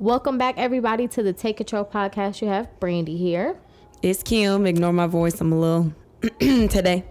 [0.00, 2.42] Welcome back, everybody, to the Take Control podcast.
[2.42, 3.56] You have Brandy here.
[4.02, 4.66] It's Kim.
[4.66, 5.40] Ignore my voice.
[5.40, 5.92] I'm a little
[6.68, 7.04] today.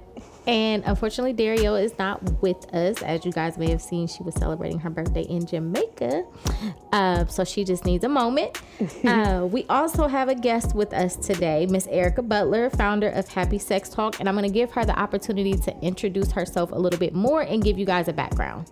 [0.46, 3.02] And unfortunately, Dario is not with us.
[3.02, 6.26] As you guys may have seen, she was celebrating her birthday in Jamaica.
[6.92, 8.62] Uh, so she just needs a moment.
[9.06, 13.60] uh, we also have a guest with us today, Miss Erica Butler, founder of Happy
[13.60, 14.20] Sex Talk.
[14.20, 17.44] And I'm going to give her the opportunity to introduce herself a little bit more
[17.44, 18.70] and give you guys a background.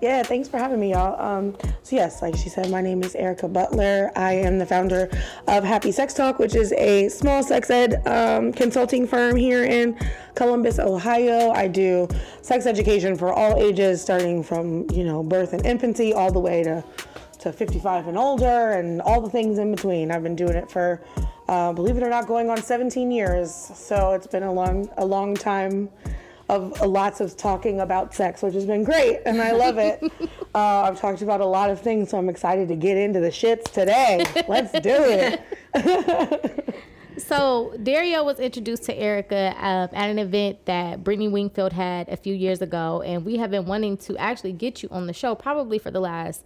[0.00, 1.20] Yeah, thanks for having me, y'all.
[1.20, 4.12] Um, so yes, like she said, my name is Erica Butler.
[4.14, 5.08] I am the founder
[5.48, 9.98] of Happy Sex Talk, which is a small sex ed um, consulting firm here in
[10.34, 11.50] Columbus, Ohio.
[11.50, 12.08] I do
[12.42, 16.62] sex education for all ages, starting from you know birth and infancy all the way
[16.62, 16.84] to
[17.40, 20.10] to 55 and older, and all the things in between.
[20.10, 21.02] I've been doing it for,
[21.48, 23.54] uh, believe it or not, going on 17 years.
[23.54, 25.88] So it's been a long a long time
[26.48, 30.02] of lots of talking about sex, which has been great, and I love it.
[30.54, 33.30] uh, I've talked about a lot of things, so I'm excited to get into the
[33.30, 34.24] shits today.
[34.48, 35.40] Let's do
[35.74, 36.74] it.
[37.18, 42.16] so Dario was introduced to Erica uh, at an event that Brittany Wingfield had a
[42.16, 45.34] few years ago, and we have been wanting to actually get you on the show
[45.34, 46.44] probably for the last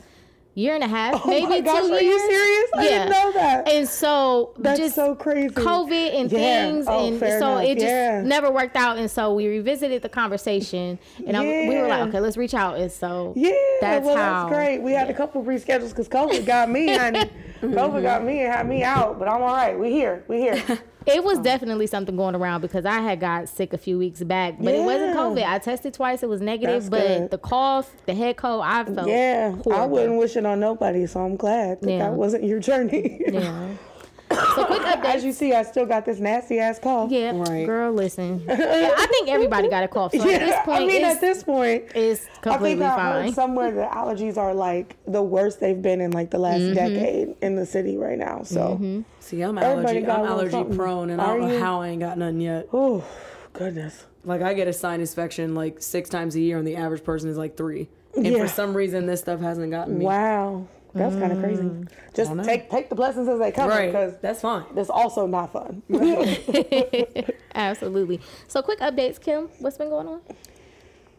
[0.55, 2.21] year and a half, Oh maybe gosh, two are years.
[2.23, 2.71] you serious?
[2.77, 3.69] I didn't know that.
[3.69, 5.55] And so That's just so crazy.
[5.55, 6.39] COVID and Yeah.
[6.39, 7.27] things, Oh, and so
[7.59, 7.65] enough.
[7.65, 8.23] it just Yeah.
[8.23, 8.99] never worked out.
[8.99, 12.79] And so we revisited the conversation, and I, we were like, okay, let's reach out.
[12.79, 14.43] And so Yeah, that's well, how.
[14.45, 14.79] that's great.
[14.83, 17.31] We had a couple reschedules because COVID got me, honey.
[17.63, 18.27] COVID got mm-hmm.
[18.27, 19.79] me and had me out, but I'm all right.
[19.79, 20.25] We here.
[20.29, 20.63] We here.
[21.07, 21.43] It was oh.
[21.43, 24.85] definitely something going around because I had got sick a few weeks back, but it
[24.85, 25.45] wasn't COVID.
[25.45, 27.31] I tested twice; it was negative, That's but good.
[27.31, 31.21] the cough, the head cold, I felt Yeah, I wouldn't wish it on nobody, so
[31.21, 31.99] I'm glad that Yeah.
[31.99, 33.23] that wasn't your journey.
[33.31, 33.69] Yeah.
[34.31, 35.05] So quick update.
[35.15, 37.11] As you see, I still got this nasty ass cough.
[37.11, 37.67] Yeah, Right.
[37.67, 38.45] girl, listen.
[38.49, 40.13] I think everybody got a cough.
[40.15, 42.95] So Yeah, at this point, I mean, at this point, it's I think completely I
[42.97, 43.25] fine.
[43.27, 46.75] heard somewhere the allergies are like the worst they've been in like the last Mm-hmm.
[46.75, 48.43] decade in the city right now.
[48.45, 48.81] So,
[49.21, 50.07] See, I'm Everybody allergy.
[50.07, 50.77] got I'm allergy something.
[50.77, 52.69] prone, and I don't know how I ain't got nothing yet.
[52.73, 53.05] oh
[53.53, 54.05] goodness.
[54.25, 57.29] Like I get a sinus infection like six times a year, and the average person
[57.31, 57.89] is like three.
[58.15, 58.39] And Yeah.
[58.43, 60.05] for some reason, this stuff hasn't gotten me.
[60.05, 61.71] Wow, that's kind of crazy.
[62.15, 63.87] Just take take the blessings as they come, Right.
[63.87, 64.65] because That's fine.
[64.75, 65.83] That's also not fun.
[67.55, 68.21] Absolutely.
[68.49, 69.49] So quick updates, Kim.
[69.59, 70.21] What's been going on?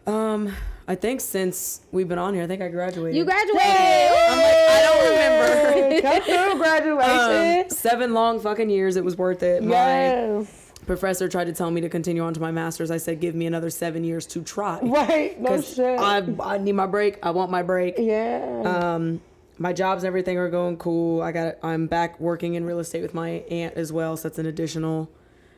[0.07, 0.53] Um,
[0.87, 3.15] I think since we've been on here, I think I graduated.
[3.15, 3.61] You graduated.
[3.61, 6.01] I'm like, I don't remember.
[6.07, 7.65] Come through graduation.
[7.65, 8.95] Um, seven long fucking years.
[8.95, 9.63] It was worth it.
[9.63, 10.71] My yes.
[10.87, 12.89] professor tried to tell me to continue on to my master's.
[12.89, 14.79] I said, give me another seven years to try.
[14.81, 15.39] Right.
[15.39, 15.99] No shit.
[15.99, 17.19] I, I need my break.
[17.23, 17.95] I want my break.
[17.97, 18.61] yeah.
[18.65, 19.21] Um,
[19.61, 21.21] my jobs and everything are going cool.
[21.21, 21.55] I got.
[21.63, 25.09] I'm back working in real estate with my aunt as well, so that's an additional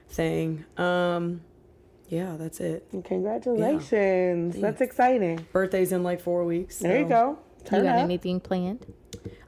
[0.10, 0.66] thing.
[0.78, 1.42] Um,
[2.10, 2.86] yeah, that's it.
[3.06, 4.60] Congratulations.
[4.60, 5.46] That's exciting.
[5.52, 6.80] Birthday's in like four weeks.
[6.80, 7.40] There you so- go.
[7.78, 8.04] You got up.
[8.04, 8.86] anything planned?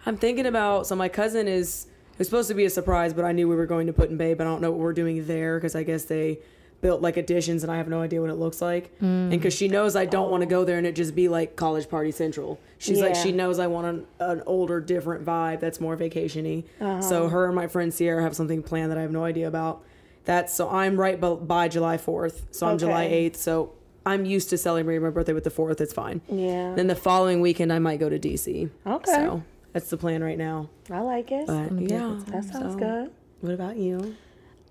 [0.06, 0.88] I'm thinking about.
[0.88, 1.88] So my cousin is.
[2.14, 4.36] It was supposed to be a surprise, but I knew we were going to Put-in-Bay,
[4.36, 6.40] but I don't know what we're doing there because I guess they
[6.82, 8.96] built like additions and I have no idea what it looks like.
[9.00, 9.02] Mm.
[9.02, 11.56] And because she knows I don't want to go there and it just be like
[11.56, 12.60] college party central.
[12.78, 16.66] She's like she knows I want an, an older, different vibe that's more vacationy.
[16.80, 17.02] Uh-huh.
[17.02, 19.84] So her and my friend Sierra have something planned that I have no idea about.
[20.26, 22.42] That's so I'm right by, by July 4th.
[22.52, 23.38] So I'm July 8th.
[23.38, 23.74] So
[24.06, 25.82] I'm used to celebrating my birthday with the 4th.
[25.82, 26.22] It's fine.
[26.30, 26.74] Yeah.
[26.76, 28.70] Then the following weekend I might go to DC.
[28.86, 29.12] Okay.
[29.12, 29.44] So
[29.74, 30.70] that's the plan right now.
[30.90, 31.48] I like it.
[31.48, 33.12] But yeah, that sounds so, good.
[33.42, 34.16] What about you?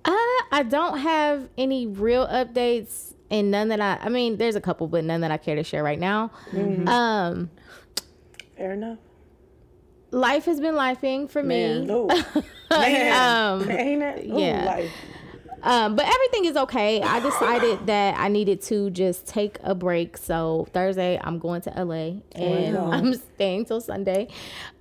[0.05, 0.13] Uh,
[0.53, 4.87] I don't have any real updates and none that I I mean, there's a couple,
[4.87, 6.31] but none that I care to share right now.
[6.53, 6.87] Mm-hmm.
[6.89, 7.51] Um,
[8.57, 8.99] Fair enough.
[10.11, 11.87] life has been lifing for Man.
[11.87, 12.07] me.
[12.71, 13.63] Man.
[13.63, 14.27] Um, Ain't it?
[14.27, 14.65] Ooh, yeah.
[14.65, 14.93] Life.
[15.67, 17.01] Um, but everything is okay.
[17.01, 20.19] I decided that I needed to just take a break.
[20.19, 22.91] So Thursday, I'm going to LA and Wow.
[22.93, 24.29] I'm staying till Sunday.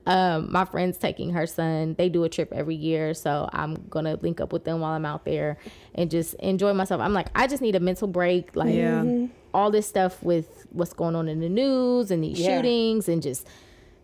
[0.05, 1.95] Um, my friend's taking her son.
[1.97, 5.05] They do a trip every year, so I'm gonna link up with them while I'm
[5.05, 5.57] out there
[5.95, 6.99] and just enjoy myself.
[6.99, 8.53] I'm like, I just need a mental break.
[8.53, 9.27] Like Yeah.
[9.53, 12.57] all this stuff with what's going on in the news and these Yeah.
[12.57, 13.47] shootings and just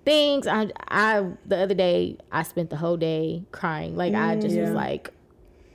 [0.05, 0.47] things.
[0.47, 3.97] I I the other day I spent the whole day crying.
[3.97, 5.11] Like I just was like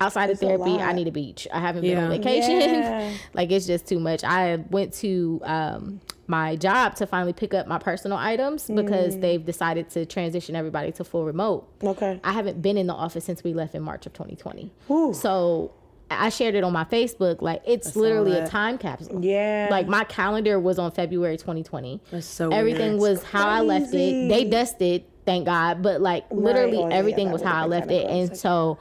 [0.04, 1.46] outside of therapy, I need a beach.
[1.52, 2.60] I haven't been on vacation.
[2.60, 3.12] Yeah.
[3.34, 4.22] like it's just too much.
[4.24, 8.76] I went to um, my job to finally pick up my personal items Mm.
[8.84, 11.68] because they've decided to transition everybody to full remote.
[11.82, 12.20] Okay.
[12.24, 14.72] I haven't been in the office since we left in March of 2020.
[14.90, 15.12] Ooh.
[15.14, 15.72] So
[16.10, 17.40] I shared it on my Facebook.
[17.42, 19.24] Like it's literally a time capsule.
[19.24, 19.68] Yeah.
[19.70, 22.00] Like my calendar was on February 2020.
[22.10, 23.00] That's so Everything weird.
[23.00, 24.28] was how I left it.
[24.28, 28.06] They dusted, thank God, but like literally Oh, everything that was how I left it.
[28.08, 28.78] And so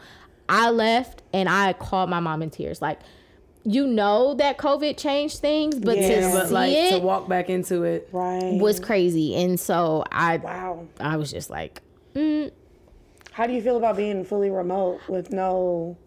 [0.50, 2.82] I left and I called my mom in tears.
[2.82, 3.00] Like,
[3.66, 6.08] you know that COVID changed things, but Yeah.
[6.08, 8.10] to Yeah, but see like it to walk back into it.
[8.12, 8.60] right.
[8.60, 9.36] was crazy.
[9.36, 10.86] And so I wow.
[11.00, 11.82] I was just like,
[12.14, 12.52] mm.
[13.32, 15.98] How do you feel about being fully remote with no,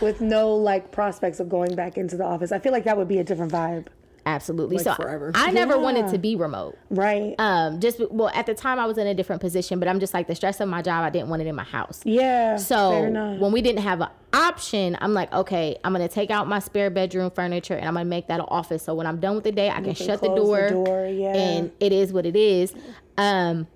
[0.00, 2.52] with no like prospects of going back into the office?
[2.52, 3.86] I feel like that would be a different vibe,
[4.24, 4.76] Absolutely.
[4.76, 5.32] Like so forever.
[5.34, 6.78] I never wanted to be remote.
[6.90, 7.34] right?
[7.38, 10.14] Um, just well, at the time I was in a different position, but I'm just
[10.14, 11.04] like the stress of my job.
[11.04, 12.00] I didn't want it in my house.
[12.04, 12.56] yeah.
[12.56, 12.90] So
[13.38, 16.90] when we didn't have an option, I'm like, okay, I'm gonna take out my spare
[16.90, 18.82] bedroom furniture and I'm gonna make that an office.
[18.84, 21.06] So when I'm done with the day, I can, can shut the door, the door,
[21.06, 21.34] yeah.
[21.34, 22.74] and it is what it is.
[23.18, 23.66] Um,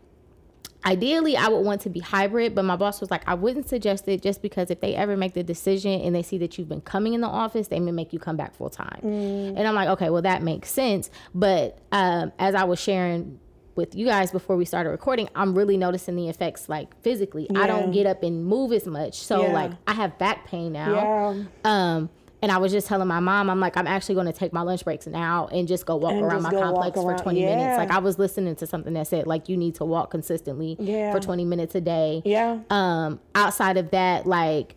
[0.86, 4.06] ideally, I would want to be hybrid, but my boss was like, I wouldn't suggest
[4.08, 6.80] it just because if they ever make the decision and they see that you've been
[6.80, 9.00] coming in the office, they may make you come back full time.
[9.02, 9.54] Mm.
[9.58, 11.10] And I'm like, okay, well that makes sense.
[11.34, 13.38] But um, as I was sharing
[13.74, 17.46] with you guys before we started recording, I'm really noticing the effects like physically.
[17.54, 19.18] I don't get up and move as much.
[19.20, 19.52] So Yeah.
[19.52, 20.94] like I have back pain now.
[21.34, 21.44] yeah.
[21.64, 22.10] Um,
[22.42, 24.60] and I was just telling my mom, I'm like, I'm actually going to take my
[24.62, 27.18] lunch breaks now and just go walk And around my complex for around.
[27.22, 27.78] 20 minutes.
[27.78, 31.12] Like I was listening to something that said like you need to walk consistently Yeah.
[31.12, 32.22] for 20 minutes a day.
[32.24, 32.58] Yeah.
[32.70, 34.76] Um, outside of that, like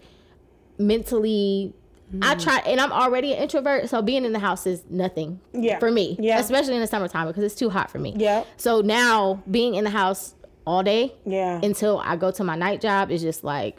[0.77, 1.73] mentally,
[2.21, 2.41] I Mm.
[2.43, 5.77] try, and I'm already an introvert, so being in the house is nothing Yeah.
[5.79, 6.17] for me.
[6.19, 6.39] Yeah.
[6.39, 8.13] especially in the summertime because it's too hot for me.
[8.17, 8.43] Yeah.
[8.57, 10.33] So now being in the house
[10.65, 11.59] all day Yeah.
[11.61, 13.77] until I go to my night job is just like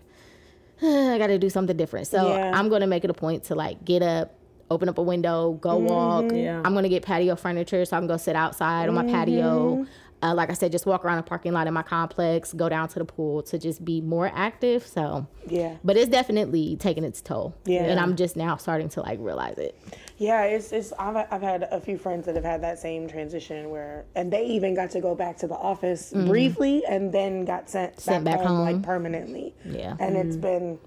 [1.13, 2.07] I got to do something different.
[2.07, 2.53] So Yeah.
[2.55, 4.35] I'm going to make it a point to like get up,
[4.71, 5.87] open up a window, go Mm-hmm.
[5.87, 6.33] walk.
[6.33, 6.63] Yeah.
[6.65, 9.87] I'm going to get patio furniture so I can go sit outside on my patio.
[10.21, 10.31] Mm-hmm.
[10.31, 12.89] Uh, like I said, just walk around the parking lot in my complex, go down
[12.89, 14.87] to the pool to just be more active.
[14.87, 15.77] So, Yeah.
[15.85, 17.55] but it's definitely taking its toll.
[17.65, 17.85] Yeah.
[17.85, 19.79] And I'm just now starting to like realize it.
[20.19, 23.71] Yeah, it's it's I've I've had a few friends that have had that same transition
[23.71, 27.71] where and they even got to go back to the office briefly and then got
[27.71, 28.01] sent, Mm-hmm.
[28.03, 28.67] Sent back, back home, home.
[28.75, 29.55] like permanently.
[29.65, 29.97] Yeah.
[29.99, 30.79] And it's been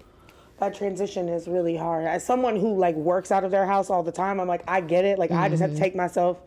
[0.60, 2.04] that transition is really hard.
[2.06, 4.80] As someone who like works out of their house all the time, I'm like I
[4.80, 5.18] get it.
[5.18, 5.78] Like I just have Mm-hmm.
[5.78, 6.38] to take myself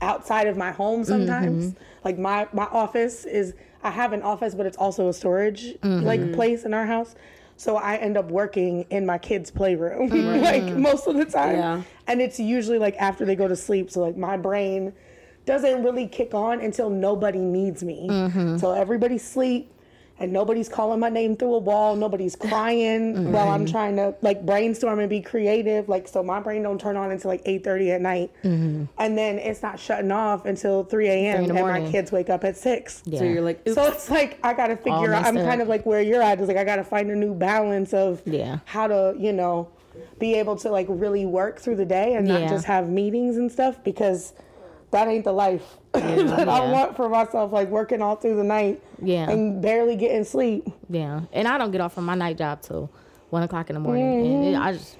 [0.00, 1.74] outside of my home sometimes.
[2.04, 6.06] Like my my office is I have an office but it's also a storage Mm-hmm.
[6.06, 7.14] like place in our house.
[7.56, 10.08] So I end up working in my kids' playroom
[10.42, 11.56] like most of the time.
[11.56, 11.82] Yeah.
[12.06, 13.90] And it's usually like after they go to sleep.
[13.90, 14.92] So like my brain
[15.46, 18.08] doesn't really kick on until nobody needs me.
[18.58, 19.72] So everybody sleep
[20.20, 21.96] and nobody's calling my name through a wall.
[21.96, 25.88] Nobody's crying while I'm trying to like brainstorm and be creative.
[25.88, 28.30] Like so my brain don't turn on until like 8:30 at night.
[28.44, 28.88] And
[29.18, 31.44] then it's not shutting off until 3 a.m.
[31.44, 33.02] in the and my kids wake up at 6.
[33.06, 33.18] Yeah.
[33.18, 33.74] So you're like, oops.
[33.74, 35.24] So it's like I gotta figure out.
[35.24, 35.44] I'm up.
[35.46, 36.40] kind of like where you're at.
[36.40, 38.58] Is like I gotta find a new balance of Yeah.
[38.66, 39.68] how to you know
[40.18, 42.48] be able to like really work through the day and not Yeah.
[42.48, 44.32] just have meetings and stuff because
[44.90, 46.72] that ain't the life that I Yeah.
[46.72, 47.52] want for myself.
[47.52, 49.30] Like working all through the night Yeah.
[49.30, 50.66] and barely getting sleep.
[50.88, 52.90] Yeah, and I don't get off from my night job till
[53.30, 54.04] one o'clock in the morning,
[54.44, 54.96] and it, I just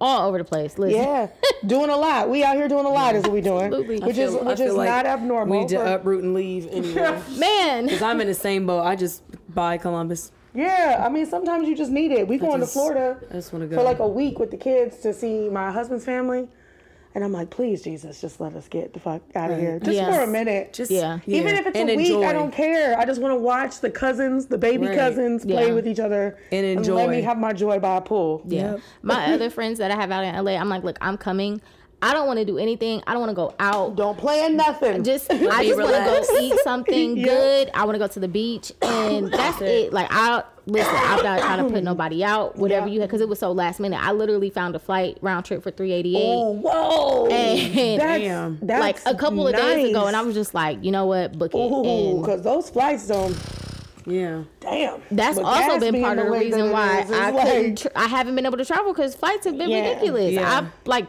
[0.00, 0.76] all over the place.
[0.78, 1.34] Listen, Mm-hmm.
[1.44, 2.28] Yeah, doing a lot.
[2.28, 4.02] We out here doing a lot is what we doing, Absolutely.
[4.02, 5.52] I which is feel- I which is like not abnormal.
[5.56, 7.20] We need to for- uproot and leave anyway.
[7.38, 7.84] man.
[7.86, 8.82] Because I'm in the same boat.
[8.82, 9.22] I just
[9.54, 10.30] buy Columbus.
[10.52, 12.26] yeah, I mean sometimes you just need it.
[12.28, 13.18] We going to Florida.
[13.30, 13.76] I just want to go.
[13.76, 16.48] for like a week with the kids to see my husband's family.
[17.14, 19.60] And I'm like, please, Jesus, just let us get the fuck out of Right.
[19.60, 19.78] here.
[19.78, 20.16] Just Yes.
[20.16, 20.72] for a minute.
[20.72, 21.18] just Yeah.
[21.26, 22.24] Even if it's and a week, enjoy.
[22.26, 22.98] I don't care.
[22.98, 24.98] I just want to watch the cousins, the baby Right.
[24.98, 25.74] cousins, play Yeah.
[25.74, 26.94] with each other And enjoy.
[26.96, 28.42] let me have my joy by a pool.
[28.48, 28.72] Yeah.
[28.72, 28.80] Yep.
[29.02, 31.60] My other friends that I have out in LA, I'm like, look, I'm coming.
[32.02, 33.00] I don't want to do anything.
[33.06, 33.94] I don't want to go out.
[33.96, 35.04] Don't plan nothing.
[35.04, 37.24] Just I just want to go eat something Yeah.
[37.26, 37.70] good.
[37.74, 39.92] I want to go to the beach, and that's it.
[39.92, 42.56] Like I listen, I'm not trying to put nobody out.
[42.56, 42.92] Whatever Yeah.
[42.94, 44.02] you had, because it was so last minute.
[44.02, 46.22] I literally found a flight round trip for 388.
[46.24, 47.26] oh, whoa.
[47.28, 48.58] And- that's, Damn.
[48.62, 51.38] that's like a couple of days ago, and I was just like, you know what,
[51.38, 51.58] book it.
[51.58, 53.36] Ooh, because those flights don't.
[54.06, 54.42] yeah.
[54.60, 55.00] Damn.
[55.10, 57.78] That's With also gas been part of the reason why I like- couldn't.
[57.78, 59.88] Tr- I haven't been able to travel because flights have been Yeah.
[59.90, 60.32] ridiculous.
[60.32, 60.60] Yeah.
[60.62, 61.06] I like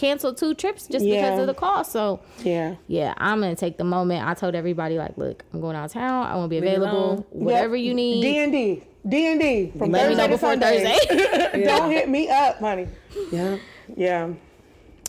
[0.00, 1.20] canceled two trips just Yeah.
[1.20, 1.92] because of the cost.
[1.92, 2.76] So Yeah.
[2.86, 4.26] yeah, I'm gonna take the moment.
[4.26, 6.26] I told everybody like, look, I'm going out of town.
[6.26, 6.88] I won't be available.
[7.12, 7.24] alone.
[7.30, 7.84] Whatever Yep.
[7.86, 8.22] you need.
[8.22, 8.82] D and D.
[9.06, 10.98] D and D from Let me Thursday know to before Sunday.
[11.08, 11.64] Thursday.
[11.64, 12.86] Don't hit me up, honey.
[13.30, 13.56] Yeah.
[13.96, 14.28] Yeah.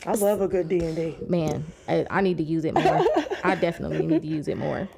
[0.06, 1.16] I love a good D and D.
[1.28, 3.02] Man, I, I need to use it more.
[3.44, 4.90] I definitely need to use it more.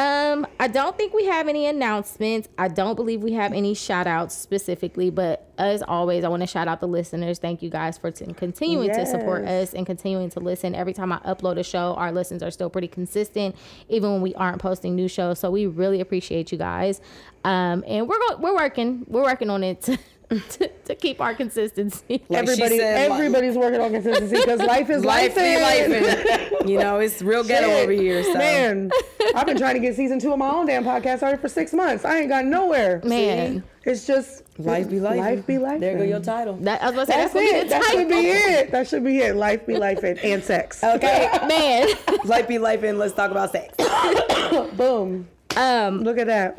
[0.00, 2.48] Um, I don't think we have any announcements.
[2.56, 6.46] I don't believe we have any shout outs specifically, but as always, I want to
[6.46, 7.38] shout out the listeners.
[7.38, 10.74] Thank you guys for t- continuing to support us and continuing to listen.
[10.74, 13.54] Every time I upload a show, our listens are still pretty consistent,
[13.90, 15.38] even when we aren't posting new shows.
[15.38, 17.02] So we really appreciate you guys.
[17.44, 19.86] Um, and we're go- we're working we're working on it
[20.30, 22.22] to, to, to keep our consistency.
[22.28, 25.86] Like Everybody, said, everybody's working on consistency because life is Life life.
[25.88, 26.52] be life.
[26.66, 27.82] You know, it's real ghetto Shit.
[27.84, 28.22] over here.
[28.22, 28.90] So Man,
[29.34, 31.72] I've been trying to get season two of my own damn podcast started for six
[31.72, 32.04] months.
[32.04, 33.00] I ain't got nowhere.
[33.04, 33.62] Man.
[33.84, 35.18] It's just life be life.
[35.18, 35.80] Life be life.
[35.80, 36.56] There go your title.
[36.58, 37.32] That, I was gonna say That's
[37.70, 38.08] that's, gonna it.
[38.08, 38.70] be the That should be it.
[38.72, 39.36] That should be it.
[39.36, 40.84] Life be life and, and sex.
[40.90, 41.30] Okay.
[41.48, 41.88] Man.
[42.24, 43.74] life be life and let's talk about sex.
[44.76, 45.28] Boom.
[45.56, 46.58] Um, Look at that.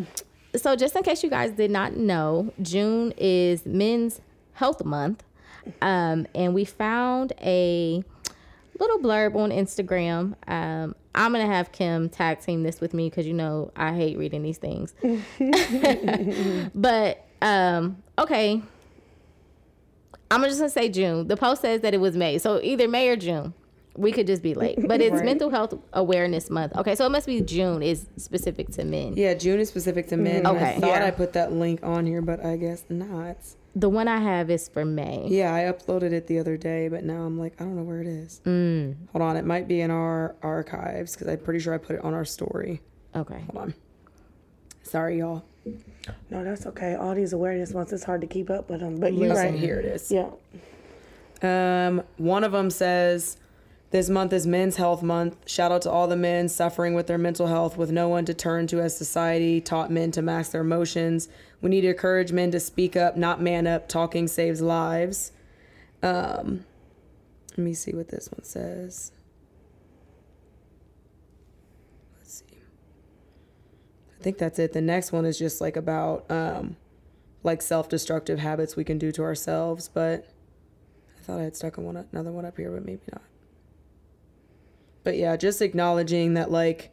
[0.56, 4.22] So just in case you guys did not know, June is Men's
[4.54, 5.24] Health Month,
[5.82, 8.04] um, and we found a
[8.80, 10.36] little blurb on Instagram.
[10.48, 14.18] Um, I'm gonna have Kim tag team this with me because you know I hate
[14.18, 14.94] reading these things.
[16.76, 18.62] but um, okay,
[20.30, 21.28] I'm just gonna say June.
[21.28, 23.54] The post says that it was May, so either May or June.
[23.98, 25.26] We could just be late, but it's Right.
[25.26, 26.76] Mental Health Awareness Month.
[26.78, 29.14] Okay, so it must be June is specific to men.
[29.18, 30.38] Yeah, June is specific to men.
[30.38, 30.80] and I Okay.
[30.80, 31.06] thought Yeah.
[31.06, 33.36] I put that link on here, but I guess not.
[33.76, 35.26] The one I have is for May.
[35.28, 38.02] Yeah, I uploaded it the other day, but now I'm like, I don't know where
[38.02, 38.42] it is.
[38.46, 38.96] Mm.
[39.12, 42.04] Hold on, it might be in our archives because I'm pretty sure I put it
[42.04, 42.82] on our story.
[43.16, 43.42] Okay.
[43.52, 43.74] Hold on.
[44.84, 45.44] Sorry, y'all.
[46.30, 46.96] No, that's okay.
[46.96, 49.00] All these awareness months, it's hard to keep up with them.
[49.00, 49.60] But you're Listen, right.
[49.60, 50.12] here it is.
[50.12, 50.30] Yeah.
[51.44, 53.38] Um, one of them says,
[53.92, 55.38] "This month is Men's Health Month.
[55.48, 58.34] Shout out to all the men suffering with their mental health, with no one to
[58.34, 61.28] turn to as society taught men to mask their emotions.
[61.62, 63.88] We need to encourage men to speak up, not man up.
[63.88, 65.34] Talking saves lives."
[66.02, 66.66] Um,
[67.52, 69.12] let me see what this one says.
[72.18, 72.58] Let's see.
[74.20, 74.74] I think that's it.
[74.74, 76.78] The next one is just like about um,
[77.44, 80.28] like self-destructive habits we can do to ourselves, but.
[81.18, 83.22] I thought I had stuck on another one up here, but maybe not.
[85.04, 86.92] But yeah, just acknowledging that like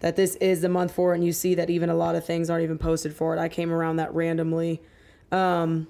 [0.00, 2.24] that this is the month for it and you see that even a lot of
[2.24, 3.40] things aren't even posted for it.
[3.40, 4.80] I came around that randomly.
[5.32, 5.86] Um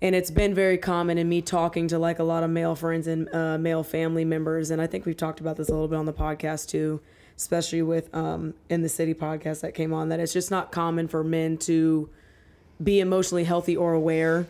[0.00, 3.08] and it's been very common in me talking to like a lot of male friends
[3.08, 5.96] and uh, male family members and I think we've talked about this a little bit
[5.96, 7.00] on the podcast too,
[7.36, 11.08] especially with um in the city podcast that came on that it's just not common
[11.08, 12.08] for men to
[12.80, 14.46] be emotionally healthy or aware.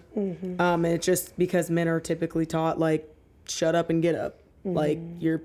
[0.60, 3.08] Um, and it's just because men are typically taught like,
[3.48, 4.40] shut up and get up.
[4.64, 5.40] Like your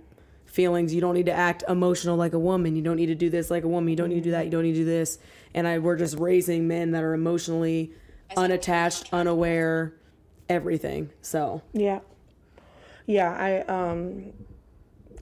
[0.54, 2.76] feelings, you don't need to act emotional like a woman.
[2.76, 3.90] You don't need to do this like a woman.
[3.90, 4.46] You don't need to do that.
[4.46, 5.18] You don't need to do this.
[5.56, 7.92] And I we're just raising men that are emotionally
[8.38, 9.94] unattached, unaware,
[10.48, 11.10] everything.
[11.24, 12.00] So Yeah.
[13.08, 14.32] Yeah, I um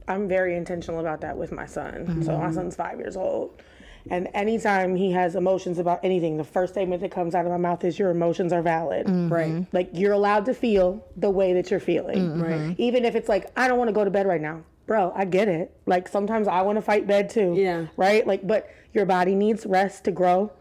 [0.07, 2.23] I'm very intentional about that with my son.
[2.23, 2.53] So my mm-hmm.
[2.53, 3.61] son's 5 years old.
[4.09, 7.57] And anytime he has emotions about anything, the first statement that comes out of my
[7.57, 9.05] mouth is your emotions are valid.
[9.05, 9.33] Mm-hmm.
[9.33, 12.41] right, Like you're allowed to feel the way that you're feeling.
[12.41, 14.63] right, Even if it's like I don't want to go to bed right now.
[14.91, 15.73] Bro, I get it.
[15.85, 17.53] Like sometimes I want to fight bed too.
[17.55, 17.85] Yeah.
[17.95, 18.27] Right?
[18.27, 20.51] Like but your body needs rest to grow,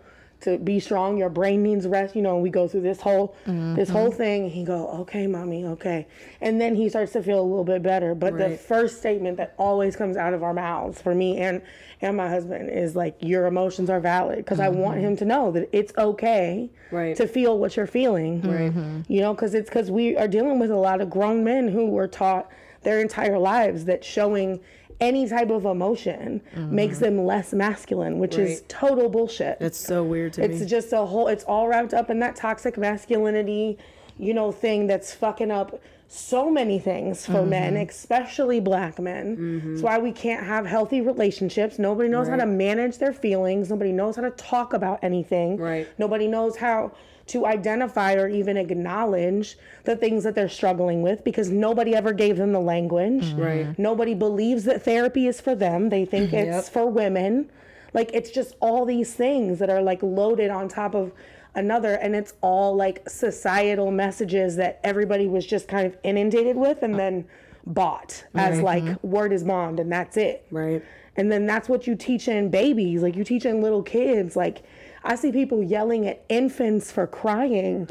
[0.43, 1.19] to be strong.
[1.19, 2.15] Your brain needs rest.
[2.15, 3.75] You know, we go through this whole mm-hmm.
[3.75, 4.17] this whole mm-hmm.
[4.17, 4.51] thing.
[4.51, 6.07] He go, "Okay, mommy, okay."
[6.41, 8.15] And then he starts to feel a little bit better.
[8.15, 11.61] But the first statement that always comes out of our mouths for me and
[12.01, 14.79] and my husband is like your emotions are valid because I mm-hmm.
[14.79, 17.17] want him to know that it's okay Right.
[17.17, 18.43] to feel what you're feeling.
[18.43, 19.05] Right.
[19.09, 21.87] You know, because it's because we are dealing with a lot of grown men who
[21.87, 22.49] were taught
[22.83, 24.61] their entire lives that showing
[25.01, 29.59] any type of emotion makes them less masculine, which is total bullshit.
[29.59, 30.61] That's so weird to It's me.
[30.63, 31.29] It's just a whole.
[31.29, 33.79] It's all wrapped up in that toxic masculinity,
[34.19, 35.81] you know, thing that's fucking up
[36.13, 37.89] so many things for men, Mm-hmm.
[37.89, 39.63] especially black men.
[39.75, 41.79] That's why we can't have healthy relationships.
[41.79, 43.71] Nobody knows how to manage their feelings.
[43.71, 45.57] Nobody knows how to talk about anything.
[45.57, 45.87] Right.
[45.99, 46.91] Nobody knows how
[47.31, 52.37] to identify or even acknowledge the things that they're struggling with because nobody ever gave
[52.37, 53.25] them the language.
[53.27, 53.41] Mm-hmm.
[53.41, 53.79] Right.
[53.79, 55.91] Nobody believes that therapy is for them.
[55.91, 56.73] They think it's Yep.
[56.73, 57.51] for women.
[57.95, 61.13] Like it's just all these things that are like loaded on top of
[61.55, 66.83] another and it's all like societal messages that everybody was just kind of inundated with
[66.83, 66.99] and uh.
[66.99, 67.25] then
[67.67, 69.07] bought as like mm-hmm.
[69.09, 70.45] word is bond and that's it.
[70.51, 70.83] Right.
[71.17, 74.35] And then that's what you teach in babies, like you teach in little kids.
[74.35, 74.65] Like
[75.03, 77.87] I see people yelling at infants for crying,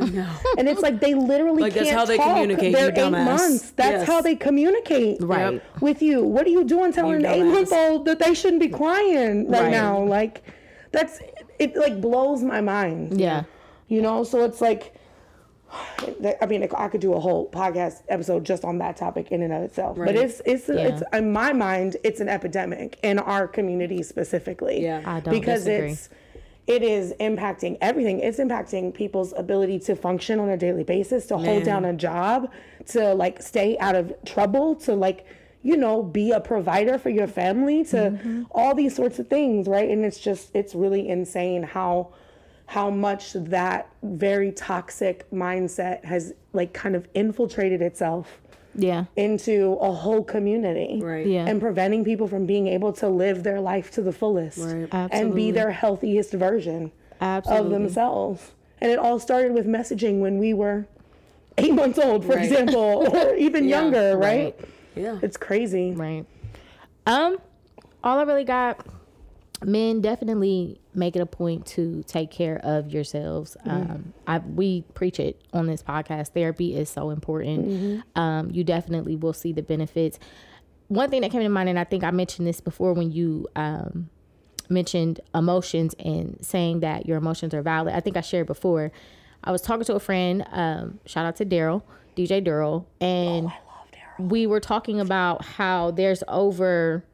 [0.58, 2.28] and it's like they literally Like, can't that's how they talk.
[2.28, 3.26] communicate, They're you eight dumbass.
[3.26, 3.72] months.
[3.72, 4.08] That's Yes.
[4.08, 5.54] how they communicate, Right.
[5.54, 5.64] Yep.
[5.82, 7.48] With you, what are you doing telling an You dumbass.
[7.48, 9.72] eight-month-old that they shouldn't be crying right, Right.
[9.72, 10.04] now?
[10.04, 10.44] Like,
[10.92, 11.20] that's
[11.58, 11.76] it.
[11.76, 13.20] Like blows my mind.
[13.20, 13.44] Yeah.
[13.88, 14.94] You know, so it's like,
[16.42, 19.54] I mean, I could do a whole podcast episode just on that topic in and
[19.54, 19.98] of itself.
[19.98, 20.16] But Right.
[20.16, 21.18] it's it's it's Yeah.
[21.20, 24.84] in my mind, it's an epidemic in our community specifically.
[24.84, 25.02] Yeah.
[25.06, 25.92] I don't because disagree.
[25.92, 26.10] it's
[26.70, 28.20] it is impacting everything.
[28.20, 32.52] It's impacting people's ability to function on a daily basis, to hold down a job,
[32.94, 35.26] to like stay out of trouble, to like
[35.64, 38.44] you know be a provider for your family, to Mm-hmm.
[38.52, 39.90] all these sorts of things, right?
[39.90, 42.14] And it's just it's really insane how
[42.68, 48.40] how much that very toxic mindset has like kind of infiltrated itself
[48.76, 49.06] Yeah.
[49.16, 51.26] into a whole community Right.
[51.26, 51.46] Yeah.
[51.48, 54.88] and preventing people from being able to live their life to the fullest Right.
[55.12, 57.66] and be their healthiest version Absolutely.
[57.66, 58.52] of themselves.
[58.82, 60.86] And it all started with messaging when we were
[61.58, 62.46] eight months old, for Right.
[62.46, 64.56] example, or even Yeah, younger, right?
[64.58, 64.60] right.
[64.96, 65.20] Yeah.
[65.22, 65.92] It's crazy.
[65.92, 66.26] Right.
[67.06, 67.38] Um,
[68.04, 68.86] all I really got,
[69.66, 73.58] men definitely make it a point to take care of yourselves.
[73.66, 73.92] Mm-hmm.
[73.92, 76.30] Um, I we preach it on this podcast.
[76.30, 77.68] Therapy is so important.
[77.68, 78.20] Mm-hmm.
[78.20, 80.20] Um, you definitely will see the benefits.
[80.90, 83.48] One thing that came to mind, and I think I mentioned this before when you
[83.56, 84.10] um,
[84.70, 87.96] mentioned emotions and saying that your emotions are valid.
[87.96, 88.92] I think I shared before.
[89.44, 90.46] I was talking to a friend.
[90.52, 91.84] Um, shout out to Daryl,
[92.18, 93.52] DJ Daryl, and
[94.20, 97.06] we were talking about how there's over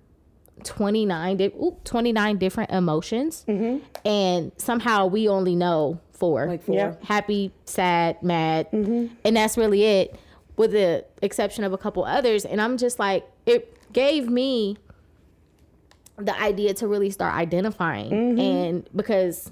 [0.63, 3.83] 29, di- oop, 29 different emotions, mm-hmm.
[4.05, 6.75] and somehow we only know four Like four.
[6.75, 6.95] Yeah.
[7.03, 9.13] happy, sad, mad, mm-hmm.
[9.23, 10.19] and that's really it,
[10.55, 12.45] with the exception of a couple others.
[12.45, 14.77] And I'm just like, it gave me
[16.17, 18.39] the idea to really start identifying, mm-hmm.
[18.39, 19.51] and because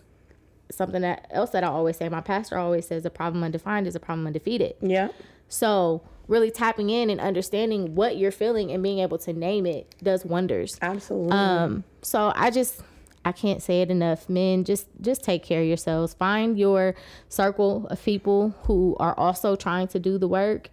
[0.72, 3.96] something that else that I always say, my pastor always says, a problem undefined is
[3.96, 4.76] a problem undefeated.
[4.82, 5.10] Yeah.
[5.48, 6.02] So
[6.34, 10.26] really tapping in and understanding what you're feeling and being able to name it does
[10.26, 10.78] wonders.
[10.82, 11.32] Absolutely.
[11.32, 12.82] Um, so I just
[13.24, 14.28] I can't say it enough.
[14.28, 16.16] Men, just just take care of yourselves.
[16.16, 16.96] Find your
[17.30, 20.70] circle of people who are also trying to do the work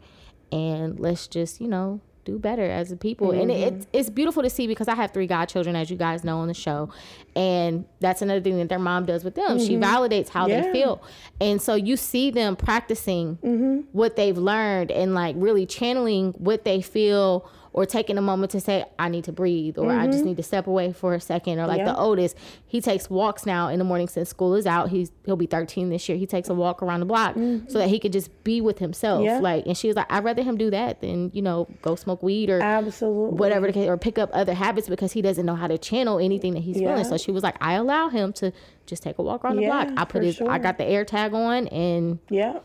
[0.50, 2.00] and let's just, you know,
[2.30, 3.30] do better as a people.
[3.32, 3.76] And it, mm-hmm.
[3.76, 6.48] it's it's beautiful to see because I have three godchildren, as you guys know on
[6.48, 6.90] the show.
[7.36, 9.58] And that's another thing that their mom does with them.
[9.58, 9.84] She mm-hmm.
[9.84, 10.62] validates how Yeah.
[10.62, 11.02] they feel.
[11.40, 13.80] And so you see them practicing mm-hmm.
[13.92, 18.60] what they've learned and like really channeling what they feel or taking a moment to
[18.60, 20.28] say, I need to breathe or I just mm-hmm.
[20.28, 21.58] need to step away for a second.
[21.60, 21.92] Or like Yeah.
[21.92, 22.36] the oldest,
[22.66, 24.90] he takes walks now in the morning since school is out.
[24.90, 26.18] He's he'll be 13 this year.
[26.18, 27.72] He takes a walk around the block so mm-hmm.
[27.78, 29.24] that he could just be with himself.
[29.24, 29.38] Yeah.
[29.38, 32.22] Like and she was like, I'd rather him do that than, you know, go smoke
[32.22, 33.38] weed or Absolutely.
[33.38, 36.18] whatever the case, or pick up other habits because he doesn't know how to channel
[36.18, 36.90] anything that he's Yeah.
[36.90, 37.04] feeling.
[37.04, 38.52] So she was like, I allow him to
[38.86, 39.88] just take a walk around the block.
[39.96, 42.58] I put his, I got the air tag on, and Yeah.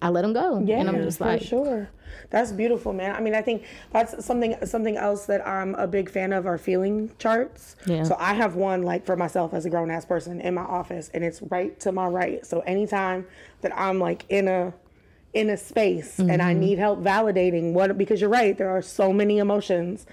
[0.00, 0.62] I let them go.
[0.64, 1.88] Yeah, and I'm just for like, sure.
[2.30, 3.14] That's beautiful, man.
[3.14, 6.58] I mean, I think that's something something else that I'm a big fan of are
[6.58, 7.76] feeling charts.
[7.86, 8.02] Yeah.
[8.04, 11.10] So I have one like for myself as a grown ass person in my office,
[11.14, 12.44] and it's right to my right.
[12.46, 13.26] So anytime
[13.62, 14.72] that I'm like in a
[15.34, 16.60] in a space and I Mm-hmm.
[16.60, 20.06] need help validating what because you're right, there are so many emotions.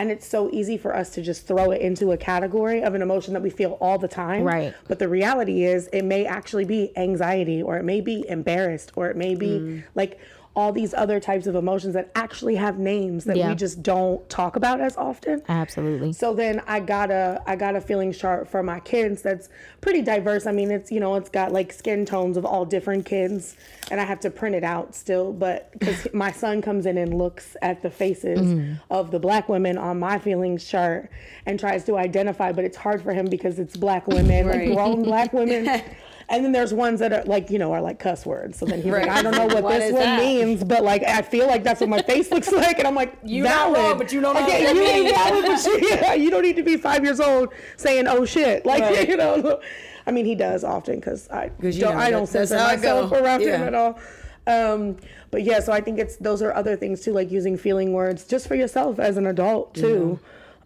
[0.00, 3.02] And it's so easy for us to just throw it into a category of an
[3.02, 4.44] emotion that we feel all the time.
[4.44, 4.72] Right.
[4.88, 9.10] But the reality is, it may actually be anxiety, or it may be embarrassed, or
[9.10, 9.82] it may be Mm.
[9.94, 10.18] like
[10.56, 13.50] all these other types of emotions that actually have names that Yeah.
[13.50, 15.42] we just don't talk about as often.
[15.48, 16.12] absolutely.
[16.12, 19.48] So then I got a I got a feeling chart for my kids that's
[19.80, 20.46] pretty diverse.
[20.46, 23.56] I mean, it's you know it's got like skin tones of all different kids,
[23.92, 25.32] and I have to print it out still.
[25.32, 28.74] But because my son comes in and looks at the faces Mm-hmm.
[28.90, 31.10] of the black women on my feelings chart
[31.46, 34.68] and tries to identify, but it's hard for him because it's black women, Right.
[34.68, 35.82] like grown black women.
[36.30, 38.56] And then there's ones that are like, you know, are like cuss words.
[38.56, 40.20] So then he's like, I don't know what, What this one that?
[40.20, 42.78] means, but like, I feel like that's what my face looks like.
[42.78, 43.76] And I'm like, You valid.
[43.78, 46.54] wrong, but you don't know Okay, you ain't valid, but you, yeah, you don't need
[46.56, 48.64] to be five years old saying, oh shit.
[48.64, 49.08] Like, Right.
[49.08, 49.60] you know,
[50.06, 53.40] I mean, he does often because I, you don't, know, I don't censor myself around
[53.42, 53.98] him at all.
[54.46, 54.96] Um,
[55.32, 58.24] but yeah, so I think it's those are other things too, like using feeling words
[58.24, 60.18] just for yourself as an adult too,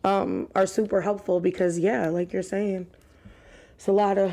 [0.04, 2.86] um, are super helpful because yeah, like you're saying,
[3.76, 4.32] it's a lot of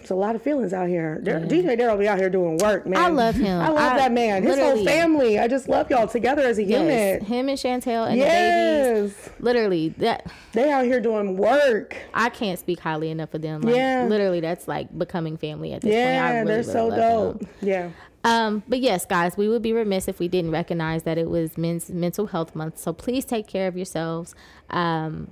[0.00, 1.20] it's a lot of feelings out here.
[1.22, 3.00] DJ Daryl be out here doing work, man.
[3.00, 3.60] I love him.
[3.60, 4.42] I love I- that man.
[4.42, 5.38] His whole family.
[5.38, 7.22] I just love y'all together as a Yes, unit.
[7.22, 9.30] him and Chantel and the babies.
[9.40, 11.96] Literally, that they out here doing work.
[12.14, 13.60] I can't speak highly enough of them.
[13.62, 14.06] Like, Yeah.
[14.08, 15.94] literally, that's like becoming family at this point.
[15.96, 17.38] Yeah, really, they're really so love them.
[17.38, 17.48] dope.
[17.60, 17.88] Yeah.
[18.24, 21.56] Um, but yes, guys, we would be remiss if we didn't recognize that it was
[21.56, 22.78] Men's Mental Health Month.
[22.78, 24.34] So please take care of yourselves.
[24.68, 25.28] Um,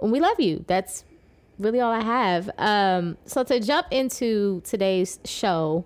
[0.00, 0.64] and we love you.
[0.66, 1.04] That's
[1.62, 2.50] really all I have.
[2.58, 5.84] Um, so to jump into today's show,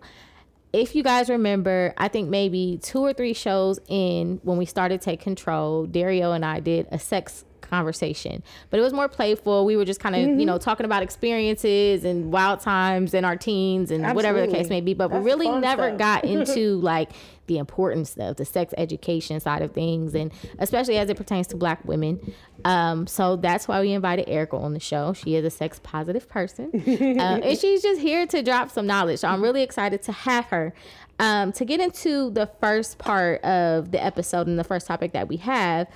[0.72, 5.00] if you guys remember, I think maybe two or three shows in when we started
[5.00, 9.64] Take Control, Dario and I did a sex conversation, but it was more playful.
[9.64, 10.38] We were just kind of, Mm-hmm.
[10.40, 14.68] you know, talking about experiences and wild times in our teens and whatever the case
[14.68, 14.94] may be.
[14.94, 15.98] But That's we really never stuff.
[15.98, 17.10] got into like
[17.46, 21.56] the importance of the sex education side of things, and especially as it pertains to
[21.56, 22.34] Black women.
[22.64, 25.12] Um, so that's why we invited Erica on the show.
[25.12, 29.20] She is a sex positive person, um, and she's just here to drop some knowledge.
[29.20, 30.74] So I'm really excited to have her.
[31.18, 35.28] Um, to get into the first part of the episode and the first topic that
[35.28, 35.88] we have,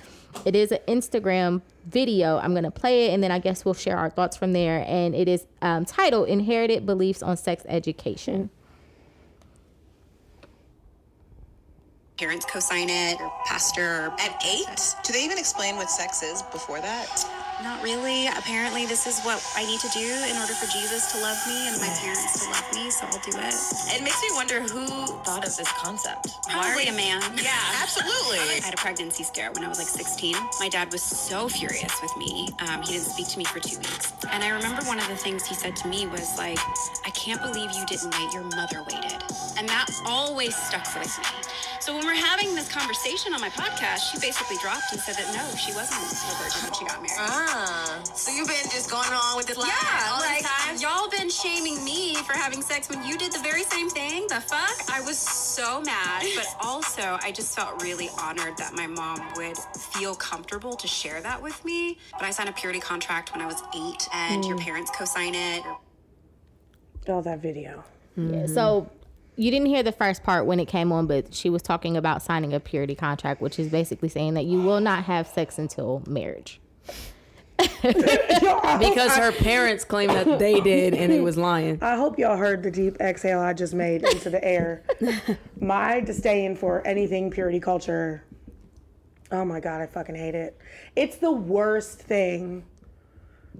[0.45, 2.37] it is an Instagram video.
[2.37, 4.83] I'm going to play it and then I guess we'll share our thoughts from there.
[4.87, 8.49] And it is um, titled Inherited Beliefs on Sex Education.
[12.21, 14.13] Parents co-sign it, or pastor.
[14.19, 14.95] At eight?
[15.03, 17.25] Do they even explain what sex is before that?
[17.63, 18.27] Not really.
[18.27, 21.67] Apparently, this is what I need to do in order for Jesus to love me
[21.67, 23.53] and my parents to love me, so I'll do it.
[23.93, 24.85] It makes me wonder who
[25.25, 26.29] thought of this concept.
[26.49, 27.21] Probably a man.
[27.41, 28.39] Yeah, absolutely.
[28.39, 30.35] I had a pregnancy scare when I was like 16.
[30.59, 32.49] My dad was so furious with me.
[32.67, 34.13] Um, he didn't speak to me for two weeks.
[34.31, 36.59] And I remember one of the things he said to me was like,
[37.05, 39.23] I can't believe you didn't wait, your mother waited.
[39.57, 41.25] And that always stuck with me.
[41.79, 45.27] So when we're having this conversation on my podcast, she basically dropped and said that
[45.35, 47.17] no, she wasn't a virgin when she got married.
[47.19, 50.77] Ah, so you've been just going along with this lie Yeah, all like this time?
[50.79, 54.25] y'all been shaming me for having sex when you did the very same thing.
[54.27, 54.89] The fuck?
[54.91, 59.57] I was so mad, but also I just felt really honored that my mom would
[59.93, 61.97] feel comfortable to share that with me.
[62.13, 65.63] But I signed a purity contract when I was eight, and your parents co-sign it.
[67.07, 67.83] Oh, that video.
[68.15, 68.89] Yeah, so
[69.41, 72.21] you didn't hear the first part when it came on, but she was talking about
[72.21, 76.03] signing a purity contract, which is basically saying that you will not have sex until
[76.07, 76.59] marriage.
[77.81, 81.77] Because her parents claim that they did and it was lying.
[81.81, 84.83] I hope y'all heard the deep exhale I just made into the air.
[85.59, 88.23] My disdain for anything purity culture.
[89.31, 90.57] Oh my god, I fucking hate it.
[90.95, 92.65] It's the worst thing.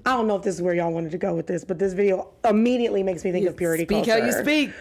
[0.06, 1.94] I don't know if this is where y'all wanted to go with this, but this
[1.94, 4.12] video immediately makes me think of purity Speak culture.
[4.12, 4.72] Speak how you speak.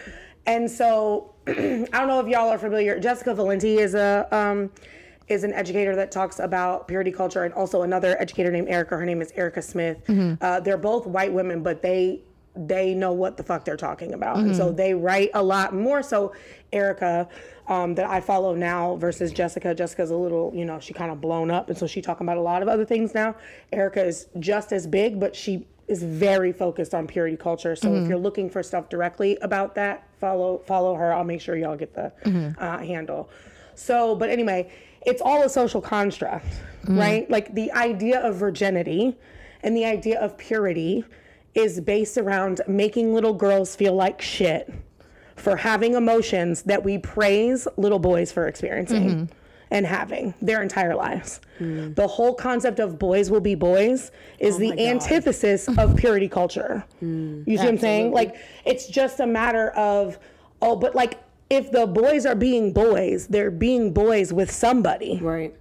[0.45, 2.99] And so, I don't know if y'all are familiar.
[2.99, 4.69] Jessica Valenti is a um,
[5.27, 8.97] is an educator that talks about purity culture, and also another educator named Erica.
[8.97, 9.97] Her name is Erica Smith.
[10.41, 12.21] Uh, they're both white women, but they
[12.55, 16.03] they know what the fuck they're talking about, and so they write a lot more.
[16.03, 16.33] So
[16.73, 17.29] Erica,
[17.67, 19.73] um, that I follow now versus Jessica.
[19.73, 22.35] Jessica's a little, you know, she kind of blown up, and so she's talking about
[22.37, 23.35] a lot of other things now.
[23.71, 27.75] Erica is just as big, but she is very focused on purity culture.
[27.75, 28.09] So if mm-hmm.
[28.09, 31.13] you're looking for stuff directly about that, follow follow her.
[31.13, 32.57] I'll make sure y'all get the mm-hmm.
[32.57, 33.29] uh, handle.
[33.75, 34.71] So, but anyway,
[35.05, 36.97] it's all a social construct, mm-hmm.
[36.97, 37.29] right?
[37.29, 39.17] Like the idea of virginity
[39.63, 41.03] and the idea of purity
[41.53, 44.73] is based around making little girls feel like shit
[45.35, 49.29] for having emotions that we praise little boys for experiencing
[49.71, 51.39] and having their entire lives.
[51.59, 56.83] The whole concept of boys will be boys is the antithesis of purity culture.
[57.01, 58.11] You see what I'm saying?
[58.11, 60.19] Like it's just a matter of
[60.61, 65.19] oh, but like if the boys are being boys, they're being boys with somebody.
[65.21, 65.53] Right.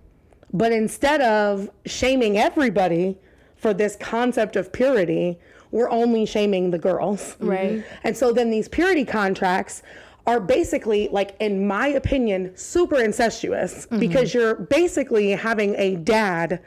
[0.52, 3.18] But instead of shaming everybody
[3.56, 5.38] for this concept of purity,
[5.70, 7.36] we're only shaming the girls.
[7.40, 7.84] Right.
[8.04, 9.82] And so then these purity contracts
[10.30, 13.98] are basically, like, in my opinion, super incestuous mm-hmm.
[13.98, 16.62] because you're basically having a dad,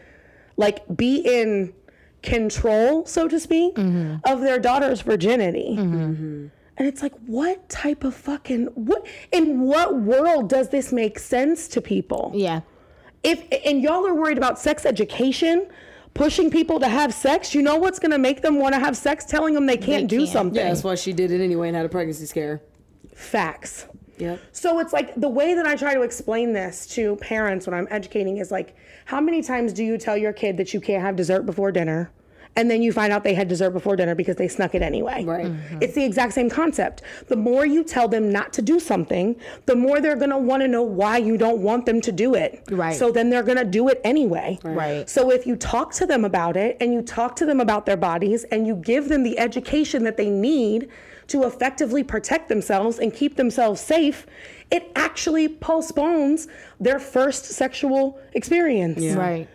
[0.58, 1.73] like, be in
[2.21, 4.15] control, so to speak, mm-hmm.
[4.26, 5.76] of their daughter's virginity.
[5.78, 6.47] Mm-hmm.
[6.76, 11.67] And it's like, what type of fucking what in what world does this make sense
[11.69, 12.32] to people?
[12.34, 12.62] Yeah.
[13.21, 15.67] If and y'all are worried about sex education,
[16.15, 19.23] pushing people to have sex, you know what's gonna make them want to have sex?
[19.23, 20.30] Telling them they can't do can't.
[20.30, 20.56] something.
[20.56, 22.62] Yeah, that's why she did it anyway and had a pregnancy scare.
[23.15, 23.88] Facts.
[24.17, 24.39] Yep.
[24.52, 27.88] So it's like the way that I try to explain this to parents when I'm
[27.89, 31.15] educating is like, how many times do you tell your kid that you can't have
[31.15, 32.12] dessert before dinner?
[32.56, 35.23] And then you find out they had dessert before dinner because they snuck it anyway.
[35.23, 35.47] Right.
[35.47, 35.80] Mm-hmm.
[35.82, 37.02] It's the exact same concept.
[37.28, 40.84] The more you tell them not to do something, the more they're gonna wanna know
[40.84, 42.63] why you don't want them to do it.
[42.69, 42.95] Right.
[42.95, 44.60] So then they're gonna do it anyway.
[44.63, 45.10] Right.
[45.10, 47.97] So if you talk to them about it and you talk to them about their
[47.97, 50.89] bodies and you give them the education that they need
[51.27, 54.25] to effectively protect themselves and keep themselves safe,
[54.71, 56.47] it actually postpones
[56.79, 59.03] their first sexual experience.
[59.15, 59.47] Right.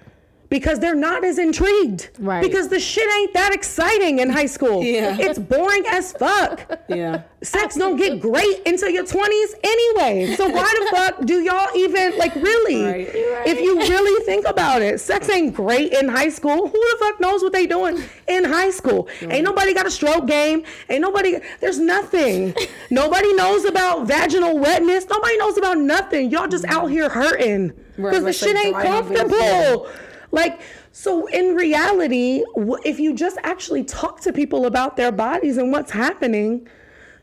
[0.49, 2.09] Because they're not as intrigued.
[2.19, 2.43] Right.
[2.43, 4.83] Because the shit ain't that exciting in high school.
[4.83, 5.17] Yeah.
[5.29, 6.61] It's boring as fuck.
[6.89, 7.23] Yeah.
[7.43, 10.35] Sex don't get great until your 20s anyway.
[10.37, 12.83] So why the fuck do y'all even like really?
[12.83, 13.09] Right.
[13.47, 16.67] If you really think about it, sex ain't great in high school.
[16.67, 19.07] Who the fuck knows what they doing in high school?
[19.21, 20.65] Ain't nobody got a stroke game.
[20.89, 22.55] Ain't nobody there's nothing.
[22.91, 25.07] nobody knows about vaginal wetness.
[25.09, 26.31] Nobody knows about nothing.
[26.31, 27.73] Y'all just out here hurting.
[27.99, 29.89] Right, Because the shit ain't comfortable.
[30.31, 30.61] Like,
[30.93, 32.45] so in reality,
[32.85, 36.69] if you just actually talk to people about their bodies and what's happening,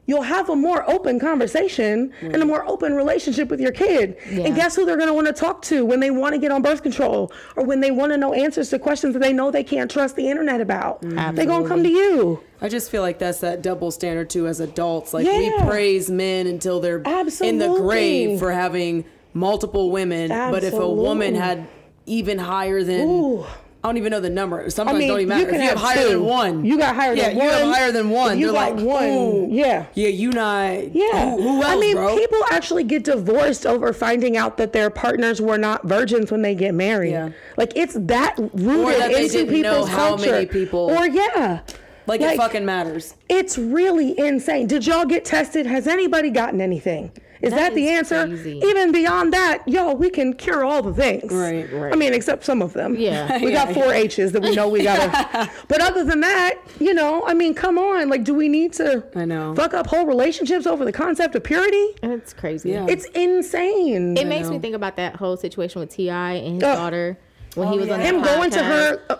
[0.07, 4.15] you'll have a more open conversation and a more open relationship with your kid.
[4.29, 4.45] Yeah.
[4.45, 6.51] And guess who they're going to want to talk to when they want to get
[6.51, 9.51] on birth control or when they want to know answers to questions that they know
[9.51, 11.01] they can't trust the internet about.
[11.01, 11.35] Mm.
[11.35, 12.43] They're going to come to you.
[12.61, 15.13] I just feel like that's that double standard too as adults.
[15.13, 17.01] Like we praise men until they're
[17.41, 20.29] in the grave for having multiple women.
[20.29, 21.67] But if a woman had
[22.05, 23.45] even higher than Ooh.
[23.83, 24.67] I don't even know the number.
[24.71, 25.41] Sometimes I mean, don't even matter.
[25.41, 26.09] you can if you have, have higher two.
[26.13, 27.49] than one, You got higher yeah, than you one.
[27.51, 28.31] have higher than one.
[28.33, 29.85] If you They're got like, one, "Ooh, yeah.
[29.93, 30.95] yeah, you not.
[30.95, 31.29] Yeah.
[31.35, 32.17] who, who else, I mean, bro?
[32.17, 36.55] people actually get divorced over finding out that their partners were not virgins when they
[36.55, 37.11] get married.
[37.11, 37.29] Yeah.
[37.57, 40.31] Like it's that rooted that they into people's how culture.
[40.31, 41.59] many people- Or yeah.
[42.07, 43.13] like, it fucking matters.
[43.29, 44.65] It's really insane.
[44.65, 45.67] Did y'all get tested?
[45.67, 47.11] Has anybody gotten anything?
[47.41, 48.27] Is that, That the is answer?
[48.27, 48.61] crazy.
[48.63, 51.31] Even beyond that, yo, we can cure all the things.
[51.31, 51.93] Right, right.
[51.93, 52.95] I mean, except some of them.
[52.95, 53.39] Yeah.
[53.45, 55.51] We got four H's that we know we gotta.
[55.67, 58.09] but other than that, you know, I mean, come on.
[58.09, 59.53] Like, do we need to I know.
[59.55, 61.95] fuck up whole relationships over the concept of purity?
[62.01, 62.71] It's crazy.
[62.71, 62.87] Yeah.
[62.89, 64.17] It's insane.
[64.17, 66.75] It makes me think about that whole situation with TI and his Ugh.
[66.75, 67.17] daughter
[67.55, 69.15] when he was on him that going to her uh,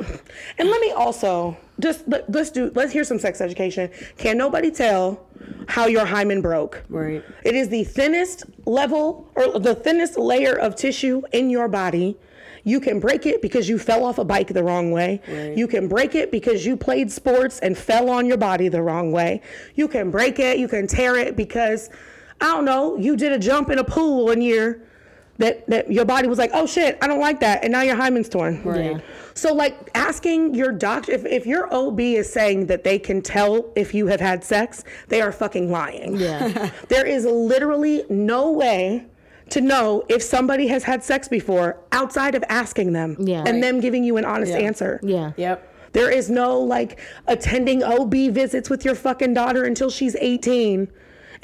[0.58, 4.72] and let me also just let, let's do let's hear some sex education can nobody
[4.72, 5.26] tell
[5.68, 7.24] how your hymen broke Right.
[7.44, 12.18] it is the thinnest level or the thinnest layer of tissue in your body
[12.68, 15.22] you can break it because you fell off a bike the wrong way.
[15.28, 15.56] Right.
[15.56, 19.12] You can break it because you played sports and fell on your body the wrong
[19.12, 19.42] way.
[19.76, 21.92] You can break it, you can tear it because
[22.42, 24.80] I don't know, you did a jump in a pool and you're
[25.38, 27.96] that that your body was like, "Oh shit, I don't like that." And now your
[27.96, 28.64] hymen's torn.
[28.64, 28.92] Right.
[28.94, 29.00] Yeah.
[29.34, 33.66] So like asking your doctor if, if your OB is saying that they can tell
[33.76, 36.16] if you have had sex, they are fucking lying.
[36.18, 36.70] Yeah.
[36.88, 39.06] There is literally no way
[39.50, 43.44] to know if somebody has had sex before outside of asking them Yeah.
[43.46, 44.60] and them giving you an honest Yeah.
[44.60, 45.00] answer.
[45.04, 45.34] yeah.
[45.38, 45.74] Yep.
[45.94, 50.88] There is no like attending OB visits with your fucking daughter until she's 18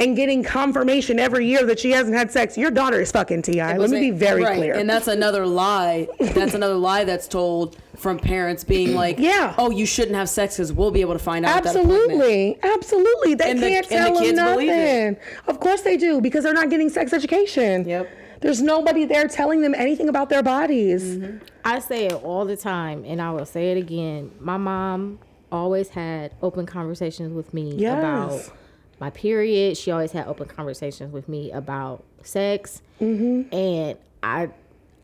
[0.01, 2.57] and getting confirmation every year that she hasn't had sex.
[2.57, 3.61] Your daughter is fucking TI.
[3.77, 4.73] Let me be very Right, clear.
[4.75, 6.07] And that's another lie.
[6.19, 9.53] That's another lie that's told from parents being like, Yeah.
[9.57, 11.57] oh, you shouldn't have sex because we'll be able to find out.
[11.57, 11.75] at that.
[11.75, 13.35] Absolutely, absolutely.
[13.35, 15.17] They And can't the tell them kids believe nothing.
[15.47, 17.87] Of course they do because they're not getting sex education.
[17.87, 18.09] Yep.
[18.41, 21.03] There's nobody there telling them anything about their bodies.
[21.17, 21.37] Mm-hmm.
[21.63, 24.31] I say it all the time, and I will say it again.
[24.39, 25.19] My mom
[25.51, 27.99] always had open conversations with me Yes.
[28.47, 28.57] about
[29.01, 29.75] my period.
[29.75, 33.53] She always had open conversations with me about sex, Mm-hmm.
[33.53, 34.49] and I,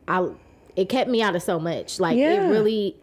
[0.08, 0.30] I,
[0.76, 2.00] it kept me out of so much.
[2.00, 2.46] Like Yeah.
[2.46, 2.96] it really.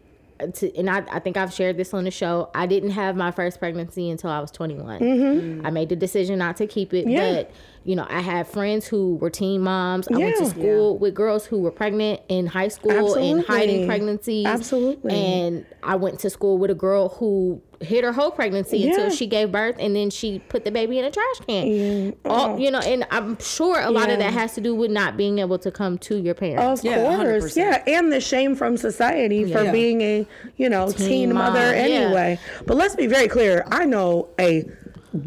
[0.55, 2.49] To, and I, I think I've shared this on the show.
[2.53, 5.61] I didn't have my first pregnancy until I was 21.
[5.65, 7.09] I made the decision not to keep it, Mm-hmm.
[7.11, 7.33] Yeah.
[7.35, 7.51] but
[7.85, 10.07] you know, I had friends who were teen moms.
[10.07, 10.49] I went to Yeah.
[10.49, 14.47] school with girls who were pregnant in high school and hiding pregnancies.
[14.47, 15.13] Absolutely.
[15.13, 18.89] And I went to school with a girl who hid her whole pregnancy Yeah.
[18.91, 22.15] until she gave birth, and then she put the baby in a trash can.
[22.25, 22.57] All, oh.
[22.57, 25.37] you know, and I'm sure a lot of that has to do with not being
[25.37, 26.79] able to come to your parents.
[26.79, 27.55] Of Yeah, course, 100%.
[27.57, 29.71] yeah, and the shame from society for Yeah.
[29.71, 30.25] being a
[30.57, 31.81] you know teen, mom, mother yeah.
[31.83, 32.39] anyway.
[32.65, 33.63] But let's be very clear.
[33.69, 34.65] I know a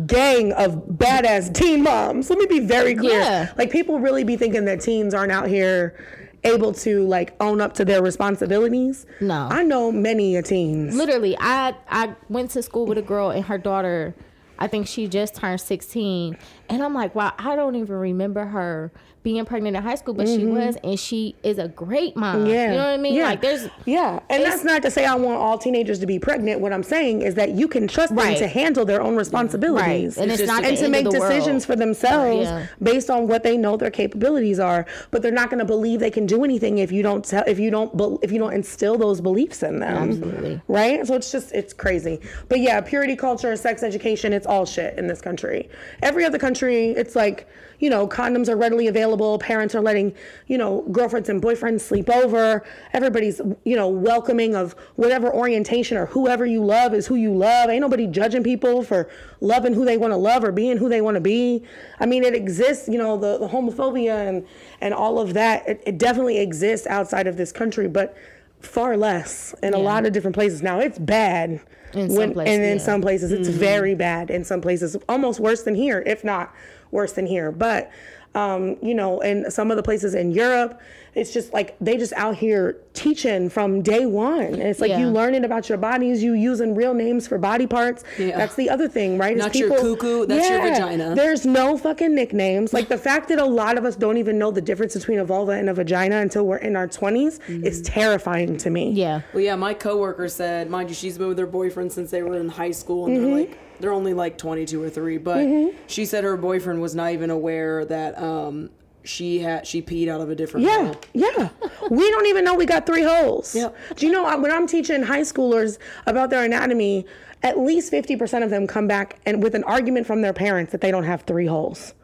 [0.07, 2.31] gang of badass teen moms.
[2.31, 3.21] Let me be very clear.
[3.21, 3.53] Yeah.
[3.57, 5.97] Like people really be thinking that teens aren't out here
[6.45, 9.07] able to like own up to their responsibilities.
[9.21, 9.49] No.
[9.51, 10.95] I know many a teens.
[10.95, 14.15] Literally, I I went to school with a girl and her daughter.
[14.61, 16.37] I think she just turned 16,
[16.69, 18.91] and I'm like, wow, I don't even remember her
[19.29, 22.37] being pregnant in high school, but she was, and she is a great mom.
[22.39, 22.47] Mm-hmm.
[22.47, 22.71] Yeah.
[22.71, 23.15] you know what I mean.
[23.15, 23.25] Yeah.
[23.25, 26.61] Like, there's Yeah, and that's not to say I want all teenagers to be pregnant.
[26.63, 30.23] What I'm saying is that you can trust them to handle their own responsibilities, Right.
[30.23, 31.81] And it's just- not and to make of the decisions for world.
[31.81, 32.67] themselves Yeah.
[32.83, 34.87] based on what they know their capabilities are.
[35.11, 37.59] But they're not going to believe they can do anything if you don't tell, if
[37.59, 37.91] you don't,
[38.23, 40.09] if you don't instill those beliefs in them.
[40.11, 40.61] Absolutely.
[40.69, 41.07] Right.
[41.07, 42.19] So it's just it's crazy.
[42.49, 45.69] But yeah, purity culture, sex education, it's all shit in this country.
[46.03, 47.47] Every other country, it's like
[47.79, 49.39] you know, condoms are readily available.
[49.39, 50.15] Parents are letting,
[50.47, 52.65] you know, girlfriends and boyfriends sleep over.
[52.93, 57.71] Everybody's, you know, welcoming of whatever orientation or whoever you love is who you love.
[57.71, 59.09] Ain't nobody judging people for
[59.41, 61.65] loving who they want to love or being who they want to be.
[62.01, 64.47] I mean, it exists, you know, the, the homophobia and,
[64.81, 65.69] and all of that.
[65.69, 68.17] It, it definitely exists outside of this country, but
[68.61, 70.63] far less in a lot of different places.
[70.63, 71.61] Now, it's bad.
[71.95, 72.85] In some places, and in yeah.
[72.85, 73.59] some places, it's mm-hmm.
[73.59, 74.29] very bad.
[74.29, 76.55] In some places, almost worse than here, if not
[76.91, 77.53] worse than here.
[77.53, 77.91] But
[78.35, 80.81] um, you know, in some of the places in Europe,
[81.19, 84.43] it's just like they just out here teaching from day one.
[84.43, 88.05] And it's like you learning about your bodies, you using real names for body parts.
[88.19, 88.37] Yeah.
[88.37, 89.37] That's the other thing, right?
[89.37, 91.15] is Not your cuckoo, that's your vagina.
[91.15, 92.73] There's no fucking nicknames.
[92.73, 95.25] Like the fact that a lot of us don't even know the difference between a
[95.25, 98.91] vulva and a vagina until we're in our 20s is terrifying to me.
[98.93, 99.21] yeah.
[99.33, 102.37] Well, yeah, my coworker said, mind you, she's been with her boyfriend since they were
[102.37, 103.25] in high school, and Mm-hmm.
[103.25, 105.19] they're like, they're only like 22 or 3.
[105.19, 105.47] But
[105.87, 108.71] she said her boyfriend was not even aware that um,
[109.09, 110.97] she had she peed out of a different Yeah, hole.
[111.15, 111.49] yeah.
[111.91, 113.55] we don't even know we got three holes.
[113.55, 113.77] Yep.
[113.97, 117.07] Do you know when I'm teaching high schoolers about their anatomy,
[117.43, 120.81] at least 50% of them come back and with an argument from their parents that
[120.81, 121.95] they don't have three holes.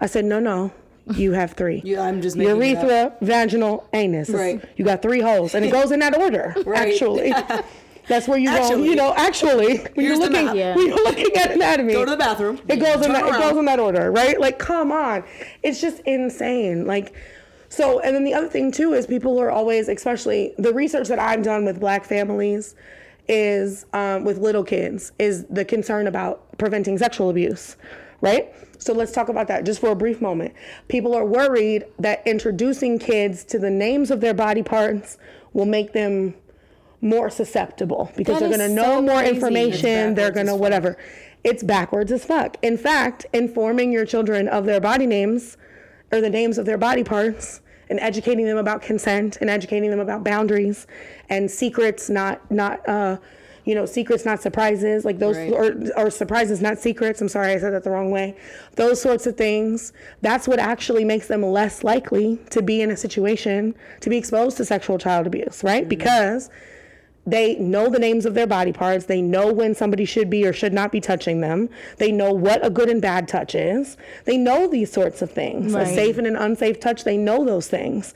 [0.00, 0.72] I said, no, no.
[1.14, 1.82] You have three.
[1.84, 4.30] Yeah, I'm just making urethra, vaginal, anus.
[4.30, 4.62] Right.
[4.76, 6.54] You got three holes, and it goes in that order.
[6.64, 6.92] Right.
[6.92, 7.30] Actually,
[8.08, 8.56] that's where you go.
[8.56, 8.88] Actually.
[8.88, 10.54] You know, actually, when you're looking.
[10.56, 10.76] Yeah.
[10.76, 12.60] when you're looking at anatomy, Go to the bathroom.
[12.68, 13.26] it goes in that.
[13.26, 14.38] It goes in that order, right?
[14.38, 15.24] Like, come on,
[15.62, 16.86] it's just insane.
[16.86, 17.14] Like,
[17.68, 21.18] so, and then the other thing too is people are always, especially the research that
[21.18, 22.74] I've done with Black families,
[23.26, 27.76] is um, with little kids, is the concern about preventing sexual abuse,
[28.20, 28.52] right?
[28.78, 30.52] So let's talk about that just for a brief moment.
[30.88, 35.16] People are worried that introducing kids to the names of their body parts
[35.54, 36.34] will make them
[37.04, 40.14] more susceptible because That they're going to know so more information.
[40.14, 40.96] They're going to whatever.
[41.44, 42.56] It's backwards as fuck.
[42.62, 45.56] In fact, informing your children of their body names
[46.10, 50.00] or the names of their body parts and educating them about consent and educating them
[50.00, 50.86] about boundaries
[51.28, 53.18] and secrets, not not uh,
[53.66, 55.04] you know secrets, not surprises.
[55.04, 55.52] Like those Right.
[55.52, 57.20] or or surprises, not secrets.
[57.20, 58.34] I'm sorry, I said that the wrong way.
[58.76, 59.92] Those sorts of things.
[60.22, 64.56] That's what actually makes them less likely to be in a situation to be exposed
[64.56, 65.86] to sexual child abuse, right?
[65.86, 66.48] Because
[67.26, 69.06] they know the names of their body parts.
[69.06, 71.70] They know when somebody should be or should not be touching them.
[71.96, 73.96] They know what a good and bad touch is.
[74.24, 75.72] They know these sorts of things.
[75.74, 78.12] A safe and an unsafe touch, they know those things.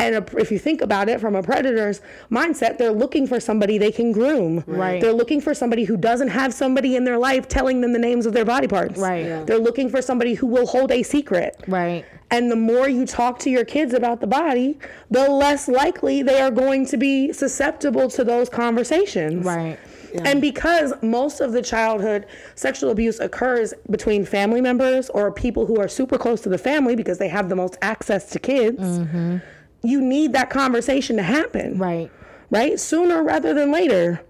[0.00, 3.78] And a, if you think about it from a predator's mindset, they're looking for somebody
[3.78, 4.64] they can groom.
[4.66, 5.00] Right.
[5.00, 8.26] They're looking for somebody who doesn't have somebody in their life telling them the names
[8.26, 8.98] of their body parts.
[8.98, 9.26] Right.
[9.26, 9.44] Yeah.
[9.44, 11.62] They're looking for somebody who will hold a secret.
[11.68, 12.04] Right.
[12.30, 14.78] And the more you talk to your kids about the body,
[15.10, 19.44] the less likely they are going to be susceptible to those conversations.
[19.44, 19.78] Right.
[20.24, 25.78] And because most of the childhood sexual abuse occurs between family members or people who
[25.80, 29.38] are super close to the family because they have the most access to kids, mm-hmm.
[29.82, 32.10] You need that conversation to happen Right.
[32.50, 32.78] right?
[32.78, 34.20] Sooner rather than later.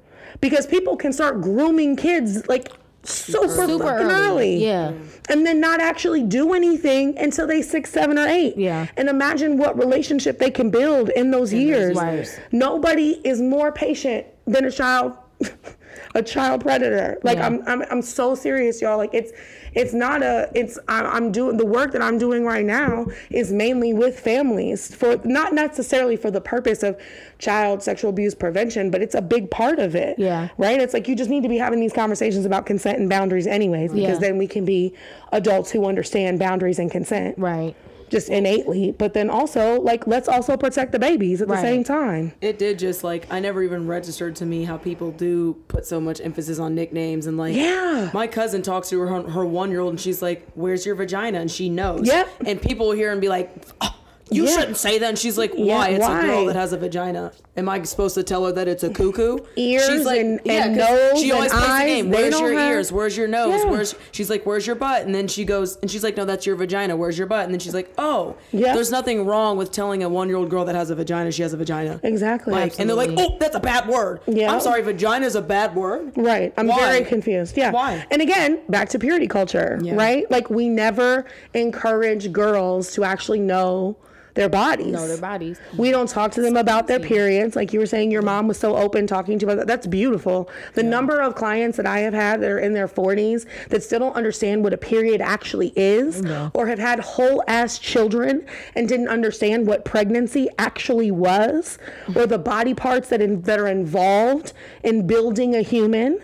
[0.41, 2.69] Because people can start grooming kids like
[3.03, 4.15] super, Super fucking early.
[4.15, 4.65] early.
[4.65, 4.93] Yeah.
[5.29, 8.57] And then not actually do anything until they six, seven, or eight.
[8.57, 8.87] Yeah.
[8.97, 11.97] And imagine what relationship they can build in those years.
[12.01, 12.39] years.
[12.53, 15.15] Nobody is more patient than a child
[16.15, 17.19] a child predator.
[17.23, 17.47] Like Yeah.
[17.47, 18.97] I'm, I'm I'm so serious, y'all.
[18.99, 19.33] Like it's
[19.75, 23.53] it's not a it's I'm, I'm doing the work that I'm doing right now is
[23.53, 27.01] mainly with families for not necessarily for the purpose of
[27.39, 30.19] child sexual abuse prevention, but it's a big part of it.
[30.19, 30.49] Yeah.
[30.59, 30.81] Right?
[30.81, 33.93] It's like you just need to be having these conversations about consent and boundaries anyways
[33.93, 34.19] because Yeah.
[34.29, 34.95] then we can be
[35.33, 37.75] adults who understand boundaries and consent Right.
[38.11, 42.33] Just innately, but then also like let's also protect the babies at the same time.
[42.41, 46.01] It did just like I never even registered to me how people do put so
[46.01, 48.11] much emphasis on nicknames and like Yeah.
[48.13, 51.41] My cousin talks to her her one year old and she's like, "Where's your vagina?"
[51.41, 52.07] and she knows.
[52.07, 52.29] Yep.
[52.47, 53.95] And people will hear and be like, "Oh,
[54.31, 54.51] "You Yeah.
[54.59, 55.89] shouldn't say that." And she's like, Yeah, "Why?
[55.91, 57.33] it's a girl that has a vagina.
[57.57, 60.65] Am I supposed to tell her that it's a cuckoo?" Ears she's like, and- yeah,
[60.67, 62.11] and nose She always plays the game.
[62.11, 62.93] Where's your have- ears?
[62.93, 63.61] Where's your nose?
[63.65, 63.71] Yeah.
[63.71, 63.95] Where's?
[64.13, 66.57] She's like, "Where's your butt?" And then she goes and she's like, "No, that's your
[66.57, 66.97] vagina.
[66.97, 68.75] Where's your butt?" And then she's like, "Oh, Yeah.
[68.75, 71.43] There's nothing wrong with telling a one year old girl that has a vagina she
[71.43, 72.53] has a vagina." Exactly.
[72.53, 74.53] Like, and they're like, "Oh, that's a bad word." Yeah.
[74.53, 76.13] I'm sorry, vagina is a bad word.
[76.17, 76.53] Right.
[76.57, 76.79] I'm Why?
[76.93, 77.57] very confused.
[77.57, 77.73] Yeah.
[77.73, 78.05] Why?
[78.11, 79.95] And again, back to purity culture, Yeah.
[79.97, 80.31] right?
[80.31, 83.97] Like we never encourage girls to actually know
[84.35, 84.93] their bodies.
[84.93, 85.61] Know their bodies.
[85.77, 87.57] We don't talk to them about their periods.
[87.57, 89.67] Like you were saying, your mom was so open talking to you about.
[89.67, 90.51] That's beautiful.
[90.75, 94.01] The number of clients that I have had that are in their 40s that still
[94.01, 96.23] don't understand what a period actually is
[96.55, 101.79] or have had whole ass children and didn't understand what pregnancy actually was
[102.15, 104.53] or the body parts that, in, that are involved
[104.85, 106.23] in building a human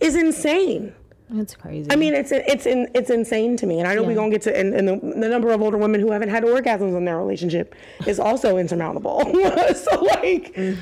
[0.00, 0.94] is insane.
[1.34, 1.90] It's crazy.
[1.90, 4.42] I mean, it's it's in, it's insane to me, and I know we're gonna get
[4.42, 7.18] to and, and the, the number of older women who haven't had orgasms in their
[7.18, 7.74] relationship
[8.06, 9.20] is also insurmountable.
[9.74, 10.76] so like, mm,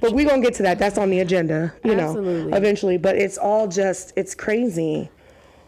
[0.00, 0.78] but we gonna get to that.
[0.78, 2.50] That's on the agenda, you Absolutely.
[2.50, 2.98] know, eventually.
[2.98, 5.10] But it's all just it's crazy.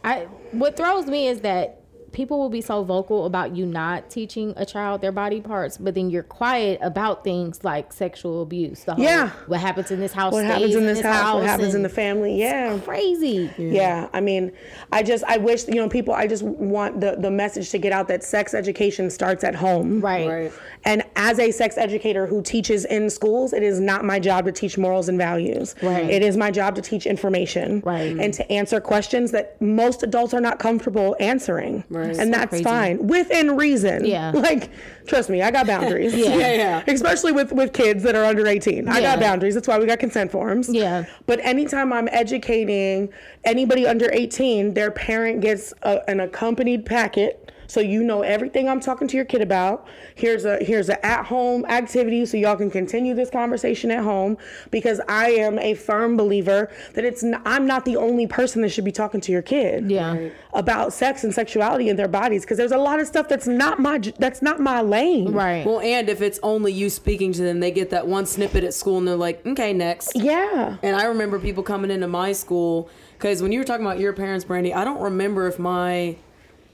[0.03, 1.84] I what throws me is that
[2.15, 5.95] people will be so vocal about you not teaching a child their body parts, but
[5.95, 8.85] then you're quiet about things like sexual abuse.
[8.85, 9.31] The whole, Yeah.
[9.47, 10.33] what happens in this house.
[10.33, 11.35] What happens in this house?
[11.35, 12.39] What happens in the family?
[12.39, 12.79] Yeah.
[12.85, 13.51] Crazy.
[13.59, 14.53] Yeah, I mean,
[14.93, 16.15] I just I wish you know people.
[16.15, 20.01] I just want the the message to get out that sex education starts at home.
[20.01, 20.29] Right.
[20.29, 20.53] Right.
[20.85, 24.53] And as a sex educator who teaches in schools, it is not my job to
[24.53, 25.75] teach morals and values.
[25.83, 26.09] Right.
[26.09, 27.83] It is my job to teach information.
[27.85, 28.17] Right.
[28.17, 31.83] And to answer questions that most adults are not comfortable answering.
[31.91, 32.04] Right.
[32.11, 32.65] And So that's crazy.
[32.65, 34.05] fine within reason.
[34.05, 34.33] Yeah.
[34.45, 34.71] Like,
[35.07, 36.15] trust me, I got boundaries.
[36.15, 36.29] Yeah.
[36.37, 36.85] Yeah, yeah.
[36.87, 38.89] Especially with with kids that are under 18.
[38.89, 39.55] I got boundaries.
[39.55, 40.69] That's why we got consent forms.
[40.69, 41.05] Yeah.
[41.27, 43.09] But anytime I'm educating
[43.45, 48.81] anybody under 18, their parent gets a, an accompanied packet So you know everything I'm
[48.81, 49.87] talking to your kid about.
[50.15, 54.37] Here's a here's an at-home activity so y'all can continue this conversation at home
[54.71, 58.69] because I am a firm believer that it's n- I'm not the only person that
[58.71, 60.29] should be talking to your kid Yeah.
[60.53, 63.79] about sex and sexuality in their bodies because there's a lot of stuff that's not
[63.81, 65.33] my that's not my lane.
[65.33, 65.65] Right.
[65.67, 68.75] Well, and if it's only you speaking to them, they get that one snippet at
[68.75, 70.13] school and they're like, okay, next.
[70.15, 70.77] Yeah.
[70.83, 74.13] And I remember people coming into my school because when you were talking about your
[74.13, 76.17] parents, Brandy, I don't remember if my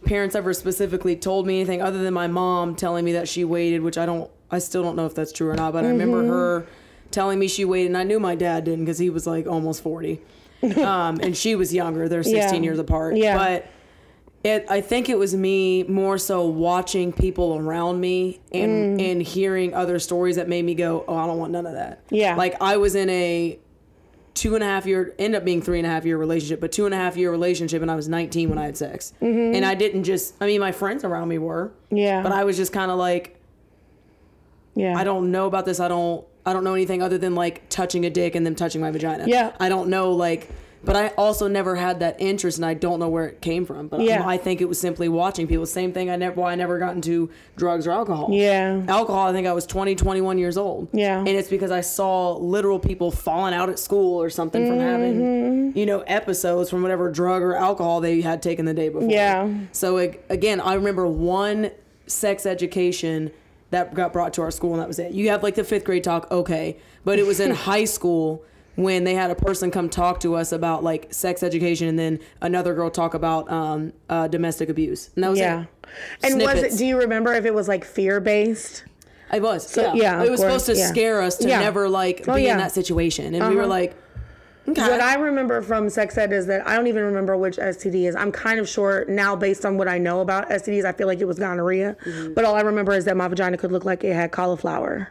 [0.04, 3.82] parents ever specifically told me anything other than my mom telling me that she waited,
[3.82, 6.18] which I don't, I still don't know if that's true or not, but I remember
[6.22, 6.30] Mm-hmm.
[6.30, 6.66] her
[7.10, 9.82] telling me she waited, and I knew my dad didn't because he was like almost
[9.82, 10.20] 40.
[10.78, 12.08] um, and she was younger.
[12.08, 12.60] They're 16 Yeah.
[12.60, 13.16] years apart.
[13.16, 13.36] Yeah.
[13.36, 13.66] But
[14.44, 19.12] it, I think it was me more so watching people around me and Mm.
[19.12, 22.00] and hearing other stories that made me go, oh, I don't want none of that.
[22.10, 22.36] Yeah.
[22.36, 23.58] Like I was in a
[24.34, 26.72] two and a half year, end up being three and a half year relationship, but
[26.72, 29.12] two and a half year relationship, and I was 19 when I had sex.
[29.20, 31.96] And I didn't just, I mean, my friends around me were, Mm-hmm.
[31.96, 32.22] Yeah.
[32.22, 33.36] but I was just kind of like,
[34.74, 34.96] yeah.
[34.96, 35.80] I don't know about this.
[35.80, 38.80] I don't, I don't know anything other than like touching a dick and them touching
[38.80, 39.24] my vagina.
[39.26, 39.52] Yeah.
[39.60, 40.48] I don't know like.
[40.82, 43.88] But I also never had that interest, and I don't know where it came from.
[43.88, 44.26] But Yeah.
[44.26, 45.66] I think it was simply watching people.
[45.66, 46.08] Same thing.
[46.08, 48.28] I never, why I never got into drugs or alcohol.
[48.32, 48.80] Yeah.
[48.88, 49.28] Alcohol.
[49.28, 50.88] I think I was 20, 21 years old.
[50.92, 51.18] Yeah.
[51.18, 54.86] And it's because I saw literal people falling out at school or something from Mm-hmm.
[54.88, 59.10] having, you know, episodes from whatever drug or alcohol they had taken the day before.
[59.10, 59.48] Yeah.
[59.72, 61.72] So ag- again, I remember one
[62.06, 63.30] sex education
[63.70, 65.12] that got brought to our school, and that was it.
[65.12, 68.42] You have like the fifth grade talk, okay, but it was in high school
[68.82, 72.18] when they had a person come talk to us about like sex education, and then
[72.40, 75.62] another girl talk about um, uh, domestic abuse, and that was yeah.
[75.62, 75.68] it.
[76.22, 76.74] And was Snippets.
[76.74, 78.84] it do you remember if it was like fear based?
[79.32, 79.94] It was, yeah.
[79.94, 80.88] yeah, It was course, supposed to yeah.
[80.88, 81.60] scare us to Yeah.
[81.60, 83.70] never like Oh, be in that situation, and we were Uh-huh.
[83.70, 83.94] like,
[84.68, 88.08] okay, What I remember from sex ed is that I don't even remember which STD
[88.08, 88.16] is.
[88.16, 91.20] I'm kind of sure now, based on what I know about STDs, I feel like
[91.20, 91.96] it was gonorrhea.
[92.04, 92.34] Mm-hmm.
[92.34, 95.10] But all I remember is that my vagina could look like it had cauliflower.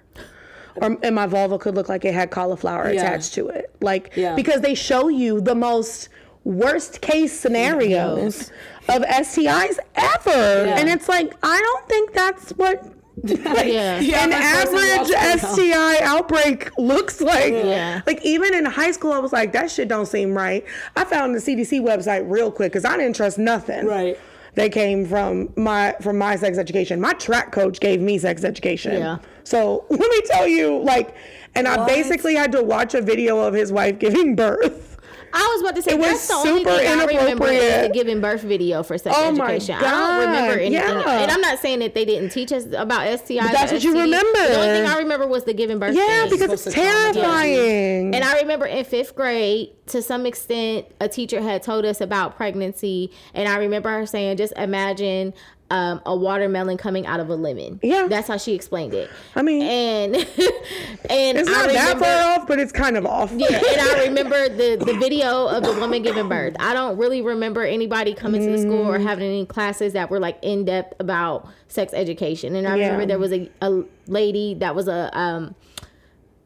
[0.81, 3.01] Or, and my vulva could look like it had cauliflower Yeah.
[3.01, 3.73] attached to it.
[3.81, 4.35] Like, Yeah.
[4.35, 6.09] because they show you the most
[6.43, 8.51] worst case scenarios
[8.87, 10.65] of STIs ever.
[10.65, 10.77] Yeah.
[10.79, 12.85] And it's like, I don't think that's what
[13.23, 13.99] Yeah.
[13.99, 15.39] Yeah, an my average walks around.
[15.39, 17.51] STI outbreak looks like.
[17.53, 18.01] Yeah.
[18.07, 20.63] Like even in high school, I was like, that shit don't seem right.
[20.95, 23.85] I found the CDC website real quick because I didn't trust nothing.
[23.85, 24.17] Right.
[24.55, 26.99] They came from my from my sex education.
[26.99, 28.97] My track coach gave me sex education.
[28.97, 29.17] Yeah.
[29.43, 31.15] So let me tell you, like,
[31.55, 34.88] and I basically had to watch a video of his wife giving birth.
[35.33, 37.87] I was about to say It was that's the only super thing I remember is
[37.87, 39.75] the giving birth video for sex Oh my education.
[39.75, 40.73] I don't remember anything.
[40.73, 41.21] yeah.
[41.21, 43.41] And I'm not saying that they didn't teach us about STIs.
[43.41, 44.39] But that's or what you remember.
[44.47, 45.95] The only thing I remember was the giving birth.
[45.95, 46.29] Yeah, thing.
[46.31, 47.23] because it's supposed to calm down.
[47.23, 48.15] terrifying.
[48.15, 52.35] And I remember in fifth grade, to some extent, a teacher had told us about
[52.35, 55.33] pregnancy, and I remember her saying, "Just imagine."
[55.71, 57.79] Um, a watermelon coming out of a lemon.
[57.83, 58.07] Yeah.
[58.09, 59.07] that's how she explained it.
[59.35, 60.15] I mean, and
[61.09, 63.31] and it's not that far off, but it's kind of off.
[63.35, 66.55] yeah, and I remember the the video of the woman giving birth.
[66.59, 68.95] I don't really remember anybody coming to the school Mm.
[68.95, 72.55] or having any classes that were like in depth about sex education.
[72.55, 72.85] And I Yeah.
[72.85, 75.53] remember there was a, a lady that was a um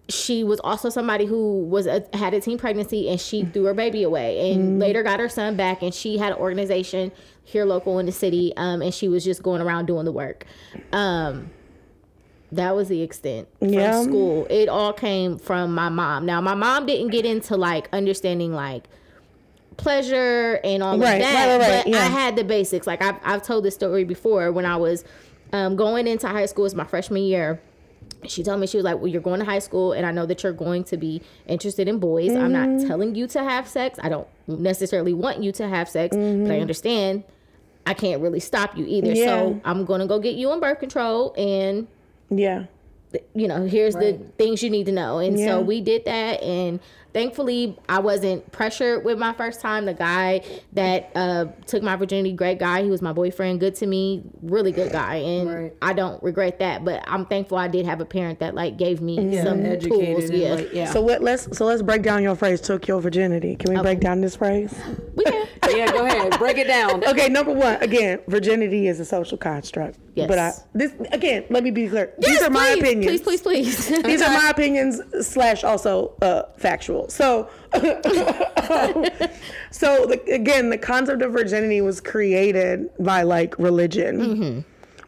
[0.10, 3.74] she was also somebody who was a, had a teen pregnancy and she threw her
[3.74, 4.56] baby away Mm.
[4.56, 7.12] and later got her son back and she had an organization
[7.46, 10.46] here local in the city um, and she was just going around doing the work
[10.92, 11.50] um,
[12.52, 14.02] that was the extent from Yeah.
[14.02, 18.54] school it all came from my mom now my mom didn't get into like understanding
[18.54, 18.88] like
[19.78, 21.98] pleasure and all Right, of that right, right, but yeah.
[21.98, 25.04] i had the basics like I've, I've told this story before when i was
[25.52, 27.60] um, going into high school it's my freshman year
[28.30, 30.26] she told me she was like well you're going to high school and i know
[30.26, 32.78] that you're going to be interested in boys i'm Mm-hmm.
[32.78, 36.52] not telling you to have sex i don't necessarily want you to have sex but
[36.52, 37.24] i understand
[37.86, 39.16] i can't really stop you either Mm-hmm.
[39.18, 39.26] Yeah.
[39.26, 41.88] so i'm going to go get you on birth control and
[42.30, 42.66] Yeah.
[43.34, 45.46] you know here's the things you need to know and Yeah.
[45.48, 46.80] so we did that and
[47.14, 50.42] thankfully i wasn't pressured with my first time the guy
[50.74, 54.72] that uh, took my virginity great guy he was my boyfriend good to me really
[54.72, 55.74] good guy and Right.
[55.82, 59.02] i don't regret that but i'm thankful i did have a parent that like gave
[59.02, 60.86] me some educated tools yeah like, yeah.
[60.92, 61.22] So what?
[61.22, 62.60] Let's so let's break down your phrase.
[62.62, 63.56] Took your virginity.
[63.56, 64.74] Can we break down this phrase?
[65.16, 65.48] we can.
[65.76, 67.04] yeah, go ahead, break it down.
[67.08, 67.82] Okay, number one.
[67.82, 69.98] Again, virginity is a social construct.
[70.16, 70.28] Yes.
[70.28, 71.46] But I this again.
[71.50, 72.14] Let me be clear.
[72.20, 73.22] These Yes, are my please, opinions.
[73.22, 73.42] please please
[73.88, 77.03] please These are my opinions slash also uh, factual.
[77.10, 77.50] So,
[79.72, 84.60] so the, again, the concept of virginity was created by like religion, Mm-hmm.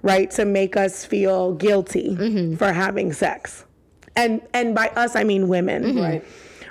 [0.02, 2.56] right, to make us feel guilty Mm-hmm.
[2.56, 3.66] for having sex,
[4.16, 6.24] and and by us I mean women, Right.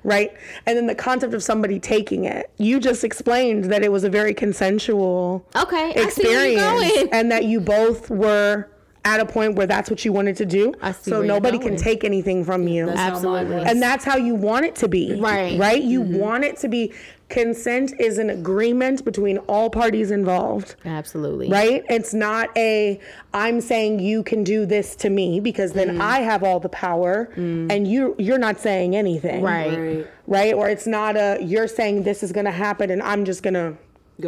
[0.02, 0.32] right?
[0.66, 2.50] And then the concept of somebody taking it.
[2.58, 7.08] You just explained that it was a very consensual Okay, I see you're experience going.
[7.12, 8.68] and that you both were
[9.06, 10.72] at a point where that's what you wanted to do.
[10.80, 12.86] I see so nobody can take anything from you.
[12.86, 13.56] That's Absolutely.
[13.58, 15.20] and that's how you want it to be.
[15.20, 15.58] Right.
[15.58, 15.82] Right?
[15.82, 16.16] You Mm-hmm.
[16.18, 16.92] want it to be
[17.28, 20.76] consent is an agreement between all parties involved.
[20.84, 21.48] Absolutely.
[21.50, 21.82] Right?
[21.88, 22.98] It's not a
[23.32, 26.02] I'm saying you can do this to me because then Mm-hmm.
[26.02, 29.42] I have all the power and you you're not saying anything.
[29.42, 29.44] Mm.
[29.44, 29.78] Right.
[29.78, 30.06] Right.
[30.26, 30.54] Right?
[30.54, 33.54] Or it's not a you're saying this is going to happen and I'm just going
[33.54, 33.76] to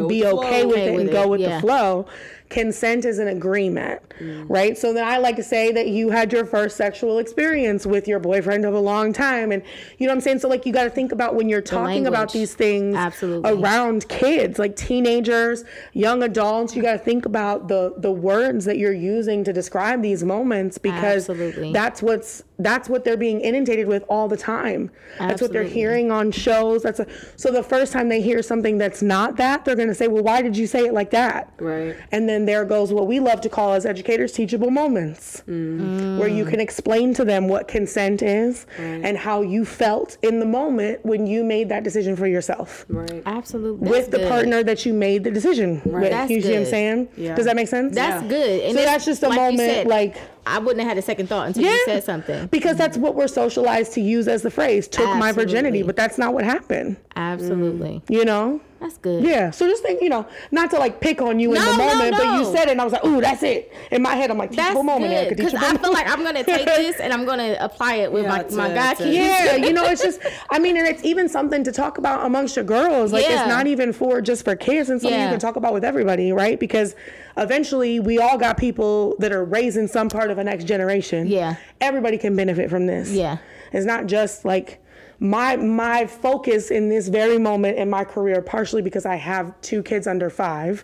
[0.07, 0.67] be okay flow.
[0.67, 1.55] with Okay it with and go with yeah.
[1.55, 2.05] the flow.
[2.49, 4.45] Consent is an agreement, Mm.
[4.47, 4.77] right?
[4.77, 8.19] So then I like to say that you had your first sexual experience with your
[8.19, 9.51] boyfriend of a long time.
[9.51, 9.61] And
[9.97, 10.39] you know what I'm saying?
[10.39, 13.51] So, like, you got to think about when you're talking about these things Absolutely.
[13.51, 18.77] around kids, like teenagers, young adults, you got to think about the, the words that
[18.77, 21.73] you're using to describe these moments because Absolutely.
[21.73, 24.89] that's what's that's what they're being inundated with all the time.
[25.19, 26.81] That's what they're hearing on shows.
[26.81, 29.93] That's a, so the first time they hear something that's not that, they're going to
[29.95, 31.95] say, "Well, why did you say it like that?" Right.
[32.11, 36.45] And then there goes what we love to call as educators teachable moments, where you
[36.45, 41.25] can explain to them what consent is and how you felt in the moment when
[41.27, 43.21] you made that decision for yourself Right.
[43.25, 43.89] Absolutely.
[43.89, 44.29] with the good.
[44.29, 46.09] partner that you made the decision with.
[46.11, 47.07] That's you see what I'm saying?
[47.17, 47.35] Yeah.
[47.35, 47.95] Does that make sense?
[47.95, 48.29] That's Yeah.
[48.29, 48.61] good.
[48.61, 50.15] And So that's just a like moment, said, like-
[50.45, 52.47] I wouldn't have had a second thought until you said something.
[52.47, 56.17] Because that's what we're socialized to use as the phrase, took my virginity, but that's
[56.17, 56.95] not what happened.
[57.17, 58.01] Absolutely.
[58.09, 58.61] You know?
[58.79, 59.23] That's good.
[59.23, 59.49] Yeah.
[59.51, 61.85] So just think, you know, not to like pick on you in No, the no,
[61.95, 63.73] moment, but you said it and I was like, ooh, that's it.
[63.91, 65.93] In my head, I'm like, That's teachable moment, good Erica, because teachable I feel moment.
[65.95, 68.73] like I'm gonna take this and I'm gonna apply it with Yeah, my, to- my
[68.73, 70.19] god to- Yeah, you know, it's just,
[70.51, 73.11] I mean, and it's even something to talk about amongst your girls.
[73.11, 73.41] Like, Yeah.
[73.41, 76.31] it's not even for just for kids and something you can talk about with everybody,
[76.31, 76.59] right?
[76.59, 76.95] Because
[77.35, 81.27] eventually we all got people that are raising some part of a next generation.
[81.27, 81.55] Yeah.
[81.81, 83.11] Everybody can benefit from this.
[83.11, 83.37] Yeah.
[83.73, 84.83] It's not just like,
[85.19, 89.81] my my focus in this very moment in my career, partially because I have two
[89.83, 90.83] kids under five,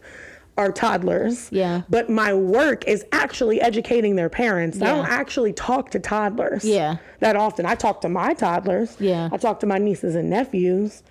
[0.57, 1.49] are toddlers.
[1.51, 1.81] Yeah.
[1.89, 4.81] But my work is actually educating their parents.
[4.81, 6.97] I don't actually talk to toddlers Yeah.
[7.19, 7.65] that often.
[7.65, 8.95] I talk to my toddlers.
[8.99, 9.29] Yeah.
[9.31, 11.03] I talk to my nieces and nephews.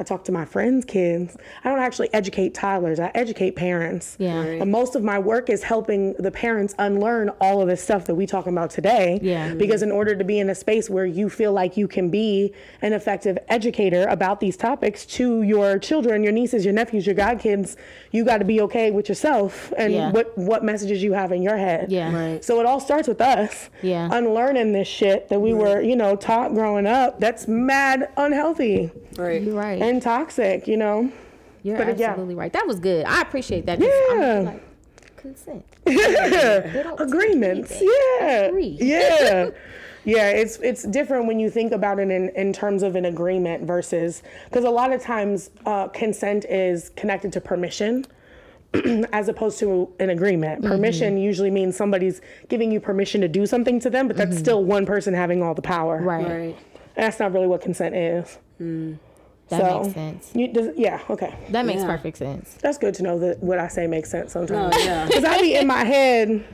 [0.00, 1.36] I talk to my friends' kids.
[1.62, 2.98] I don't actually educate toddlers.
[2.98, 4.16] I educate parents.
[4.18, 4.38] Yeah.
[4.38, 4.62] Right.
[4.62, 8.14] And most of my work is helping the parents unlearn all of this stuff that
[8.14, 9.20] we talking about today.
[9.22, 9.52] Yeah.
[9.52, 12.54] Because in order to be in a space where you feel like you can be
[12.80, 17.76] an effective educator about these topics to your children, your nieces, your nephews, your godkids,
[18.10, 20.12] you got to be okay with yourself and Yeah.
[20.12, 21.92] what what messages you have in your head.
[21.92, 22.10] Yeah.
[22.14, 22.42] Right.
[22.42, 23.68] So it all starts with us.
[23.82, 24.08] Yeah.
[24.10, 27.20] Unlearning this shit that we were, you know, taught growing up.
[27.20, 29.42] That's mad unhealthy Right.
[29.42, 29.82] You're right.
[29.82, 31.10] and toxic, you know.
[31.62, 32.10] You're but, yeah.
[32.10, 32.52] absolutely right.
[32.52, 33.04] That was good.
[33.06, 33.78] I appreciate that.
[33.80, 34.38] 'cause I'm Yeah.
[34.40, 35.64] like, consent.
[35.84, 37.74] They Agreements.
[37.80, 38.26] Yeah.
[38.44, 38.76] Agree.
[38.80, 39.50] Yeah.
[40.04, 43.64] Yeah, it's it's different when you think about it in, in terms of an agreement
[43.64, 48.06] versus because a lot of times uh, consent is connected to permission
[49.12, 50.62] as opposed to an agreement.
[50.62, 50.72] Mm-hmm.
[50.72, 54.64] Permission usually means somebody's giving you permission to do something to them, but that's still
[54.64, 55.98] one person having all the power.
[55.98, 56.08] Mm-hmm.
[56.08, 56.26] Right.
[56.26, 56.56] Right.
[56.96, 58.38] And that's not really what consent is.
[59.50, 60.30] That So, makes sense.
[60.34, 61.34] You, does, yeah, okay.
[61.50, 61.86] That makes Yeah.
[61.88, 62.56] perfect sense.
[62.62, 64.74] That's good to know that what I say makes sense sometimes.
[64.76, 65.06] Oh, yeah.
[65.08, 66.44] Because I be in my head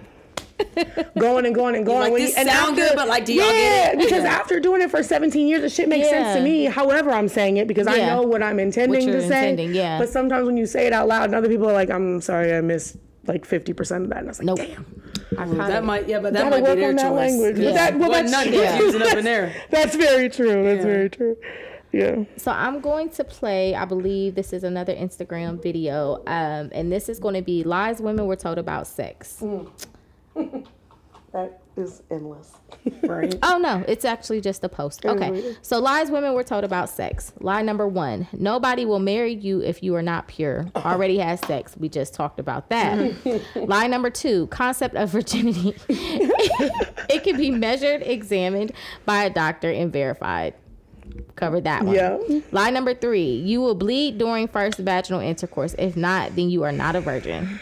[1.18, 2.01] going and going and going.
[2.01, 4.16] like, when "This sound good, but, like, do y'all yeah, get it?" because Yeah.
[4.20, 6.64] Because after doing it for 17 years, the shit makes sense to me.
[6.64, 9.51] However, I'm saying it because I know what I'm intending you're to say.
[9.51, 9.99] intending, yeah.
[9.99, 12.55] But sometimes when you say it out loud, and other people are like, "I'm sorry,
[12.55, 14.59] I missed like 50% of that," and I was like, Nope.
[14.59, 15.03] "Damn,
[15.38, 17.16] I kinda- That might, yeah, but that might work be their on that choice.
[17.32, 17.57] language.
[17.57, 18.64] But that, well, Wasn't that's none true.
[18.64, 19.53] confusing up in there.
[19.70, 20.64] That's very true.
[20.64, 21.36] That's very true.
[21.93, 22.24] Yeah.
[22.37, 23.74] So I'm going to play.
[23.74, 28.01] I believe this is another Instagram video, um, and this is going to be lies
[28.01, 29.43] women were told about sex.
[31.37, 32.53] That is endless.
[33.03, 33.34] Right.
[33.43, 35.05] Oh no, it's actually just a post.
[35.05, 35.55] Okay.
[35.61, 37.32] So lies women were told about sex.
[37.41, 40.66] Lie number one: nobody will marry you if you are not pure.
[40.76, 41.76] Already has sex.
[41.76, 43.43] We just talked about that.
[43.57, 45.74] Lie number two: concept of virginity.
[45.89, 48.72] it can be measured, examined
[49.05, 50.55] by a doctor, and verified.
[51.34, 51.94] Covered that one.
[51.94, 52.18] Yeah.
[52.52, 55.74] Lie number three: you will bleed during first vaginal intercourse.
[55.78, 57.60] If not, then you are not a virgin.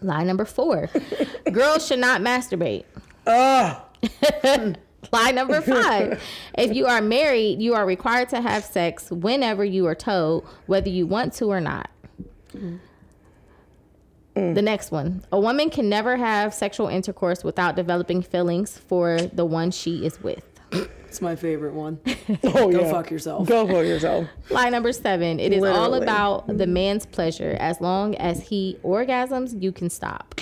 [0.00, 0.90] Lie number four:
[1.52, 2.84] girls should not masturbate.
[3.26, 3.82] Ugh.
[5.12, 6.22] Lie number five.
[6.58, 10.88] if you are married, you are required to have sex whenever you are told, whether
[10.88, 11.90] you want to or not.
[12.54, 12.80] Mm.
[14.54, 15.24] The next one.
[15.32, 20.22] A woman can never have sexual intercourse without developing feelings for the one she is
[20.22, 20.55] with.
[21.16, 21.98] It's my favorite one.
[22.44, 22.90] Oh, Go yeah.
[22.90, 23.48] fuck yourself.
[23.48, 24.26] Go for yourself.
[24.50, 25.40] Lie number seven.
[25.40, 27.56] It is all about the man's pleasure.
[27.58, 30.38] As long as he orgasms, you can stop.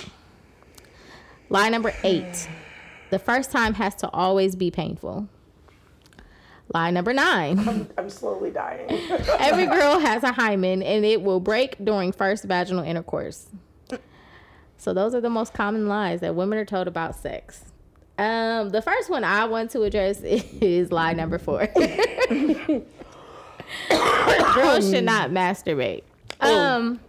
[1.47, 2.49] Lie number eight.
[3.09, 5.29] The first time has to always be painful.
[6.73, 7.87] Lie number nine.
[7.97, 8.89] I'm slowly dying.
[9.39, 13.47] Every girl has a hymen and it will break during first vaginal intercourse.
[14.77, 17.63] So those are the most common lies that women are told about sex.
[18.17, 21.67] Um, the first one I want to address is lie number four.
[23.89, 26.03] Girls should not masturbate.
[26.39, 26.99] Um,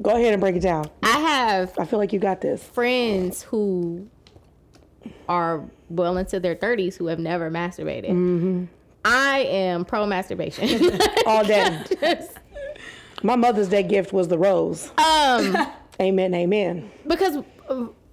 [0.00, 0.86] Go ahead and break it down.
[1.02, 2.62] I have I feel like you got this.
[2.62, 4.08] friends who
[5.28, 8.68] are well into their 30s who have never masturbated.
[9.04, 10.98] I am pro masturbation.
[11.26, 11.82] All day.
[13.24, 14.90] My Mother's Day gift was the rose.
[14.98, 15.56] um,
[16.00, 16.90] Amen, amen.
[17.06, 17.44] because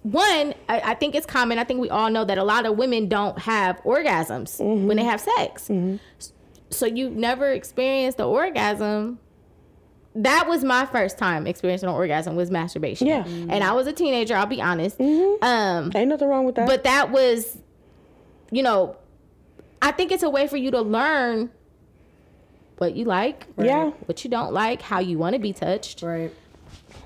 [0.02, 1.58] one, I, I think it's common.
[1.58, 4.86] I think we all know that a lot of women don't have orgasms mm-hmm.
[4.86, 5.64] when they have sex.
[5.64, 5.96] Mm-hmm.
[6.70, 9.18] So you've never experienced the orgasm.
[10.14, 13.06] That was my first time experiencing an orgasm was masturbation.
[13.06, 13.24] Yeah.
[13.26, 14.34] and I was a teenager.
[14.34, 14.98] I'll be honest.
[14.98, 15.44] Mm-hmm.
[15.44, 16.66] Um, Ain't nothing wrong with that.
[16.66, 17.58] but that was,
[18.50, 18.96] you know,
[19.82, 21.50] I think it's a way for you to learn
[22.78, 23.90] what you like, yeah.
[24.06, 26.02] what you don't like, how you want to be touched.
[26.02, 26.32] Right.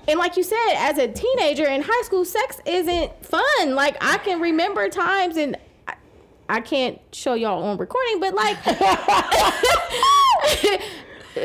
[0.07, 3.75] And like you said, as a teenager in high school, sex isn't fun.
[3.75, 5.57] Like I can remember times and
[5.87, 5.95] I,
[6.47, 8.57] I can't show y'all on recording, but like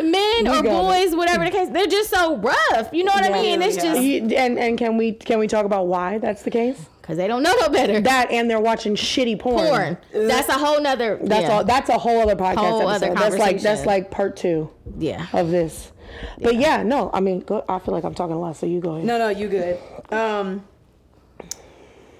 [0.02, 0.70] men or got it.
[0.70, 2.90] boys, whatever the case, they're just so rough.
[2.92, 3.62] You know what I mean?
[3.62, 3.82] It's yeah.
[3.82, 6.86] just You- and and can we can we talk about why that's the case?
[7.00, 8.00] because they don't know no better.
[8.00, 9.66] That and they're watching shitty porn.
[9.66, 9.98] Porn.
[10.12, 11.18] That's a whole nother.
[11.20, 11.52] That's yeah.
[11.52, 11.64] all.
[11.64, 13.18] That's a whole other podcast Whole other episode.
[13.30, 15.26] that's like that's like part two Yeah.
[15.32, 15.90] of this.
[16.40, 18.80] But yeah, no, I mean, go, I feel like I'm talking a lot, so you
[18.80, 19.04] go ahead.
[19.04, 19.78] No, no, you good.
[20.10, 20.64] Um,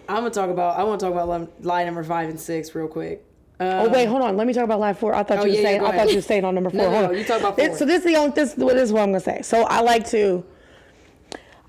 [0.09, 0.79] I'm gonna talk about.
[0.79, 3.25] I want to talk about line- lie number five and six real quick.
[3.63, 4.37] Oh wait, hold on.
[4.37, 5.15] Let me talk about live four.
[5.15, 5.81] I thought Oh, you were yeah, yeah, saying.
[5.83, 6.79] go I thought you were saying on number four.
[6.79, 7.19] No, no, Hold no, on.
[7.19, 7.77] you talk about This- four.
[7.79, 8.33] So this is the only.
[8.33, 9.43] This, this is what I'm gonna say.
[9.43, 10.45] So I like to.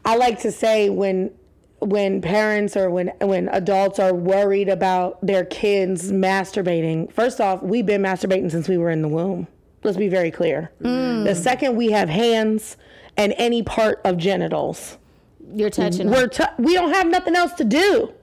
[0.05, 1.31] I like to say when
[1.79, 7.11] when parents or when when adults are worried about their kids masturbating.
[7.11, 9.47] First off, we've been masturbating since we were in the womb.
[9.83, 10.71] Let's be very clear.
[10.81, 11.25] Mm.
[11.25, 12.77] The second we have hands
[13.17, 14.97] and any part of genitals,
[15.53, 16.09] You're touching.
[16.09, 18.13] we're t- we don't have nothing else to do.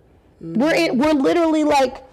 [0.40, 2.04] We're in, we're literally like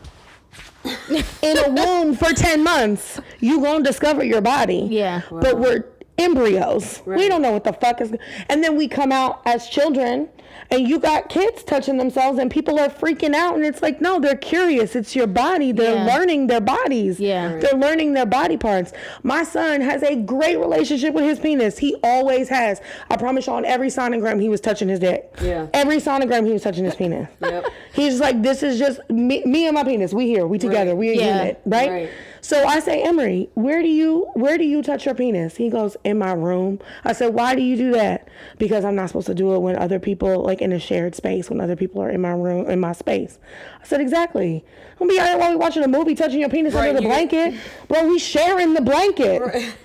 [1.44, 3.20] in a womb for 10 months.
[3.40, 4.88] You gonna discover your body.
[4.90, 5.22] Yeah.
[5.30, 5.86] But we're
[6.18, 7.02] embryos.
[7.06, 8.14] We don't know what the fuck is
[8.50, 10.30] and then we come out as children
[10.72, 14.20] and you got kids touching themselves and people are freaking out and it's like no
[14.20, 16.16] they're curious it's your body they're Yeah.
[16.16, 17.54] learning their bodies Yeah.
[17.54, 17.62] Right.
[17.62, 18.92] they're learning their body parts
[19.24, 23.54] my son has a great relationship with his penis he always has i promise you
[23.54, 25.68] on every sonogram he was touching his dick Yeah.
[25.74, 27.66] every sonogram he was touching his penis Yep.
[27.94, 30.92] he's just like this is just me, me and my penis we here we together
[30.92, 30.98] Right.
[30.98, 31.38] we a Yeah.
[31.40, 31.90] unit right?
[31.92, 32.10] Right.
[32.46, 35.56] So i say emery where do you where do you touch your penis?
[35.58, 36.80] He goes in my room.
[37.04, 38.28] I said why do you do that?
[38.60, 41.50] Because i'm not supposed to do it when other people like in a shared space
[41.50, 43.40] when other people are in my room in my space.
[43.82, 44.64] I said exactly.
[45.00, 47.04] Don't be out here while we watching a movie touching your penis Right, under the
[47.04, 47.56] you- blanket.
[47.88, 49.76] Bro we sharing the blanket.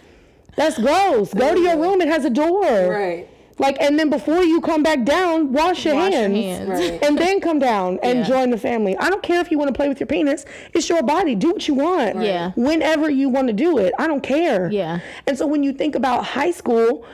[0.57, 1.33] That's gross.
[1.33, 2.01] Go to your room.
[2.01, 2.63] It has a door.
[2.91, 3.29] Right.
[3.61, 6.69] Like and then before you come back down wash your Wash your hands, hands.
[6.69, 7.03] Right.
[7.07, 8.25] and then come down and Yeah.
[8.33, 10.45] join the family i don't care if you want to play with your penis
[10.75, 12.53] it's your body do what you want Yeah.
[12.57, 15.01] whenever you want to do it i don't care Yeah.
[15.27, 17.05] and so when you think about high school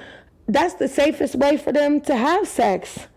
[0.48, 3.08] that's the safest way for them to have sex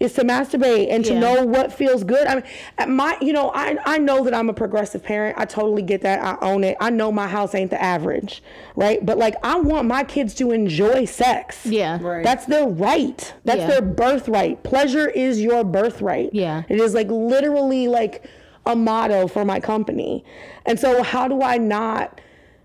[0.00, 1.18] is to masturbate and to Yeah.
[1.20, 2.26] know what feels good.
[2.26, 2.44] I mean,
[2.78, 5.36] at my, you know, I, I know that I'm a progressive parent.
[5.38, 6.22] I totally get that.
[6.22, 6.76] I own it.
[6.80, 8.42] I know my house ain't the average,
[8.76, 9.04] right?
[9.04, 11.66] But like, I want my kids to enjoy sex.
[11.66, 11.98] Yeah.
[12.00, 12.22] Right.
[12.24, 13.34] That's their right.
[13.44, 13.66] That's Yeah.
[13.66, 14.62] their birthright.
[14.62, 16.30] Pleasure is your birthright.
[16.32, 16.62] Yeah.
[16.68, 18.24] It is like literally like
[18.66, 20.24] a motto for my company.
[20.66, 22.20] And so how do I not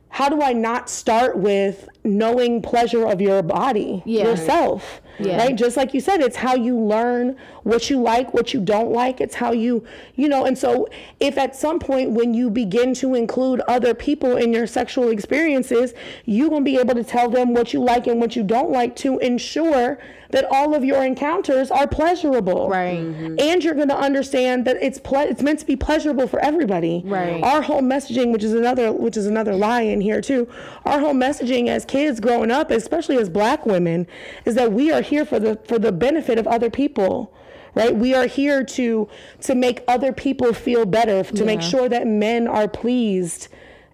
[0.09, 4.25] how do I not start with knowing pleasure of your body, Yeah.
[4.25, 5.01] yourself?
[5.19, 5.37] Yeah.
[5.37, 5.55] Right?
[5.55, 9.21] Just like you said, it's how you learn what you like, what you don't like.
[9.21, 9.83] It's how you,
[10.15, 10.87] you know, and so
[11.19, 15.93] if at some point when you begin to include other people in your sexual experiences,
[16.25, 18.71] you're going to be able to tell them what you like and what you don't
[18.71, 19.99] like to ensure
[20.31, 22.67] that all of your encounters are pleasurable.
[22.67, 22.97] Right.
[22.97, 23.35] Mm-hmm.
[23.37, 27.03] And you're going to understand that it's ple- it's meant to be pleasurable for everybody.
[27.05, 27.41] Right.
[27.43, 30.49] Our whole messaging, which is another which is another lie in here too.
[30.85, 34.07] Our whole messaging as kids growing up, especially as black women,
[34.45, 37.33] is that we are here for the for the benefit of other people.
[37.75, 37.95] Right?
[37.95, 39.07] We are here to
[39.41, 43.47] to make other people feel better, to make sure that men are pleased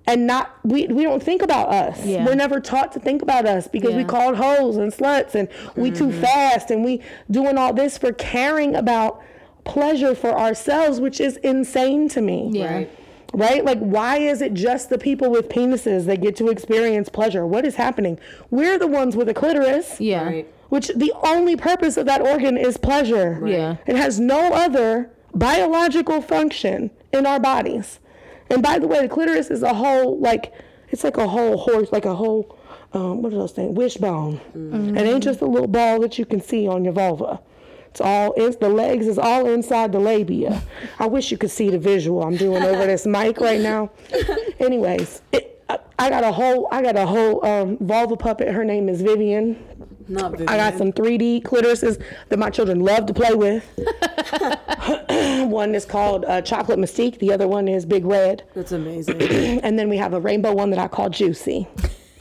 [0.09, 2.03] and not we, we don't think about us.
[2.05, 2.25] Yeah.
[2.25, 4.07] We're never taught to think about us because we Yeah.
[4.07, 6.21] called hoes and sluts and we too mm-hmm.
[6.21, 9.21] fast and we doing all this for caring about
[9.65, 12.73] pleasure for ourselves, which is insane to me Yeah.
[12.73, 12.89] Right.
[13.33, 13.63] Right?
[13.63, 17.45] Like, why is it just the people with penises that get to experience pleasure?
[17.45, 18.19] What is happening?
[18.49, 20.25] We're the ones with a clitoris, Yeah.
[20.25, 20.47] Right.
[20.69, 23.41] which the only purpose of that organ is pleasure.
[23.45, 23.77] Yeah.
[23.87, 27.99] It has no other biological function in our bodies.
[28.49, 30.51] And by the way, the clitoris is a whole, like,
[30.91, 32.57] It's like a whole horse, like a whole,
[32.93, 33.77] um, what are those things?
[33.77, 34.41] Wishbone.
[34.97, 37.39] It ain't just a little ball that you can see on your vulva.
[37.99, 40.61] It's all, it's, the legs is all inside the labia.
[40.99, 43.91] I wish you could see the visual I'm doing over this mic right now.
[44.57, 48.53] Anyways, it, I, I got a whole, I got a whole um, vulva puppet.
[48.53, 49.61] Her name is Vivian.
[50.07, 50.47] Not Vivian.
[50.47, 53.65] I got some 3D clitorises that my children love to play with.
[55.49, 57.19] one is called uh, Chocolate Mystique.
[57.19, 58.43] The other one is Big Red.
[58.55, 59.19] That's amazing.
[59.61, 61.67] And then we have a rainbow one that I call Juicy.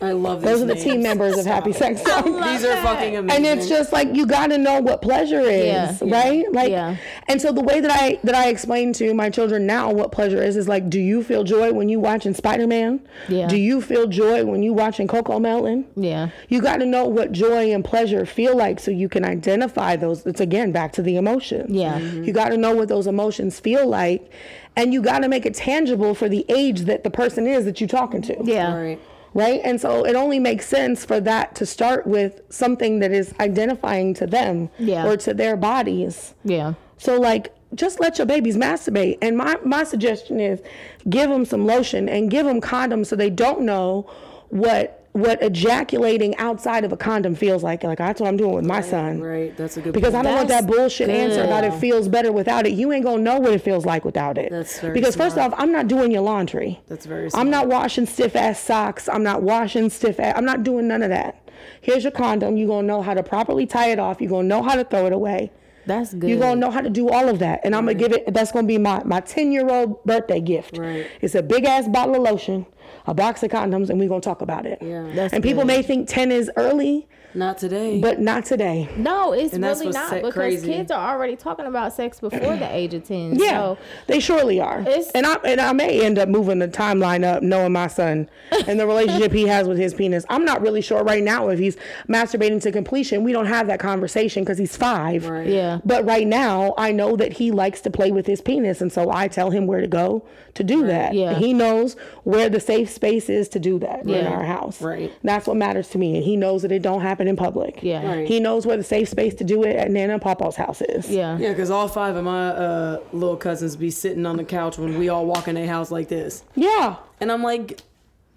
[0.01, 0.84] I love these Those are the names.
[0.84, 2.24] team members of Happy Sex Talk.
[2.24, 3.44] These are fucking amazing.
[3.49, 5.96] And it's just like you got to know what pleasure is, Yeah.
[6.03, 6.44] right?
[6.53, 6.96] Like, Yeah.
[7.26, 10.40] and so the way that I that I explain to my children now what pleasure
[10.40, 13.01] is is like, do you feel joy when you watching Spider Man?
[13.28, 13.49] Yeah.
[13.49, 15.84] Do you feel joy when you watching Coco Melon?
[15.96, 16.28] Yeah.
[16.49, 20.24] You got to know what joy and pleasure feel like so you can identify those.
[20.26, 21.72] It's again back to the emotions.
[21.74, 21.99] Yeah.
[21.99, 22.22] Mm-hmm.
[22.22, 24.30] You got to know what those emotions feel like,
[24.76, 27.80] and you got to make it tangible for the age that the person is that
[27.80, 28.72] you're talking to Yeah.
[28.76, 29.01] right.
[29.39, 29.61] Right?
[29.64, 34.12] And so it only makes sense for that to start with something that is identifying
[34.14, 35.07] to them Yeah.
[35.07, 36.34] or to their bodies.
[36.45, 36.74] Yeah.
[36.99, 39.18] So like just let your babies masturbate.
[39.22, 40.61] And my my suggestion is
[41.09, 44.11] give them some lotion and give them condoms so they don't know
[44.51, 47.83] what what ejaculating outside of a condom feels like.
[47.83, 49.21] Like that's what I'm doing with my son.
[49.21, 49.57] Right.
[49.57, 52.33] That's a good Because I don't want that That's bullshit answer about it feels better
[52.33, 52.73] without it.
[52.73, 54.51] You ain't gonna know what it feels like without it.
[54.51, 56.81] That's very because first off, I'm not doing your laundry.
[56.87, 59.09] That's very I'm not washing stiff ass socks.
[59.09, 60.35] I'm not washing stiff ass.
[60.37, 61.49] I'm not doing none of that.
[61.81, 62.57] Here's your condom.
[62.57, 64.21] You're gonna know how to properly tie it off.
[64.21, 65.51] You're gonna know how to throw it away.
[65.89, 66.29] That's good.
[66.29, 67.61] You're gonna know how to do all of that.
[67.64, 70.77] And I'm gonna give it that's gonna be my my 10 year old birthday gift.
[70.77, 71.07] Right.
[71.21, 72.66] It's a big ass bottle of lotion,
[73.07, 74.78] a box of condoms, and we're gonna talk about it.
[74.80, 75.11] Yeah.
[75.14, 77.09] That's and people may think 10 is early,
[77.39, 78.01] Not today.
[78.01, 78.89] but not today.
[78.97, 80.66] No, it's And really not because crazy.
[80.66, 83.36] kids are already talking about sex before the age of ten.
[83.39, 83.78] Yeah, So
[84.09, 84.80] they surely are.
[84.80, 88.28] It's- And I and I may end up moving the timeline up, knowing my son
[88.66, 90.24] and the relationship he has with his penis.
[90.28, 91.76] I'm not really sure right now if he's
[92.09, 93.22] masturbating to completion.
[93.22, 95.28] We don't have that conversation because he's five.
[95.28, 95.47] Right.
[95.47, 95.78] yeah.
[95.84, 99.11] But right now, I know that he likes to play with his penis, and so
[99.12, 100.24] I tell him where to go
[100.55, 101.14] to do that.
[101.14, 101.34] Yeah.
[101.34, 104.82] He knows where the safe space is to do that in our house.
[104.82, 105.12] Right.
[105.22, 107.83] That's what matters to me, and he knows that it don't happen in public.
[107.83, 108.07] Yeah.
[108.07, 108.26] Right.
[108.26, 111.11] He knows where the safe space to do it at Nana and Papa's house is.
[111.11, 111.39] Yeah.
[111.39, 114.99] yeah, because all five of my uh, little cousins be sitting on the couch when
[114.99, 116.43] we all walk in a house like this.
[116.55, 116.97] Yeah.
[117.20, 117.81] And I'm like,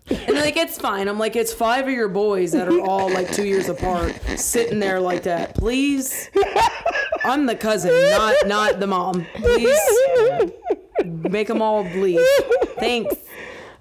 [0.09, 1.07] and like, it's fine.
[1.07, 4.79] I'm like, it's five of your boys that are all like two years apart sitting
[4.79, 5.55] there like that.
[5.55, 6.29] Please.
[7.23, 9.25] I'm the cousin, not not the mom.
[9.35, 9.79] Please
[11.05, 12.19] make them all bleed.
[12.79, 13.15] Thanks.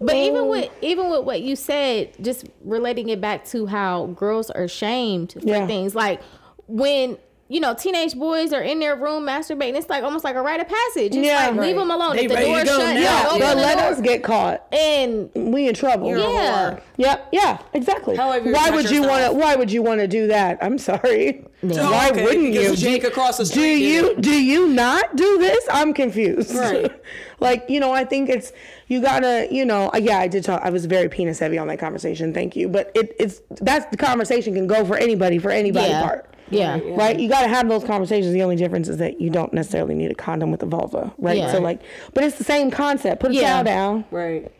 [0.00, 0.46] But even oh.
[0.50, 5.32] with even with what you said, just relating it back to how girls are shamed
[5.32, 5.66] for Yeah.
[5.66, 6.20] things like
[6.66, 10.42] when you know teenage boys are in their room masturbating, it's like almost like a
[10.42, 11.14] rite of passage.
[11.14, 11.48] It's Yeah.
[11.48, 12.16] like leave them alone.
[12.16, 13.00] They if the ready to door's go shut, now.
[13.00, 13.86] yeah, open but the let door.
[13.88, 14.66] us get caught.
[14.72, 16.08] and We in trouble.
[16.08, 16.70] You're a Yeah.
[16.70, 16.80] whore.
[16.96, 17.28] Yep.
[17.32, 17.58] Yeah.
[17.74, 18.16] Exactly.
[18.16, 19.32] How why touched would you want to?
[19.32, 20.58] Why would you want to do that?
[20.62, 21.44] I'm sorry.
[21.62, 22.90] Oh, Why okay, wouldn't because you?
[22.92, 24.20] Jake across the do street did you it.
[24.22, 25.62] do you not do this?
[25.70, 26.54] I'm confused.
[26.54, 26.90] Right.
[27.40, 28.52] like you know, I think it's
[28.88, 29.90] you gotta you know.
[29.92, 30.60] uh, Yeah, I did talk.
[30.62, 32.32] I was very penis heavy on that conversation.
[32.32, 32.68] Thank you.
[32.68, 36.34] But it, it's that's the conversation can go for anybody for anybody yeah, part.
[36.50, 38.32] yeah, Right, you got to have those conversations.
[38.32, 41.38] The only difference is that you don't necessarily need a condom with a vulva, right?
[41.38, 41.52] Yeah.
[41.52, 41.80] So like,
[42.14, 43.20] but it's the same concept.
[43.20, 43.52] Put a Yeah.
[43.54, 44.50] towel down, Right.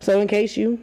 [0.00, 0.78] so in case you, in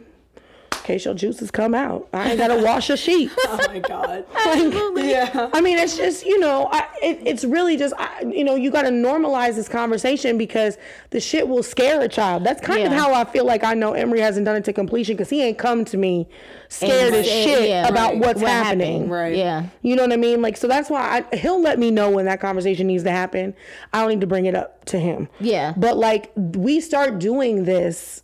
[0.88, 3.30] case your juices come out, I ain't gotta wash a sheet.
[3.50, 4.24] Oh my god.
[4.46, 5.10] absolutely.
[5.10, 5.50] Yeah.
[5.52, 8.70] I mean, it's just you know, I, it, it's really just I, you know, you
[8.70, 10.76] got to normalize this conversation because
[11.10, 12.44] the shit will scare a child.
[12.44, 15.16] That's kind of how I feel like I know Emery hasn't done it to completion
[15.16, 16.28] because he ain't come to me
[16.68, 18.18] scared as said, shit yeah, about right.
[18.18, 18.92] what's What happening.
[18.94, 19.10] happened?
[19.10, 19.36] Right.
[19.36, 19.66] Yeah.
[19.82, 20.42] You know what I mean?
[20.42, 23.54] Like, so that's why I, he'll let me know when that conversation needs to happen.
[23.92, 25.28] I don't need to bring it up to him.
[25.40, 25.74] Yeah.
[25.76, 28.22] But like, we start doing this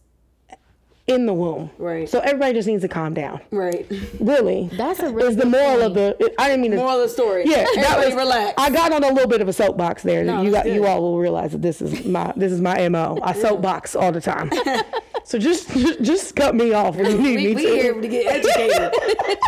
[1.06, 1.70] in the womb.
[1.76, 2.08] Right.
[2.08, 3.40] So everybody just needs to calm down.
[3.50, 3.86] Right.
[4.20, 4.70] Really.
[4.76, 5.82] That's a really is the moral point.
[5.82, 6.16] of the.
[6.18, 6.76] it- I didn't mean to.
[6.78, 7.44] Moral of the story.
[7.46, 8.54] yeah, that Everybody was relax.
[8.56, 10.24] I got on a little bit of a soapbox there.
[10.24, 12.88] No, you got that's you all will realize that this is my this is my
[12.88, 13.18] mo.
[13.22, 14.50] I soapbox all the time.
[15.24, 17.74] so just just just cut me off when you need we, me we to.
[17.76, 18.92] here to get educated.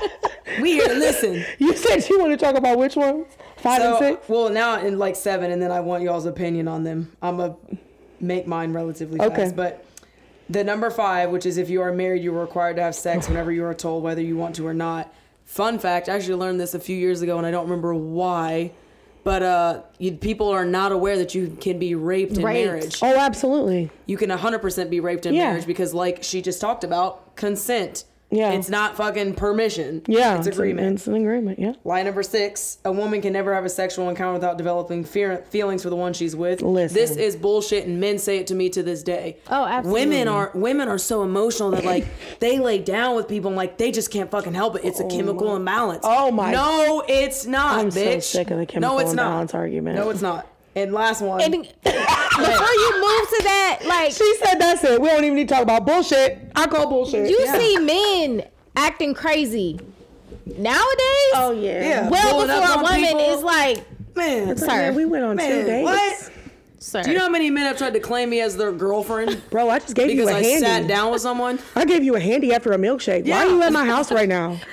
[0.61, 1.43] we here to listen.
[1.59, 3.27] You said you want to talk about which ones?
[3.57, 4.29] Five and six.
[4.29, 7.11] well, now in like seven, and then I want y'all's opinion on them.
[7.23, 7.57] I'm gonna
[8.21, 9.35] make mine relatively Okay.
[9.35, 9.57] fast.
[9.57, 9.86] But
[10.49, 13.29] the number five, which is if you are married, you are required to have sex
[13.29, 15.13] whenever you are told whether you want to or not.
[15.45, 18.73] Fun fact: I actually learned this a few years ago, and I don't remember why.
[19.25, 23.01] But uh, you, people are not aware that you can be raped in marriage.
[23.03, 23.91] Oh, absolutely.
[24.07, 25.49] You can 100% be raped in Yeah.
[25.49, 28.05] marriage because, like she just talked about, consent.
[28.37, 28.53] Yeah.
[28.53, 30.03] It's not fucking permission.
[30.07, 30.95] Yeah, It's an- agreement.
[30.97, 31.59] It's an agreement.
[31.59, 31.73] Yeah.
[31.85, 35.83] Line number six: A woman can never have a sexual encounter without developing fear, feelings
[35.83, 36.61] for the one she's with.
[36.63, 36.95] Listen.
[36.95, 39.39] This is bullshit, and men say it to me to this day.
[39.51, 40.07] Oh, absolutely.
[40.07, 42.07] Women are women are so emotional that like
[42.41, 44.85] they lay down with people and like they just can't fucking help it.
[44.85, 45.57] It's a chemical oh.
[45.57, 46.01] imbalance.
[46.05, 48.23] Oh, my- No, it's not, I'm so bitch.
[48.25, 49.59] sick of the chemical no, it's imbalance not.
[49.59, 49.97] argument.
[49.97, 50.47] No, it's not.
[50.77, 51.41] And last one.
[51.41, 51.63] And before
[51.95, 55.01] you move to that, like She said that's it.
[55.01, 56.39] We don't even need to talk about bullshit.
[56.55, 57.29] I call bullshit.
[57.31, 57.59] you Yeah.
[57.59, 58.45] see men
[58.77, 59.81] acting crazy
[60.45, 61.33] nowadays.
[61.35, 61.81] Oh yeah.
[61.81, 62.09] Yeah.
[62.11, 63.21] well pulling before a woman people.
[63.21, 64.77] is like, man, It's like, Sir.
[64.77, 65.85] man, we went on two dates.
[65.85, 66.31] what?
[66.79, 67.03] sir.
[67.03, 69.71] Do you know how many men have tried to claim me as their girlfriend Bro,
[69.71, 70.61] I just gave because you a I handy.
[70.61, 71.59] sat down with someone?
[71.75, 73.27] I gave you a handy after a milkshake.
[73.27, 74.61] Why are you at my house right now?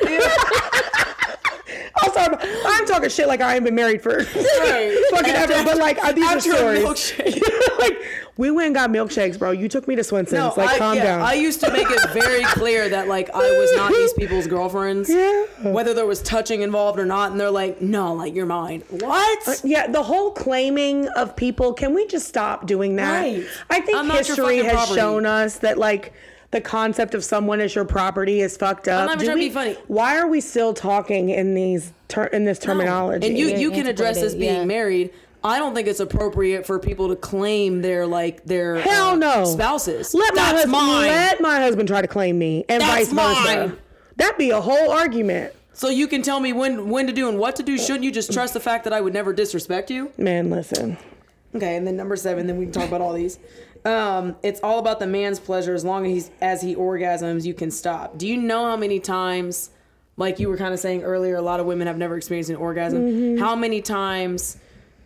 [2.16, 2.38] I'm.
[2.66, 5.64] I'm talking shit like I ain't been married for fucking ever.
[5.64, 7.14] But like, uh, these are After stories.
[7.80, 7.97] like,
[8.38, 9.51] we went and got milkshakes, bro.
[9.51, 10.39] You took me to Swenson's.
[10.39, 11.22] No, like, I, calm yeah, down.
[11.22, 15.10] I used to make it very clear that like I was not these people's girlfriends.
[15.10, 15.43] Yeah.
[15.62, 18.84] Whether there was touching involved or not, and they're like, no, like you're mine.
[18.89, 19.62] What?
[19.64, 21.74] yeah, the whole claiming of people.
[21.74, 23.22] Can we just stop doing that?
[23.22, 23.45] Right.
[23.70, 24.95] I think I'm history has property.
[24.95, 26.14] shown us that like
[26.54, 29.08] the concept of someone as your property is fucked up.
[29.08, 29.74] not even Do trying to be funny.
[29.88, 33.28] Why are we still talking in these ter- in this terminology?
[33.28, 34.66] And you Very you can address this being yeah.
[34.66, 35.10] married.
[35.43, 39.45] I don't think it's appropriate for people to claim their like their Hell uh, no.
[39.45, 40.14] spouses.
[40.14, 41.08] Let my husband mine.
[41.08, 43.58] let my husband try to claim me and That's vice versa.
[43.68, 43.78] mine.
[44.16, 45.54] That'd be a whole argument.
[45.74, 47.78] so you can tell me when when to do and what to do.
[47.78, 50.12] Shouldn't you just trust the fact that I would never disrespect you?
[50.18, 50.97] Man, listen.
[51.56, 53.38] Okay, and then number seven, then we can talk about all these.
[53.86, 55.73] Um, it's all about the man's pleasure.
[55.73, 58.17] As long as he's as he orgasms, you can stop.
[58.17, 59.71] Do you know how many times,
[60.15, 62.55] like you were kind of saying earlier, a lot of women have never experienced an
[62.55, 63.38] orgasm.
[63.38, 64.57] How many times?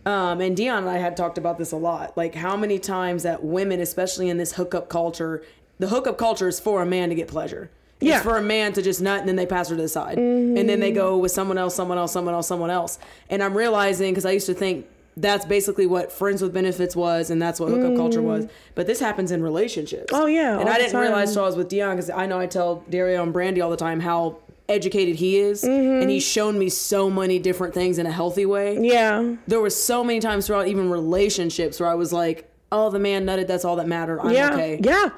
[0.06, 2.16] Um, and Dion and I had talked about this a lot.
[2.16, 5.42] Like how many times that women, especially in this hookup culture,
[5.78, 7.70] the hookup culture is for a man to get pleasure.
[8.00, 8.14] Yeah.
[8.14, 10.18] It's for a man to just nut and then they pass her to the side.
[10.18, 12.98] And then they go with someone else, someone else, someone else, someone else.
[13.28, 14.86] And I'm realizing, because I used to think
[15.20, 18.46] that's basically what friends with benefits was and that's what hookup culture was.
[18.46, 18.50] Mm.
[18.74, 20.12] But this happens in relationships.
[20.12, 21.34] Oh, yeah, And I didn't realize time.
[21.34, 23.76] till I was with Dion because I know I tell Dario and Brandy all the
[23.76, 24.38] time how
[24.68, 25.64] educated he is.
[25.64, 26.28] And he's mm-hmm.
[26.32, 29.34] shown me so many different things in a healthy way Yeah.
[29.46, 33.24] there was so many times throughout even relationships where I was like, "Oh, the man
[33.24, 33.46] nutted.
[33.46, 34.20] That's all that mattered.
[34.20, 34.52] I'm Yeah.
[34.52, 35.10] okay." Yeah.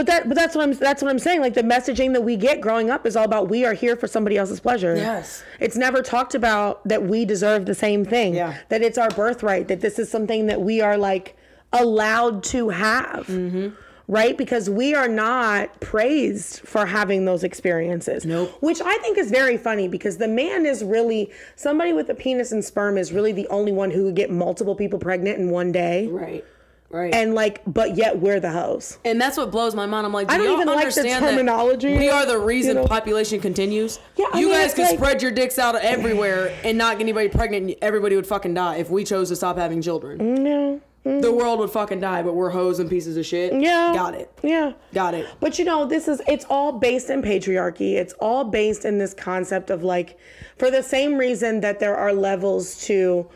[0.00, 1.42] But that but that's what I'm that's what I'm saying.
[1.42, 4.06] Like the messaging that we get growing up is all about we are here for
[4.06, 4.96] somebody else's pleasure.
[4.96, 5.44] Yes.
[5.58, 8.34] It's never talked about that we deserve the same thing.
[8.34, 8.56] Yeah.
[8.70, 11.36] That it's our birthright, that this is something that we are like
[11.74, 13.26] allowed to have.
[13.26, 13.74] Mm-hmm.
[14.08, 14.38] Right?
[14.38, 18.24] Because we are not praised for having those experiences.
[18.24, 18.56] Nope.
[18.60, 22.52] Which I think is very funny because the man is really somebody with a penis
[22.52, 25.72] and sperm is really the only one who would get multiple people pregnant in one
[25.72, 26.06] day.
[26.06, 26.42] Right.
[26.90, 27.14] Right.
[27.14, 28.98] And like, but yet we're the hoes.
[29.04, 30.04] And that's what blows my mind.
[30.06, 32.76] I'm like, do I don't even like the understand that terminology, We are the reason
[32.76, 32.88] you know?
[32.88, 34.00] population continues.
[34.16, 37.02] Yeah, I you mean, guys could like- spread your dicks out everywhere and not get
[37.02, 37.66] anybody pregnant.
[37.68, 40.18] and Everybody would fucking die if we chose to stop having children.
[40.18, 41.10] Mm, yeah.
[41.12, 41.22] Mm.
[41.22, 43.54] The world would fucking die, but we're hoes and pieces of shit.
[43.54, 43.92] Yeah.
[43.94, 44.30] Got it.
[44.42, 44.72] Yeah.
[44.92, 45.26] Got it.
[45.38, 47.94] But you know, this is it's all based in patriarchy.
[47.94, 50.18] It's all based in this concept of like
[50.58, 53.26] for the same reason that there are levels to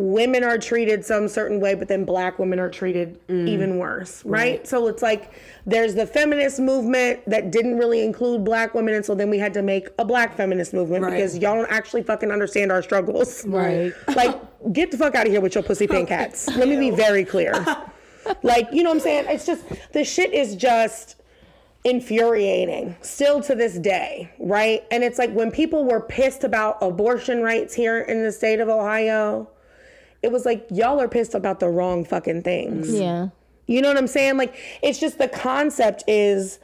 [0.00, 3.48] women are treated some certain way, but then black women are treated Mm.
[3.48, 4.64] even worse, right?
[4.66, 5.32] So it's like
[5.66, 9.52] there's the feminist movement that didn't really include black women, and so then we had
[9.54, 11.14] to make a black feminist movement Right.
[11.16, 13.44] because y'all don't actually fucking understand our struggles.
[13.58, 13.92] Right.
[14.14, 14.40] Like,
[14.72, 16.46] get the fuck out of here with your pussy pink cats.
[16.56, 17.52] Let me be very clear.
[18.44, 19.24] like, you know what I'm saying?
[19.28, 21.16] It's just the shit is just
[21.84, 24.84] infuriating still to this day, right?
[24.92, 28.68] And it's like when people were pissed about abortion rights here in the state of
[28.68, 29.48] Ohio,
[30.22, 32.92] it was like y'all are pissed about the wrong fucking things.
[32.92, 33.28] Yeah.
[33.66, 34.36] You know what I'm saying?
[34.36, 36.58] Like it's just the concept is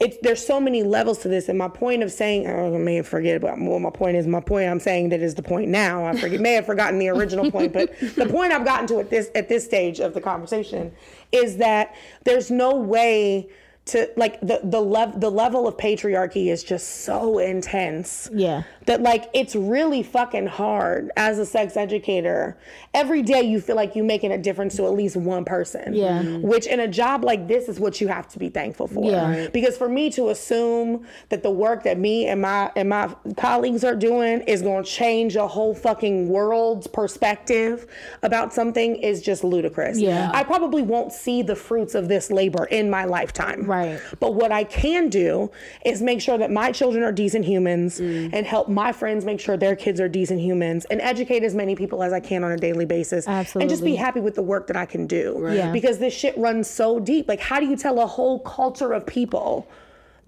[0.00, 2.96] it's there's so many levels to this and my point of saying oh, I may
[2.96, 5.68] have forget about what my point is my point I'm saying that is the point
[5.68, 8.98] now I forget may have forgotten the original point but the point I've gotten to
[8.98, 10.92] at this at this stage of the conversation
[11.32, 11.94] is that
[12.24, 13.48] there's no way
[13.86, 18.62] to like the the level the level of patriarchy is just so intense Yeah.
[18.86, 22.56] that like it's really fucking hard as a sex educator.
[22.92, 25.94] Every day you feel like you're making a difference to at least one person.
[25.94, 26.22] Yeah.
[26.22, 26.42] Mhm.
[26.42, 29.10] Which in a job like this is what you have to be thankful for.
[29.10, 29.48] Yeah.
[29.52, 33.82] Because for me to assume that the work that me and my and my colleagues
[33.82, 37.86] are doing is going to change a whole fucking world's perspective
[38.22, 39.98] about something is just ludicrous.
[39.98, 40.30] Yeah.
[40.34, 43.64] I probably won't see the fruits of this labor in my lifetime.
[43.70, 44.00] Right.
[44.18, 45.50] But what I can do
[45.86, 48.30] is make sure that my children are decent humans Mm.
[48.32, 51.76] and help my friends make sure their kids are decent humans and educate as many
[51.76, 53.28] people as I can on a daily basis.
[53.28, 53.62] Absolutely.
[53.62, 55.48] And just be happy with the work that I can do.
[55.52, 55.70] Yeah.
[55.70, 57.28] Because this shit runs so deep.
[57.28, 59.68] Like, how do you tell a whole culture of people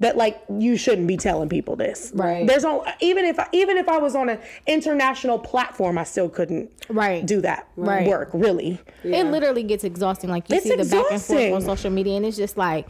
[0.01, 2.11] that like you shouldn't be telling people this.
[2.13, 2.45] Right.
[2.45, 6.73] There's all even if even if I was on an international platform, I still couldn't
[6.89, 7.25] Right.
[7.25, 8.09] do that Right.
[8.09, 8.81] work really.
[9.05, 10.29] It literally gets exhausting.
[10.29, 12.89] Like you It's see the back and forth on social media, and it's just like,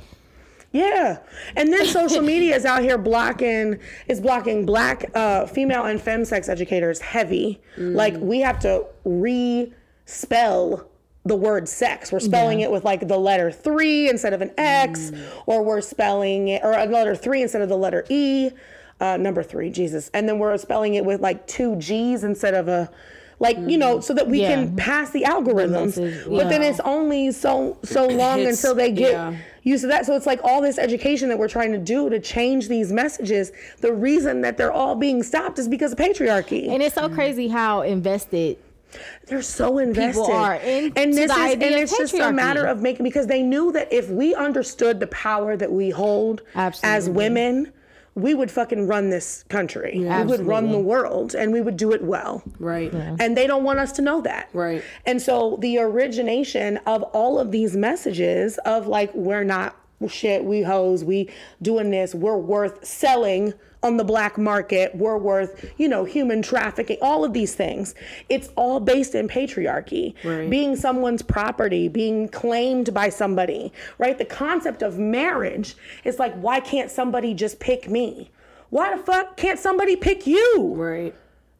[0.72, 1.18] Yeah,
[1.54, 6.24] and then social media is out here blocking is blocking black uh, female and fem
[6.24, 7.60] sex educators heavy.
[7.76, 10.88] Like we have to re-spell
[11.24, 12.10] the word sex.
[12.10, 15.12] We're spelling it with like the letter three instead of an X,
[15.46, 18.50] or we're spelling it or a letter three instead of the letter E.
[19.00, 22.68] Uh, number three, Jesus, and then we're spelling it with like two G's instead of
[22.68, 22.90] a.
[23.40, 24.54] Like you know, so that we Yeah.
[24.54, 28.92] can pass the algorithms, message, but then it's only so so long It's- until they
[28.92, 29.34] get yeah.
[29.62, 30.06] Used to that.
[30.06, 33.52] So it's like all this education that we're trying to do to change these messages.
[33.80, 36.68] The reason that they're all being stopped is because of patriarchy.
[36.68, 38.58] and it's so crazy how invested.
[39.26, 40.20] they're so invested.
[40.20, 43.26] People are into and this is and of it's just a matter of making because
[43.26, 47.12] they knew that if we understood the power that we hold as Absolutely.
[47.16, 47.72] women,
[48.14, 49.98] we would fucking run this country.
[49.98, 52.42] We would run the world and we would do it well.
[52.58, 52.92] Right.
[52.92, 54.50] And they don't want us to know that.
[54.52, 54.82] Right.
[55.06, 59.76] And so the origination of all of these messages of like, we're not
[60.08, 61.30] shit, we hoes, we
[61.60, 66.96] doing this, we're worth selling on the black market, we're worth, you know, human trafficking,
[67.02, 67.94] all of these things.
[68.28, 70.14] It's all based in patriarchy.
[70.24, 70.48] Right.
[70.48, 74.16] Being someone's property, being claimed by somebody, right?
[74.16, 75.74] The concept of marriage
[76.04, 78.30] is like, why can't somebody just pick me?
[78.70, 80.72] Why the fuck can't somebody pick you?
[80.76, 81.14] Right.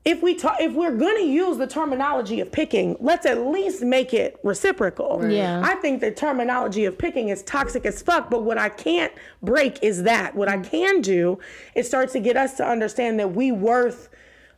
[0.05, 4.13] If we talk, if we're gonna use the terminology of picking, let's at least make
[4.13, 5.25] it reciprocal.
[5.31, 5.63] Yeah.
[5.65, 9.83] I think the terminology of picking is toxic as fuck, but what I can't break
[9.83, 10.35] is that.
[10.35, 11.39] What I can do
[11.77, 14.09] is start to get us to understand that we worth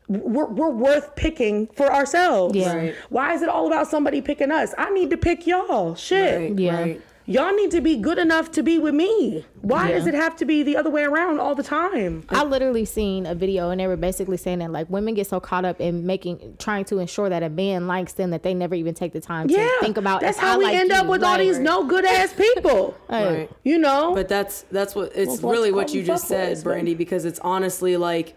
[0.07, 2.55] we're, we're worth picking for ourselves.
[2.55, 2.75] Yeah.
[2.75, 2.95] Right.
[3.09, 4.75] Why is it all about somebody picking us?
[4.77, 5.95] I need to pick y'all.
[5.95, 6.51] Shit.
[6.51, 6.59] Right.
[6.59, 6.95] Yeah.
[7.27, 7.35] Right.
[7.35, 9.45] Y'all need to be good enough to be with me.
[9.63, 9.95] Why Yeah.
[9.99, 12.25] does it have to be the other way around all the time?
[12.29, 15.41] I literally seen a video and they were basically saying that like women get so
[15.41, 18.75] caught up in making trying to ensure that a man likes them that they never
[18.75, 21.11] even take the time to think about That's how I we like end up you.
[21.13, 22.95] with all these no good ass people.
[23.09, 23.49] Right.
[23.63, 24.15] You know?
[24.15, 27.41] But that's that's what it's Well, really what you just said, fuckboys, Brandy, because it's
[27.41, 28.35] honestly like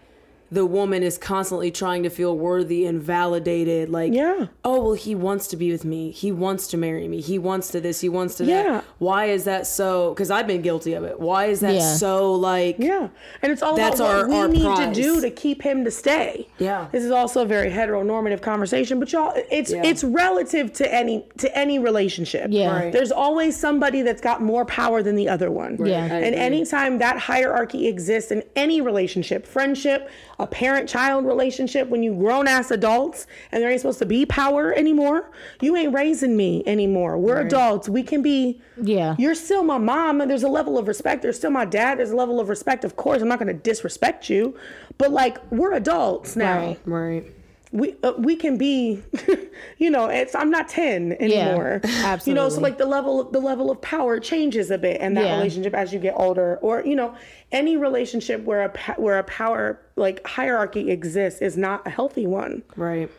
[0.50, 3.90] the woman is constantly trying to feel worthy and validated.
[3.90, 4.46] Like, Yeah.
[4.64, 6.10] oh well, he wants to be with me.
[6.10, 7.20] He wants to marry me.
[7.20, 8.00] He wants to this.
[8.00, 8.64] He wants to that.
[8.64, 8.80] Yeah.
[8.98, 10.10] Why is that so?
[10.14, 11.20] Because I've been guilty of it.
[11.20, 11.94] Why is that Yeah.
[11.94, 12.32] so?
[12.34, 13.08] Like, Yeah,
[13.42, 14.96] and it's all That's about our- what we our need prize.
[14.96, 16.46] to do to keep him to stay.
[16.58, 16.86] Yeah.
[16.92, 19.82] this is also a very heteronormative conversation, but y'all, it's Yeah.
[19.84, 22.46] it's relative to any to any relationship.
[22.50, 22.74] Yeah.
[22.84, 22.92] Right.
[22.92, 25.78] there's always somebody that's got more power than the other one.
[25.84, 26.04] Yeah.
[26.04, 30.08] And anytime that hierarchy exists in any relationship, friendship,
[30.38, 34.72] a parent-child relationship, when you grown ass adults and there ain't supposed to be power
[34.72, 35.30] anymore,
[35.60, 37.18] you ain't raising me anymore.
[37.18, 37.88] We're adults.
[37.88, 38.60] We can be.
[38.80, 39.16] Yeah.
[39.18, 41.22] You're still my mom, and there's a level of respect.
[41.22, 41.98] There's still my dad.
[41.98, 42.84] There's a level of respect.
[42.84, 44.56] Of course, I'm not going to disrespect you,
[44.96, 46.58] but like we're adults now.
[46.58, 46.80] Right.
[46.84, 47.34] right.
[47.70, 49.02] We uh, we can be,
[49.78, 50.06] you know.
[50.06, 51.80] It's I'm not ten anymore.
[51.84, 52.30] Absolutely.
[52.30, 55.14] You know, so like the level of the level of power changes a bit in
[55.14, 55.36] that Yeah.
[55.36, 57.14] relationship as you get older, or you know,
[57.52, 62.62] any relationship where a where a power like hierarchy exists is not a healthy one
[62.76, 63.10] Right.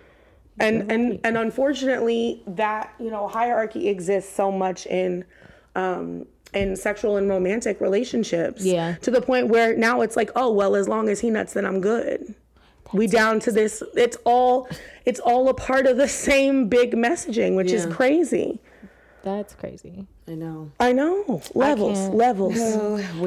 [0.59, 5.25] and and and unfortunately that you know hierarchy exists so much in
[5.75, 8.95] um in sexual and romantic relationships Yeah.
[9.03, 11.65] to the point where now it's like oh well as long as he nuts then
[11.65, 12.33] i'm good
[12.93, 14.67] we down to this it's all
[15.05, 18.59] it's all a part of the same big messaging which is crazy
[19.23, 20.07] That's crazy.
[20.27, 20.71] I know.
[20.79, 22.15] i know levels can't.
[22.15, 22.59] levels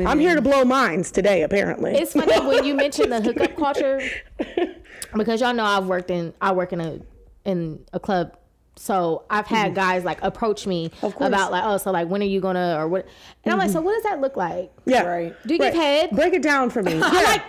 [0.06, 4.00] i'm here to blow minds today apparently It's funny when you mention the hookup culture
[5.14, 7.00] because y'all know I've worked in I work in a
[7.44, 8.36] in a club.
[8.82, 11.22] So I've had guys like approach me Mm-hmm.
[11.22, 13.06] About like, oh, so like when are you gonna or what?
[13.44, 14.72] And I'm like, so what does that look like?
[14.86, 15.32] yeah Right.
[15.46, 16.10] Do you give head?
[16.10, 17.42] break it down for me yeah.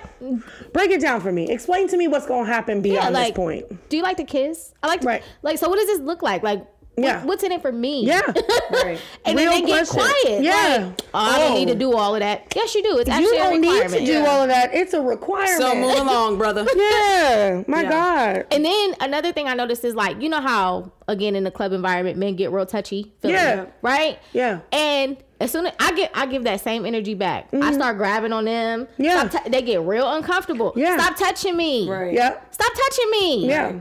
[0.73, 3.89] break it down for me explain to me what's to happen beyond like- this point
[3.89, 4.73] Do you like to kiss?
[4.83, 5.23] I like to, Right.
[5.41, 5.57] like.
[5.57, 6.43] So what does this look like?
[6.43, 7.23] Like, Yeah.
[7.25, 8.05] what's in it for me?
[8.05, 8.21] yeah
[8.71, 8.99] Right.
[9.25, 10.43] and then Real they get quiet.
[10.43, 10.91] Yeah.
[10.91, 11.55] Like, oh, I don't Oh.
[11.55, 12.53] need to do all of that.
[12.55, 12.97] Yes, you do.
[12.99, 14.25] It's actually You don't a need to do Yeah.
[14.25, 14.73] all of that.
[14.75, 15.59] It's a requirement.
[15.59, 16.65] So move along, brother.
[16.75, 17.89] yeah, my Yeah.
[17.89, 18.45] God.
[18.51, 21.73] And then another thing I noticed is like, you know how again in the club
[21.73, 23.65] environment men get real touchy, feely, Yeah.
[23.81, 24.19] right?
[24.31, 24.59] Yeah.
[24.71, 27.49] And as soon as I get, I give that same energy back.
[27.53, 28.85] I start grabbing on them.
[28.85, 29.03] Mm-hmm.
[29.03, 29.27] Yeah.
[29.29, 30.73] Stop tou- they get real uncomfortable.
[30.75, 30.97] Yeah.
[30.97, 31.89] Stop touching me.
[31.89, 32.13] Right.
[32.13, 33.47] Yeah, Stop touching me.
[33.47, 33.73] yeah.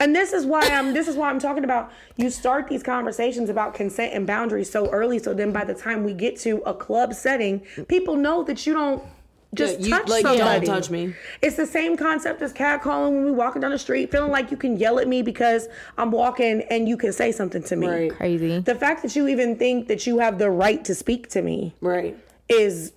[0.00, 0.92] And this is why I'm.
[0.94, 1.90] This is why I'm talking about.
[2.16, 6.04] You start these conversations about consent and boundaries so early, so then by the time
[6.04, 9.02] we get to a club setting, people know that you don't
[9.54, 11.14] just Yeah, you- touch like, don't touch me.
[11.42, 14.56] It's the same concept as catcalling when we walking down the street, feeling like you
[14.56, 17.86] can yell at me because I'm walking and you can say something to me.
[17.88, 18.12] Right.
[18.12, 18.60] Crazy.
[18.60, 21.74] The fact that you even think that you have the right to speak to me
[21.80, 22.16] Right.
[22.48, 22.92] is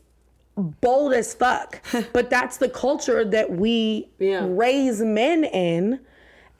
[0.57, 1.79] bold as fuck.
[2.13, 4.45] but that's the culture that we Yeah.
[4.47, 5.99] raise men in.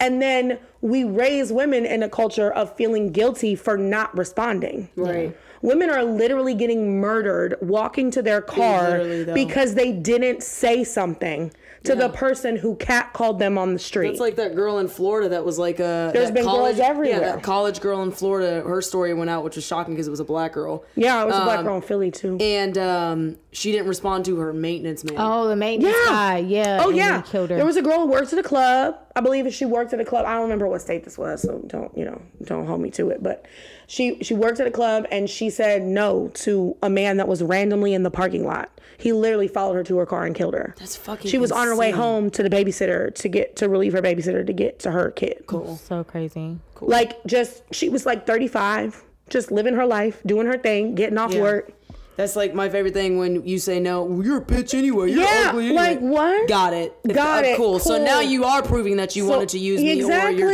[0.02, 4.90] And then we raise women in a culture of feeling guilty for not responding.
[4.96, 5.38] Right.
[5.62, 9.00] Women are literally getting murdered walking to their car
[9.34, 11.52] because they didn't say something
[11.84, 14.10] to the person who cat called them on the street.
[14.12, 16.12] It's like that girl in Florida that was like a.
[16.14, 17.20] There's that been girls college, everywhere.
[17.22, 18.62] Yeah, that college girl in Florida.
[18.62, 20.84] Her story went out, which was shocking because it was a black girl.
[20.96, 22.38] yeah, it was a black Um, girl in Philly too.
[22.40, 25.16] And um, she didn't respond to her maintenance man.
[25.18, 26.12] Oh, the maintenance Yeah.
[26.12, 26.38] guy.
[26.38, 26.80] Yeah.
[26.84, 27.56] Oh yeah, he killed her.
[27.56, 28.98] there was a girl who worked at a club.
[29.16, 30.26] I believe she worked at a club.
[30.28, 33.10] I don't remember what state this was, so don't you know, don't hold me to
[33.10, 33.24] it.
[33.24, 33.46] But
[33.92, 37.44] she she worked at a club and she said no to a man that was
[37.44, 38.72] randomly in the parking lot.
[38.98, 40.76] He literally followed her to her car and killed her.
[40.80, 41.30] That's fucking.
[41.30, 44.48] She was on her way home to the babysitter to get to relieve her babysitter
[44.48, 45.44] to get to her kid.
[45.46, 45.76] Cool.
[45.78, 46.58] so crazy.
[46.76, 46.88] Cool.
[46.88, 51.34] Like just she was like 35, just living her life, doing her thing, getting off
[51.34, 51.42] Yeah.
[51.42, 51.72] work.
[52.16, 54.04] That's like my favorite thing when you say no.
[54.04, 55.10] well, You're a bitch anyway.
[55.12, 55.76] You're Yeah, ugly anyway.
[55.82, 56.48] like, what?
[56.48, 56.96] Got it.
[57.12, 57.58] Got Uh, it.
[57.58, 57.80] Cool.
[57.80, 60.44] So now you are proving that you So- wanted to use me, exactly.
[60.44, 60.54] or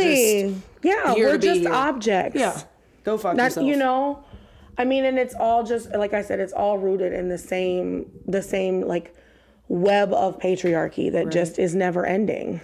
[0.50, 1.72] just yeah, here we're to be just here.
[1.72, 2.40] objects.
[2.40, 2.60] yeah.
[3.04, 3.66] Go fuck Not yourself.
[3.66, 4.22] you know,
[4.76, 8.10] I mean, and it's all just like I said, it's all rooted in the same
[8.26, 9.14] the same like
[9.68, 12.60] web of patriarchy that just is never ending.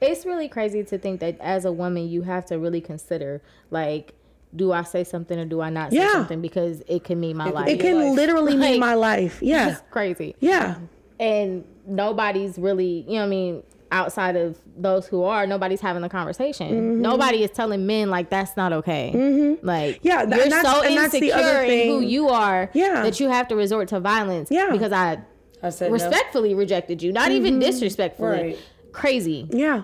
[0.00, 4.14] It's really crazy to think that as a woman, you have to really consider like,
[4.54, 6.12] do I say something or do I not say Yeah.
[6.12, 7.68] something because it can mean my life.
[7.68, 8.14] It can life.
[8.16, 9.38] literally Like- mean my life.
[9.42, 10.36] Yeah, It's crazy.
[10.40, 10.76] yeah,
[11.20, 16.02] and nobody's really, you know what I mean, outside of those who are, nobody's having
[16.02, 16.68] the conversation.
[16.70, 17.02] Mm-hmm.
[17.02, 19.12] Nobody is telling men like that's not okay.
[19.14, 19.66] Mm-hmm.
[19.66, 22.28] Like Yeah, th- you're and that's- so and that's the insecure other in who you
[22.28, 23.02] are Yeah.
[23.02, 24.70] that you have to resort to violence Yeah.
[24.70, 25.22] because I
[25.62, 25.94] I said no.
[25.94, 27.12] respectfully rejected you.
[27.12, 27.60] Not even mm-hmm.
[27.60, 28.28] disrespectfully.
[28.28, 28.58] Right.
[28.92, 29.46] Crazy.
[29.50, 29.82] yeah.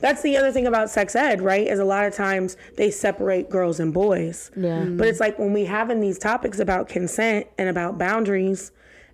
[0.00, 1.66] That's the other thing about sex ed, right?
[1.66, 4.50] Is a lot of times they separate girls and boys.
[4.56, 4.80] Yeah.
[4.80, 5.02] But mm-hmm.
[5.02, 8.70] it's like when we having these topics about consent and about boundaries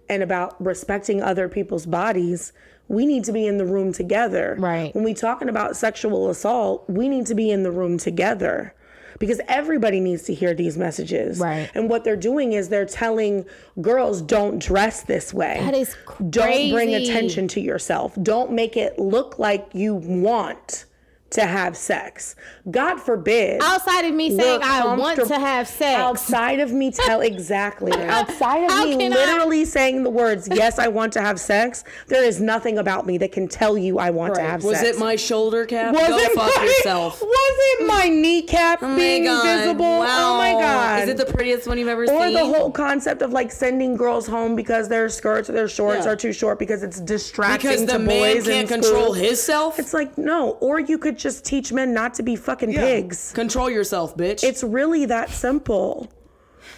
[0.08, 2.52] and about respecting other people's bodies,
[2.90, 4.56] we need to be in the room together.
[4.58, 4.92] Right.
[4.94, 8.74] When we talking about sexual assault, we need to be in the room together.
[9.20, 11.38] Because everybody needs to hear these messages.
[11.38, 11.70] Right.
[11.74, 13.44] And what they're doing is they're telling
[13.80, 15.58] girls don't dress this way.
[15.60, 16.30] That is crazy.
[16.30, 18.16] Don't bring attention to yourself.
[18.22, 20.86] Don't make it look like you want
[21.30, 22.34] to have sex.
[22.70, 23.60] God forbid.
[23.62, 25.98] Outside of me saying I want to have sex.
[26.00, 27.92] Outside of me tell exactly.
[27.92, 31.38] Outside of How me can I- literally saying the words, yes, I want to have
[31.38, 34.78] sex, there is nothing about me that can tell you I want to have Was
[34.78, 34.88] sex.
[34.88, 35.94] Was it my shoulder cap?
[35.94, 37.20] was Go it fuck my, yourself.
[37.40, 39.44] Was it my kneecap Oh being God.
[39.44, 39.84] visible?
[39.84, 40.34] Wow.
[40.34, 41.02] Oh my god.
[41.04, 42.16] Is it the prettiest one you've ever or seen?
[42.16, 46.04] Or the whole concept of like sending girls home because their skirts or their shorts
[46.06, 46.12] Yeah.
[46.12, 49.12] are too short because it's distracting because to the man boys can't control school.
[49.14, 49.78] himself.
[49.78, 52.80] It's like no, or you could just teach men not to be fucking Yeah.
[52.80, 53.32] pigs.
[53.34, 54.42] Control yourself, bitch.
[54.42, 56.08] It's really that simple.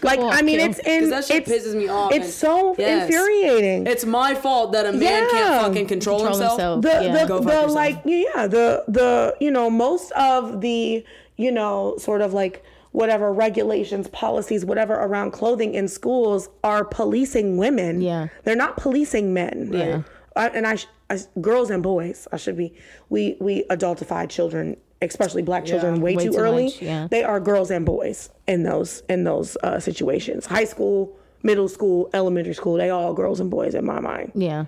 [0.03, 0.71] Like on, I mean, Kim.
[0.71, 3.05] it's in, that shit it's, pisses me off, It's so Yes.
[3.09, 3.87] infuriating.
[3.87, 5.29] It's my fault that a man Yeah.
[5.31, 6.61] can't fucking control, Control himself.
[6.61, 6.83] himself.
[6.83, 7.13] the Yeah.
[7.23, 7.71] the, Go the yourself.
[7.73, 11.05] like yeah the the you know most of the
[11.37, 17.57] you know sort of like whatever regulations policies whatever around clothing in schools are policing
[17.57, 18.27] women Yeah.
[18.45, 20.03] they're not policing men Yeah.
[20.35, 22.75] I, and I, sh- I girls and boys i should be
[23.09, 27.09] we we adultify children especially black children way, Way too, too early much, yeah.
[27.11, 32.09] they are girls and boys in those in those uh, situations high school middle school
[32.15, 34.67] elementary school they all girls and boys in my mind yeah.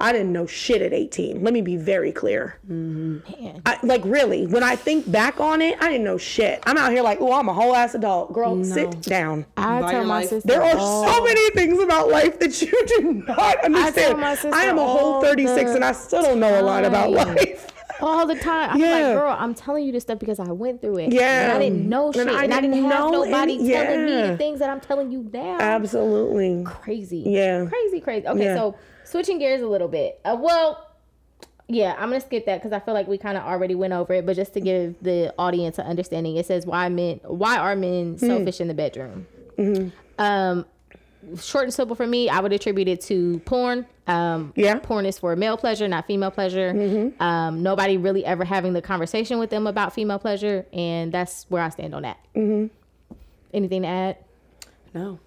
[0.00, 1.42] I didn't know shit at 18.
[1.44, 2.58] Let me be very clear.
[2.64, 3.22] Man.
[3.64, 6.62] I, like, really, when I think back on it, I didn't know shit.
[6.66, 8.32] I'm out here like, oh, I'm a whole ass adult.
[8.32, 9.46] Girl, sit down.
[9.56, 10.28] I Buy tell my life.
[10.28, 14.18] sister There are all- so many things about life that you do not understand.
[14.20, 17.10] my sister I am a whole 36 and I still don't know a lot about
[17.12, 17.70] life.
[18.00, 18.70] all the time.
[18.70, 18.90] I'm Yeah.
[18.90, 21.12] like, girl, I'm telling you this stuff because I went through it.
[21.12, 21.44] Yeah.
[21.44, 22.28] And I didn't know And shit.
[22.28, 24.80] I And I didn't, didn't have know nobody any- telling me the things that I'm
[24.80, 25.56] telling you now.
[25.60, 26.64] Absolutely.
[26.64, 27.22] Crazy.
[27.26, 27.66] Yeah.
[27.66, 28.26] Crazy, crazy.
[28.26, 28.56] Okay, Yeah.
[28.56, 28.74] so
[29.04, 30.20] switching gears a little bit.
[30.24, 30.86] Uh, well,
[31.68, 34.12] yeah, I'm gonna skip that because I feel like we kind of already went over
[34.14, 34.26] it.
[34.26, 38.14] But just to give the audience an understanding, it says why men, why are men
[38.18, 38.26] Hmm.
[38.26, 39.26] selfish in the bedroom?
[39.58, 39.88] Mm-hmm.
[40.22, 40.66] Um,
[41.40, 43.86] short and simple for me, I would attribute it to porn.
[44.06, 44.74] Um, Yeah.
[44.78, 47.12] porn is for male pleasure, not female pleasure.
[47.18, 51.62] Um, nobody really ever having the conversation with them about female pleasure, and that's where
[51.62, 52.18] I stand on that.
[52.36, 52.66] Mm-hmm.
[53.54, 54.16] Anything to add?
[54.92, 55.18] no.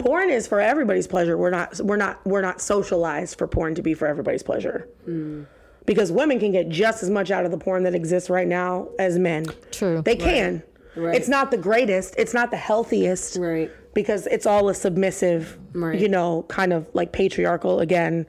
[0.00, 1.36] Porn is for everybody's pleasure.
[1.36, 4.88] We're not we're not we're not socialized for porn to be for everybody's pleasure.
[5.04, 5.44] Hmm.
[5.86, 8.88] Because women can get just as much out of the porn that exists right now
[8.98, 9.44] as men.
[9.70, 10.00] True.
[10.02, 10.62] They can.
[10.96, 11.14] Right.
[11.14, 12.14] It's not the greatest.
[12.16, 13.36] It's not the healthiest.
[13.36, 13.70] Right.
[13.92, 16.00] Because it's all a submissive, Right.
[16.00, 18.26] you know, kind of like patriarchal again.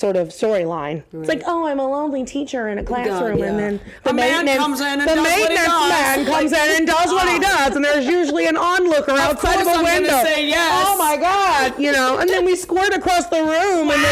[0.00, 1.02] Sort of storyline.
[1.12, 3.50] It's like, oh, I'm a lonely teacher in a classroom, yeah.
[3.50, 7.12] and then A man comes in and the does maintenance man comes in and does
[7.12, 10.22] what he does, and there's usually an onlooker outside of a I'm window.
[10.24, 10.86] say yes.
[10.88, 13.94] Oh my god, you know, and then we squirt across the room, Wow.
[13.94, 14.02] and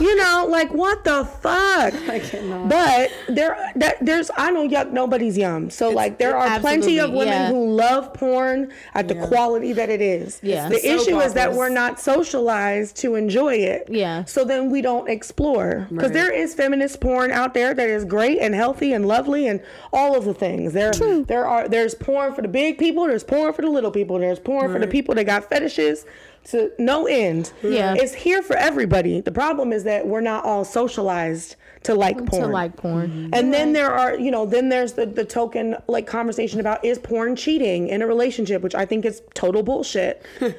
[0.00, 1.92] then you know, like what the fuck?
[2.08, 2.70] I cannot.
[2.70, 5.68] But there, that, there's I don't yuck nobody's yum.
[5.68, 7.48] So like there are plenty of women yeah.
[7.50, 10.40] who love porn at the quality that it is.
[10.42, 10.70] Yeah.
[10.70, 13.88] The so issue is that we're not socialized to enjoy it.
[13.90, 14.24] Yeah.
[14.24, 16.12] So then we don't explore because Right.
[16.12, 19.60] there is feminist porn out there that is great and healthy and lovely and
[19.92, 20.72] all of the things.
[20.72, 23.06] There, there are there's porn for the big people.
[23.06, 24.18] There's porn for the little people.
[24.18, 26.04] There's porn for the people that got fetishes
[26.50, 27.52] to no end.
[27.62, 27.94] Yeah.
[27.96, 29.20] It's here for everybody.
[29.20, 32.42] The problem is that we're not all socialized to like porn.
[32.42, 33.30] To like porn.
[33.32, 36.98] And then there are, you know, then there's the, the token like conversation about is
[36.98, 40.24] porn cheating in a relationship, which I think is total bullshit.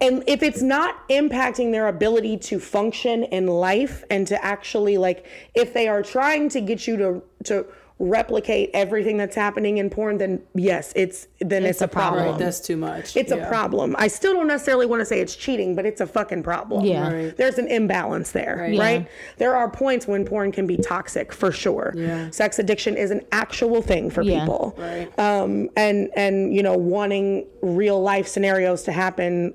[0.00, 5.26] and if it's not impacting their ability to function in life and to actually like
[5.54, 7.66] if they are trying to get you to to
[8.02, 12.22] replicate everything that's happening in porn, then yes, it's then it's, It's a a problem.
[12.22, 12.42] problem.
[12.42, 13.14] That's too much.
[13.14, 13.44] It's Yeah.
[13.44, 13.94] a problem.
[13.98, 16.86] I still don't necessarily want to say it's cheating, but it's a fucking problem.
[16.86, 17.12] Yeah.
[17.12, 17.36] Right.
[17.36, 18.78] There's an imbalance there, Right.
[18.78, 19.00] right?
[19.02, 19.06] Yeah.
[19.36, 21.92] There are points when porn can be toxic for sure.
[21.94, 22.30] Yeah.
[22.30, 24.40] Sex addiction is an actual thing for Yeah.
[24.40, 24.74] people.
[24.78, 25.18] Right.
[25.18, 29.52] Um, and and you know, wanting real life scenarios to happen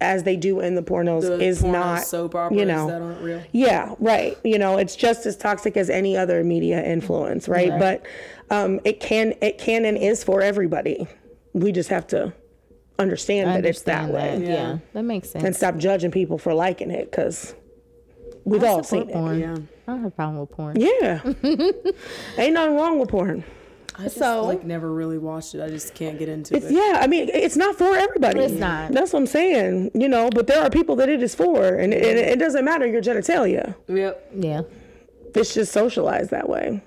[0.00, 3.00] as they do in the pornos The is porno not soap operas you know that
[3.00, 3.42] aren't real.
[3.52, 4.36] yeah, right.
[4.44, 7.78] You know, it's just as toxic as any other media influence, right?
[7.78, 8.04] But
[8.50, 11.06] um, it can it can and is for everybody.
[11.52, 12.32] We just have to
[12.98, 14.46] understand, that it's that Understand way.
[14.48, 14.54] Yeah.
[14.54, 14.78] Yeah.
[14.92, 15.44] that makes sense.
[15.44, 17.54] and stop judging people for liking it because
[18.44, 19.40] we've I all seen porn.
[19.40, 19.56] Yeah.
[19.86, 20.76] I don't have a problem with porn.
[20.80, 21.20] Yeah,
[22.38, 23.44] ain't nothing wrong with porn.
[23.96, 25.62] I just So- like never really watched it.
[25.62, 26.72] I just can't get into It's it.
[26.72, 26.98] yeah.
[27.00, 28.40] I mean, it's not for everybody.
[28.40, 28.92] It's not.
[28.92, 29.92] That's what I'm saying.
[29.94, 32.86] You know, but there are people that it is for, and it, it doesn't matter
[32.86, 33.74] your genitalia.
[33.88, 34.30] Yep.
[34.36, 34.62] Yeah.
[35.34, 36.82] It's just socialized that way.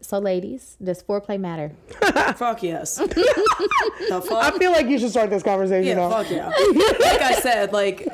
[0.00, 1.72] So, ladies, does foreplay matter?
[2.36, 2.96] Fuck yes.
[2.96, 4.32] the fuck?
[4.32, 6.26] I feel like you should start this conversation Yeah, off.
[6.26, 6.46] fuck yeah.
[7.00, 8.06] like I said, like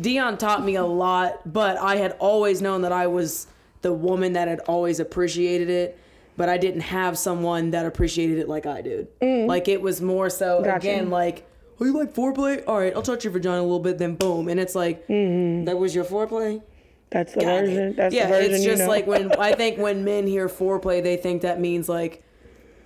[0.00, 3.46] Dion taught me a lot, but I had always known that I was
[3.82, 5.98] the woman that had always appreciated it,
[6.36, 9.08] but I didn't have someone that appreciated it like I did.
[9.20, 10.76] Like it was more so Gotcha.
[10.76, 11.46] again like.
[11.80, 12.62] Oh, you like foreplay?
[12.66, 15.76] All right, I'll touch your vagina a little bit, then boom, and it's like that
[15.78, 16.62] was your foreplay.
[17.10, 17.66] That's the Got it.
[17.66, 17.96] version.
[17.96, 18.88] That's yeah, the version it's you just know.
[18.88, 22.22] like when I think when men hear foreplay, they think that means like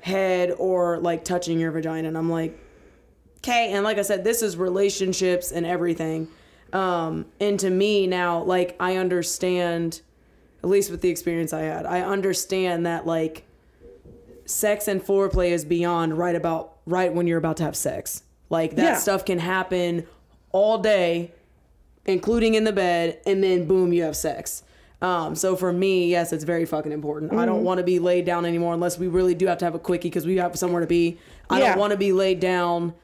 [0.01, 2.59] head or like touching your vagina, and I'm like,
[3.39, 3.73] okay.
[3.73, 6.28] And like I said, this is relationships and everything.
[6.73, 10.01] Um, and to me now, like I understand,
[10.67, 13.45] at least with the experience I had, I understand that like
[14.47, 18.25] sex and foreplay is beyond right about right when you're about to have sex.
[18.51, 18.97] Like that Yeah.
[18.97, 20.07] stuff can happen
[20.51, 21.33] all day
[22.09, 24.63] including in the bed, and then boom, you have sex.
[25.03, 27.33] Um, so for me, yes, it's very fucking important.
[27.33, 27.47] I Mm-hmm.
[27.47, 29.79] don't want to be laid down anymore unless we really do have to have a
[29.81, 31.19] quickie because we have somewhere to be.
[31.51, 31.71] I Yeah.
[31.71, 32.95] don't want to be laid down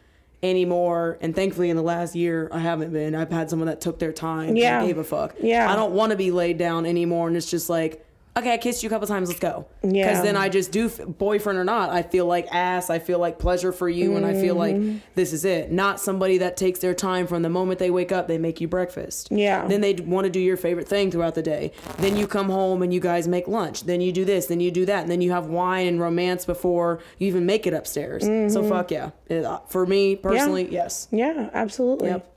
[0.42, 1.18] anymore.
[1.20, 3.14] And thankfully, in the last year, I haven't been.
[3.14, 4.56] I've had someone that took their time.
[4.56, 4.78] Yeah.
[4.78, 5.34] and gave a fuck.
[5.40, 5.70] Yeah.
[5.70, 8.06] I don't want to be laid down anymore, and it's just like.
[8.34, 9.28] Okay, I kissed you a couple times.
[9.28, 9.66] Let's go.
[9.82, 10.08] Yeah.
[10.08, 12.88] Because then I just do, boyfriend or not, I feel like ass.
[12.88, 14.98] I feel like pleasure for you, and I feel like Mm-hmm.
[15.14, 15.70] this is it.
[15.70, 18.28] Not somebody that takes their time from the moment they wake up.
[18.28, 19.28] They make you breakfast.
[19.30, 19.66] Yeah.
[19.66, 21.72] Then they want to do your favorite thing throughout the day.
[21.98, 23.84] Then you come home and you guys make lunch.
[23.84, 24.46] Then you do this.
[24.46, 25.02] Then you do that.
[25.02, 28.24] And then you have wine and romance before you even make it upstairs.
[28.52, 29.10] So fuck yeah.
[29.28, 31.06] It- uh, for me personally, yes.
[31.10, 32.08] yeah, absolutely.
[32.08, 32.34] Yep.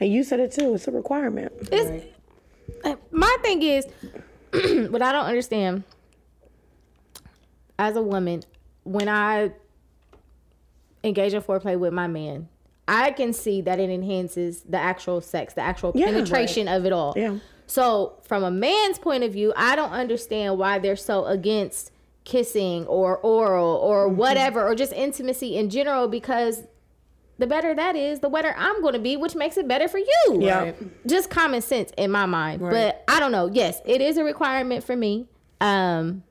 [0.00, 0.74] And you said it too.
[0.74, 1.52] It's a requirement.
[1.72, 2.04] It's,
[2.84, 3.86] uh, my thing is,
[4.90, 5.84] what I don't understand
[7.78, 8.42] as a woman,
[8.84, 9.52] when I
[11.04, 12.48] engage in foreplay with my man,
[12.86, 16.92] I can see that it enhances the actual sex, the actual Yeah, penetration of it
[16.92, 17.12] all.
[17.16, 17.36] Yeah.
[17.66, 21.92] So, from a man's point of view, I don't understand why they're so against
[22.24, 24.16] kissing or oral or Mm-hmm.
[24.16, 26.62] whatever or just intimacy in general because
[27.38, 29.98] the better that is, the better I'm going to be, which makes it better for
[29.98, 30.38] you.
[30.40, 30.62] Yeah.
[30.64, 31.06] Right.
[31.06, 32.60] Just common sense in my mind.
[32.60, 32.72] Right.
[32.72, 33.46] But I don't know.
[33.52, 35.28] Yes, it is a requirement for me.
[35.60, 36.24] Um,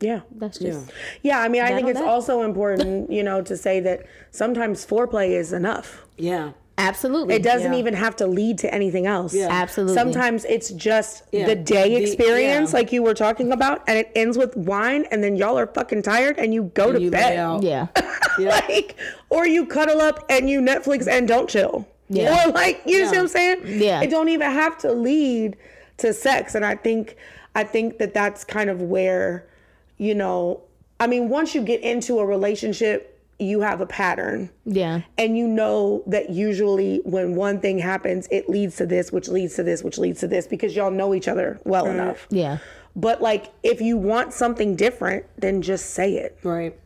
[0.00, 0.20] Yeah.
[0.36, 0.90] that's just
[1.22, 2.08] Yeah, I mean, I think it's that.
[2.08, 6.06] also important, you know, to say that sometimes foreplay is enough.
[6.16, 6.52] Yeah.
[6.78, 7.34] Absolutely.
[7.34, 7.78] It doesn't Yeah.
[7.78, 9.34] even have to lead to anything else.
[9.34, 9.48] Yeah.
[9.50, 9.94] Absolutely.
[9.94, 11.46] Sometimes it's just Yeah.
[11.46, 12.78] the day The- experience, yeah.
[12.78, 16.02] like you were talking about, and it ends with wine, and then y'all are fucking
[16.02, 17.36] tired, and you go to You bed.
[17.38, 17.62] out.
[17.62, 17.86] Yeah.
[18.38, 18.96] like,
[19.28, 21.86] or you cuddle up and you Netflix and don't chill.
[22.08, 22.46] Yeah.
[22.48, 23.58] Or like, you see what I'm saying?
[23.66, 24.00] Yeah.
[24.02, 25.56] It don't even have to lead
[25.98, 27.16] to sex, and I think,
[27.54, 29.46] I think that that's kind of where,
[29.98, 30.60] you know,
[30.98, 33.11] I mean, once you get into a relationship,
[33.42, 35.02] you have a pattern Yeah.
[35.18, 39.54] and you know that usually when one thing happens, it leads to this, which leads
[39.56, 42.26] to this, which leads to this because y'all know each other well enough.
[42.30, 42.58] Yeah.
[42.94, 46.76] But like, if you want something different, then just say it, Right.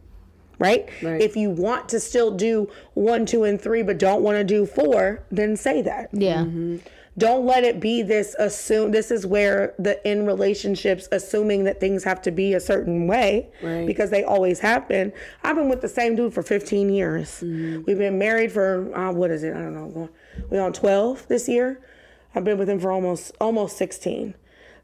[0.58, 0.88] right?
[1.02, 1.20] Right.
[1.20, 4.66] If you want to still do one, two, and three, but don't want to do
[4.66, 6.08] four, then say that.
[6.12, 6.44] Yeah.
[6.44, 6.76] Mm-hmm.
[7.18, 8.90] Don't let it be this assume.
[8.90, 13.48] This is where the in relationships assuming that things have to be a certain way
[13.62, 13.86] Right.
[13.86, 15.12] because they always have been.
[15.42, 17.38] I've been with the same dude for 15 years.
[17.40, 19.54] We've been married for uh, what is it?
[19.54, 20.10] I don't know.
[20.50, 21.80] We're on 12 this year.
[22.34, 24.34] I've been with him for almost almost 16.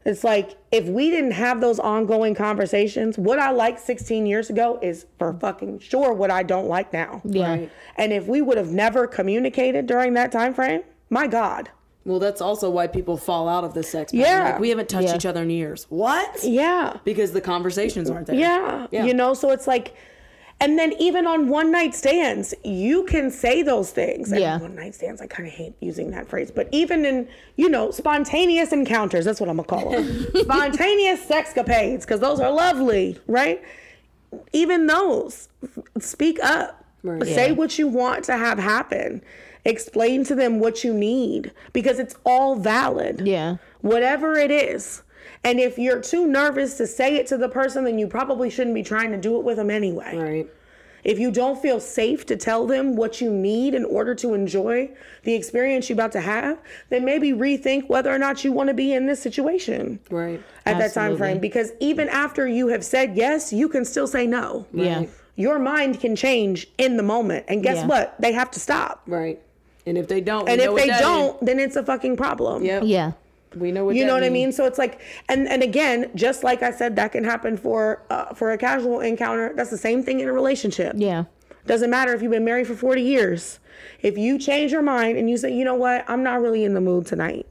[0.05, 4.79] It's like if we didn't have those ongoing conversations, what I liked 16 years ago
[4.81, 7.21] is for fucking sure what I don't like now.
[7.23, 7.47] Yeah.
[7.49, 7.71] Right.
[7.95, 11.69] And if we would have never communicated during that time frame, my God.
[12.05, 14.11] Well, that's also why people fall out of the sex.
[14.11, 14.25] pattern.
[14.25, 14.43] Yeah.
[14.51, 15.15] Like, we haven't touched Yeah.
[15.15, 15.85] each other in years.
[15.89, 16.43] What?
[16.43, 16.97] Yeah.
[17.05, 18.35] Because the conversations aren't there.
[18.35, 18.87] Yeah.
[18.91, 19.05] Yeah.
[19.05, 19.95] You know, so it's like,
[20.59, 24.31] and then even on one night stands, you can say those things.
[24.31, 24.59] Yeah.
[24.59, 27.91] One night stands, I kind of hate using that phrase, but even in, you know,
[27.91, 30.27] spontaneous encounters, that's what I'm going to call them.
[30.35, 33.61] spontaneous sexcapades, because those are lovely, right?
[34.51, 35.47] Even those,
[35.99, 36.83] speak up.
[37.03, 37.23] Right.
[37.23, 37.53] Say Yeah.
[37.55, 39.21] what you want to have happen.
[39.65, 43.57] Explain to them what you need because it's all valid Yeah.
[43.81, 45.03] whatever it is.
[45.43, 48.75] And if you're too nervous to say it to the person, then you probably shouldn't
[48.75, 50.15] be trying to do it with them anyway.
[50.17, 50.47] Right.
[51.03, 54.89] If you don't feel safe to tell them what you need in order to enjoy
[55.23, 56.57] the experience you're about to have,
[56.89, 60.41] then maybe rethink whether or not you want to be in this situation Right.
[60.65, 61.39] at that time frame.
[61.39, 64.65] Because even after you have said yes, you can still say no.
[64.73, 65.03] Yeah.
[65.35, 67.45] Your mind can change in the moment.
[67.49, 67.87] And guess Yeah.
[67.87, 68.15] what?
[68.19, 69.01] They have to stop.
[69.07, 69.41] Right.
[69.85, 71.01] And if they don't, And if they what that is.
[71.01, 72.63] don't, then it's a fucking problem.
[72.63, 72.83] Yep.
[72.85, 73.11] Yeah.
[73.55, 74.51] We know what You know what I mean?
[74.51, 74.99] So it's like,
[75.29, 78.99] and and again, just like I said, that can happen for uh, for a casual
[79.01, 79.53] encounter.
[79.55, 80.93] That's the same thing in a relationship.
[80.97, 81.25] Yeah.
[81.67, 83.59] Doesn't matter if you've been married for forty years.
[84.01, 86.73] If you change your mind and you say, you know what, I'm not really in
[86.73, 87.45] the mood tonight,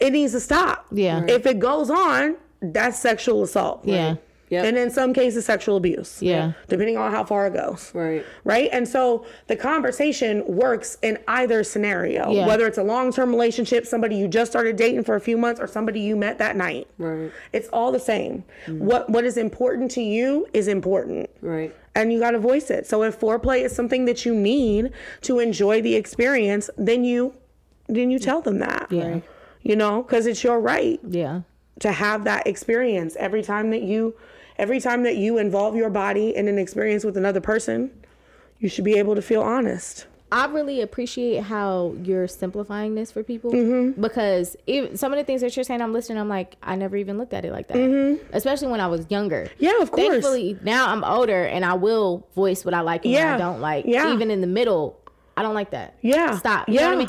[0.00, 0.86] it needs to stop.
[0.90, 1.20] Yeah.
[1.20, 1.30] Right.
[1.30, 3.82] If it goes on, that's sexual assault.
[3.84, 4.14] Yeah.
[4.52, 4.64] Yep.
[4.66, 6.20] And in some cases, sexual abuse.
[6.20, 6.52] Yeah.
[6.68, 8.22] Depending on how far it goes Right.
[8.44, 8.68] right?
[8.70, 12.46] And so the conversation works in either scenario, Yeah.
[12.46, 15.58] whether it's a long term relationship, somebody you just started dating for a few months,
[15.58, 16.86] or somebody you met that night.
[16.98, 17.30] Right.
[17.54, 18.44] It's all the same.
[18.66, 18.80] Mm.
[18.80, 21.30] What What is important to you is important.
[21.40, 21.74] Right.
[21.94, 22.86] And you got to voice it.
[22.86, 24.90] So if foreplay is something that you need
[25.22, 27.32] to enjoy the experience, then you
[27.88, 28.86] then you tell them that.
[28.90, 29.20] Yeah.
[29.62, 31.40] You know, because it's your right Yeah.
[31.80, 34.14] to have that experience every time that you
[34.58, 37.90] every time that you involve your body in an experience with another person
[38.58, 43.22] you should be able to feel honest I really appreciate how you're simplifying this for
[43.22, 44.00] people Mm-hmm.
[44.00, 46.16] because even some of the things that you're saying, I'm listening.
[46.16, 47.76] I'm like, I never even looked at it like that.
[47.76, 48.24] Mm-hmm.
[48.32, 49.50] Especially when I was younger.
[49.58, 50.08] Yeah, of course.
[50.08, 53.60] Thankfully, now I'm older and I will voice what I like and what I don't
[53.60, 53.84] like.
[53.86, 54.10] Yeah.
[54.14, 54.98] Even in the middle,
[55.36, 55.98] I don't like that.
[56.00, 56.38] Yeah.
[56.38, 56.66] Stop.
[56.66, 57.08] You know what I mean?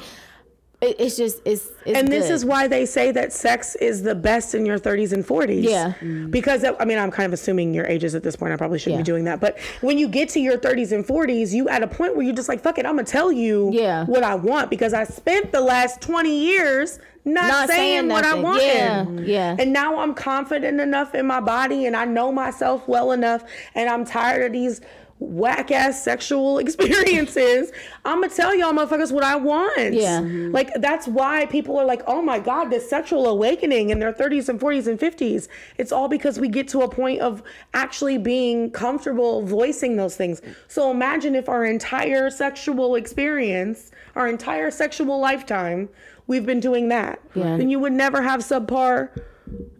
[0.83, 2.33] It, it's just it's, it's and this good.
[2.33, 5.93] is why they say that sex is the best in your 30s and 40s Yeah.
[6.01, 6.29] Mm.
[6.29, 8.99] because i mean i'm kind of assuming your ages at this point i probably shouldn't
[8.99, 9.03] Yeah.
[9.03, 11.87] be doing that but when you get to your 30s and 40s you at a
[11.87, 14.05] point where you're just like fuck it i'm gonna tell you Yeah.
[14.05, 18.29] what i want because i spent the last 20 years not, not saying, what i
[18.31, 18.43] nothing.
[18.43, 19.05] wanted Yeah.
[19.53, 19.55] Yeah.
[19.57, 23.45] And now I'm confident enough in my body and I know myself well enough
[23.75, 24.81] and I'm tired of these
[25.23, 27.71] whack ass sexual experiences.
[28.05, 29.93] I'm gonna tell y'all motherfuckers what I want.
[29.93, 30.21] Yeah.
[30.21, 30.51] Mm-hmm.
[30.51, 34.49] Like that's why people are like, oh my God, this sexual awakening in their 30s
[34.49, 35.47] and 40s and 50s.
[35.77, 37.41] It's all because we get to a point of
[37.73, 40.41] actually being comfortable voicing those things.
[40.67, 45.89] So imagine if our entire sexual experience, our entire sexual lifetime,
[46.27, 47.19] we've been doing that.
[47.33, 47.57] Yeah.
[47.57, 49.09] Then you would never have subpar,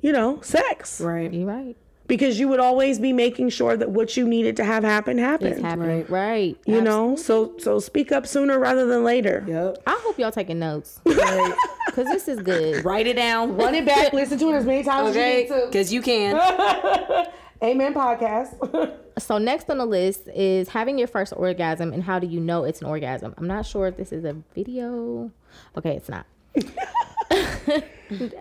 [0.02, 1.02] you know, sex.
[1.02, 1.34] Right.
[1.34, 1.76] You're right.
[2.06, 5.54] Because you would always be making sure that what you needed to have happen happened.
[5.54, 6.06] It's happening.
[6.10, 6.58] Right.
[6.66, 9.44] you know, so so speak up sooner rather than later.
[9.48, 9.78] Yep.
[9.88, 11.54] I hope y'all taking notes Right.
[11.86, 12.84] because this is good.
[12.84, 13.56] Write it down.
[13.56, 15.44] Run it back, listen to it as many times Okay.
[15.46, 15.66] as you need to.
[15.68, 17.26] Because you can.
[17.64, 18.98] Amen podcast.
[19.20, 22.64] So next on the list is having your first orgasm and how do you know
[22.64, 23.36] it's an orgasm?
[23.38, 25.30] I'm not sure if this is a video.
[25.78, 26.26] Okay, it's not.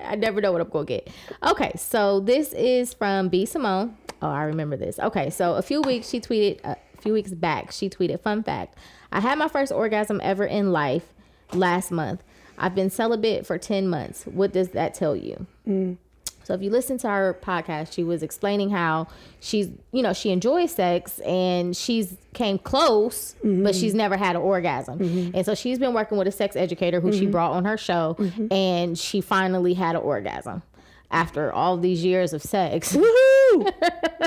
[0.05, 1.09] I never know what I'm gonna get.
[1.43, 3.97] Okay, so this is from B Simone.
[4.21, 4.99] Oh, I remember this.
[4.99, 7.73] Okay, so a few weeks she tweeted uh, a few weeks back.
[7.73, 8.77] She tweeted, "Fun fact:
[9.11, 11.13] I had my first orgasm ever in life
[11.53, 12.23] last month.
[12.59, 14.25] I've been celibate for ten months.
[14.25, 15.97] What does that tell you?" Mm.
[16.45, 19.09] So if you listen to her podcast, she was explaining how
[19.41, 24.43] she's, you know, she enjoys sex and she's came close, but she's never had an
[24.43, 24.99] orgasm.
[24.99, 25.37] Mm-hmm.
[25.37, 27.31] And so she's been working with a sex educator who she mm-hmm.
[27.31, 28.53] brought on her show, mm-hmm.
[28.53, 30.63] and she finally had an orgasm
[31.11, 32.97] after all these years of sex.
[32.97, 33.73] Woohoo!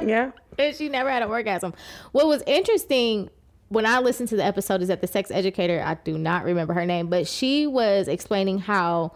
[0.07, 0.31] yeah.
[0.59, 1.73] and she never had an orgasm.
[2.11, 3.29] What was interesting
[3.69, 6.73] when I listened to the episode is that the sex educator, I do not remember
[6.73, 9.13] her name, but she was explaining how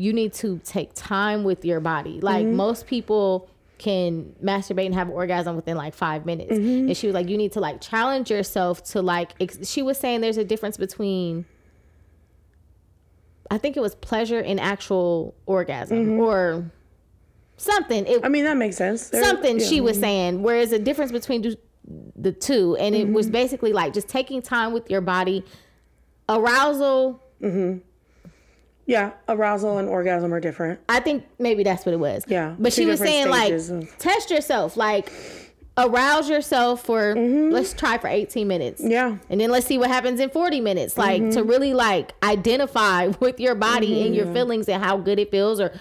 [0.00, 2.20] you need to take time with your body.
[2.20, 2.56] Like mm-hmm.
[2.56, 6.52] most people can masturbate and have an orgasm within like five minutes.
[6.52, 6.88] Mm-hmm.
[6.88, 9.98] And she was like, you need to like challenge yourself to like, ex- she was
[9.98, 11.44] saying there's a difference between,
[13.50, 16.20] I think it was pleasure and actual orgasm mm-hmm.
[16.20, 16.70] or
[17.58, 18.06] something.
[18.06, 19.10] It, I mean, that makes sense.
[19.10, 19.66] There- something yeah.
[19.66, 21.58] she was saying whereas the difference between the-
[22.16, 25.44] the two and it was basically like just taking time with your body
[26.28, 27.22] arousal
[28.90, 30.80] Yeah, arousal and orgasm are different.
[30.88, 34.30] i think maybe that's what it was Yeah, but she was saying like of- test
[34.30, 35.12] yourself like
[35.78, 38.90] arouse yourself for let's try for 18 minutes Mm-hmm.
[38.90, 39.16] Yeah.
[39.30, 41.30] and then let's see what happens in 40 minutes like Mm-hmm.
[41.36, 45.60] to really like identify with your body and your feelings and how good it feels
[45.60, 45.72] or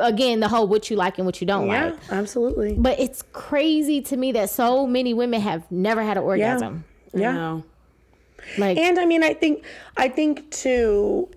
[0.00, 1.78] again the whole what you like and what you don't like.
[1.78, 2.74] Yeah, like absolutely.
[2.78, 7.32] but it's crazy to me that so many women have never had an orgasm Yeah.
[7.32, 7.64] No.
[8.58, 9.62] like And I mean, I think,
[9.96, 11.28] I think too,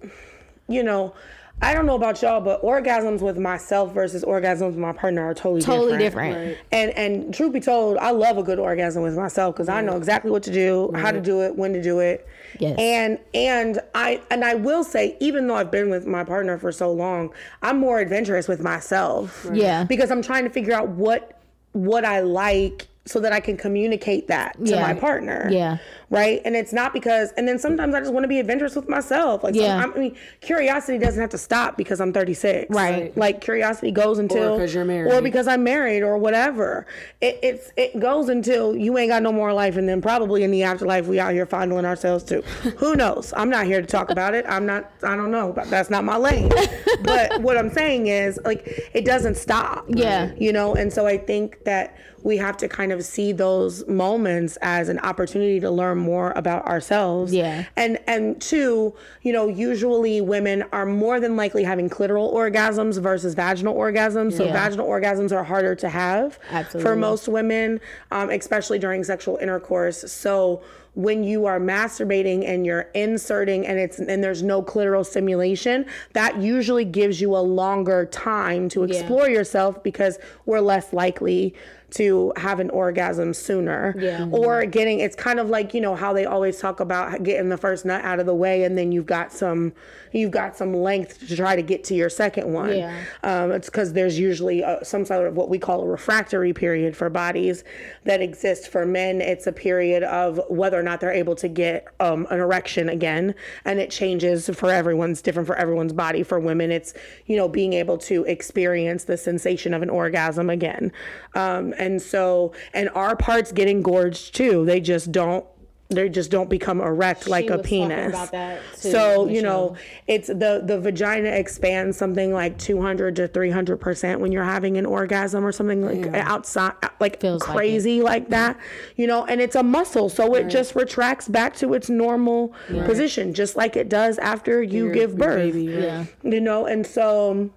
[0.68, 1.14] you know,
[1.60, 5.34] I don't know about y'all, but orgasms with myself versus orgasms with my partner are
[5.34, 5.80] totally different.
[5.81, 6.35] totally different.
[6.35, 6.57] different.
[6.72, 9.98] And and truth be told, I love a good orgasm with myself because I know
[9.98, 12.27] exactly what to do, how to do it, when to do it.
[12.60, 12.76] Yes.
[12.77, 16.72] And and I and I will say, even though I've been with my partner for
[16.72, 17.34] so long,
[17.64, 19.48] I'm more adventurous with myself.
[19.52, 19.84] Yeah.
[19.84, 21.39] Because I'm trying to figure out what
[21.72, 24.81] what I like so that I can communicate that to Yeah.
[24.81, 25.48] my partner.
[25.49, 25.77] Yeah.
[26.09, 26.41] Right.
[26.45, 29.43] And it's not because, and then sometimes I just want to be adventurous with myself.
[29.43, 29.84] Like, Yeah.
[29.93, 32.73] I mean, curiosity doesn't have to stop because I'm 36.
[32.73, 33.15] Right.
[33.17, 35.11] Like, curiosity goes until, 'cause you're married.
[35.11, 36.85] or because I'm married, or whatever.
[37.19, 40.51] It, it's it goes until you ain't got no more life, and then probably in
[40.51, 42.41] the afterlife we out here fondling ourselves too.
[42.77, 43.34] Who knows?
[43.35, 44.45] I'm not here to talk about it.
[44.47, 44.89] I'm not.
[45.03, 45.51] I don't know.
[45.53, 46.49] But that's not my lane.
[47.01, 49.85] but what I'm saying is, like, it doesn't stop.
[49.89, 50.31] Yeah.
[50.38, 54.57] You know, and so I think that we have to kind of see those moments
[54.61, 57.34] as an opportunity to learn more about ourselves.
[57.34, 57.65] Yeah.
[57.76, 63.34] And and two, you know, usually women are more than likely having clitoral orgasms versus
[63.34, 64.34] vaginal orgasms.
[64.34, 64.53] So Yeah.
[64.53, 66.40] vaginal orgasms are harder to have
[66.82, 67.80] for most women,
[68.11, 70.11] um, especially during sexual intercourse.
[70.11, 70.61] So
[70.94, 76.41] when you are masturbating and you're inserting and it's and there's no clitoral stimulation, that
[76.41, 80.18] usually gives you a longer time to explore yourself because
[80.48, 81.53] we're less likely
[81.89, 83.95] to have an orgasm sooner.
[83.97, 84.27] Yeah.
[84.31, 87.57] or getting it's kind of like you know how they always talk about getting the
[87.57, 89.73] first nut out of the way and then you've got some
[90.11, 92.76] you've got some length to try to get to your second one.
[92.77, 93.03] Yeah.
[93.23, 96.95] um, it's because there's usually uh some sort of what we call a refractory period
[96.95, 97.64] for bodies
[98.03, 99.22] that exist for men.
[99.22, 103.34] It's a period of whether or not they're able to get um, an erection again
[103.65, 106.23] and it changes for everyone's different for everyone's body.
[106.23, 106.93] For women it's
[107.26, 110.91] you know being able to experience the sensation of an orgasm again.
[111.34, 114.65] Um, and so and our parts get engorged too.
[114.65, 115.45] They just don't
[115.89, 120.27] they just don't become erect like a penis about that too, so you know it's
[120.27, 125.45] the the vagina expands something like 200 to 300 percent when you're having an orgasm
[125.45, 128.59] or something like outside like Feels crazy like, that
[128.97, 130.09] you know and it's a muscle.
[130.09, 134.85] So it just retracts back to its normal position just like it does after you
[134.87, 135.53] Your- give birth.
[135.53, 135.63] baby.
[135.71, 136.05] Yeah.
[136.21, 137.49] you know and so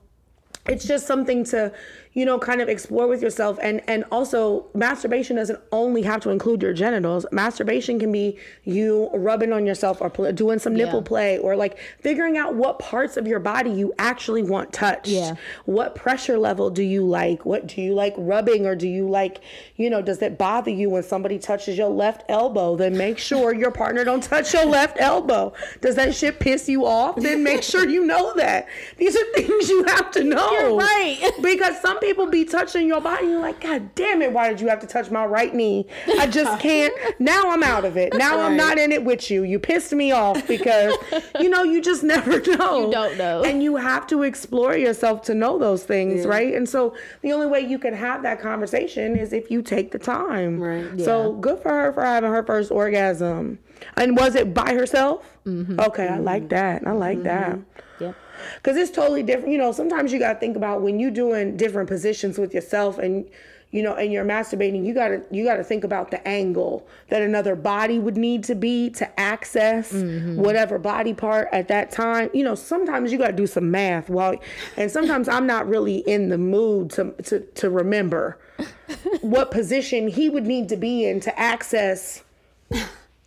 [0.67, 1.73] it's just something to
[2.13, 3.59] you know kind of explore with yourself.
[3.63, 7.25] And and also masturbation doesn't only have to include your genitals.
[7.31, 11.07] Masturbation can be you rubbing on yourself or pl- doing some nipple Yeah.
[11.09, 15.07] play or like figuring out what parts of your body you actually want touched.
[15.09, 15.35] Yeah.
[15.67, 17.47] what pressure level do you like?
[17.47, 19.41] What do you like rubbing or do you like
[19.77, 22.75] you know does it bother you when somebody touches your left elbow?
[22.77, 25.53] Then make sure your partner don't touch your left elbow.
[25.81, 27.17] Does that shit piss you off?
[27.17, 28.67] Then make sure you know that.
[28.97, 30.51] These are things you have to know.
[30.51, 31.31] You're right.
[31.41, 34.61] because some people be touching your body and you're like god damn it why did
[34.61, 35.87] you have to touch my right knee?
[36.19, 36.95] I just can't.
[37.19, 38.15] Now i'm out of it.
[38.15, 39.45] Now i'm not in it with you.
[39.45, 40.95] You pissed me off because
[41.41, 42.87] you know you just never know.
[42.87, 43.43] You don't know.
[43.43, 46.55] and you have to explore yourself to know those things right?
[46.55, 49.99] And so the only way you can have that conversation is if you take the
[49.99, 50.61] time.
[50.61, 51.01] Right.
[51.01, 53.59] so good for her for having her first orgasm.
[53.97, 55.39] And was it by herself?
[55.47, 55.81] Mm-hmm.
[55.81, 56.49] Okay i like mm-hmm.
[56.49, 56.87] that.
[56.87, 57.53] I like that.
[57.53, 58.05] Mm-hmm.
[58.05, 58.17] Yep.
[58.57, 59.53] Because it's totally different.
[59.53, 62.99] You know, sometimes you got to think about when you're doing different positions with yourself
[62.99, 63.27] and
[63.71, 67.55] you know, and you're masturbating, you gotta you gotta think about the angle that another
[67.55, 70.41] body would need to be to access mm-hmm.
[70.41, 72.31] whatever body part at that time.
[72.35, 74.35] You know, sometimes you gotta do some math while,
[74.77, 78.39] and sometimes I'm not really in the mood to to to remember
[79.21, 82.25] what position he would need to be in to access.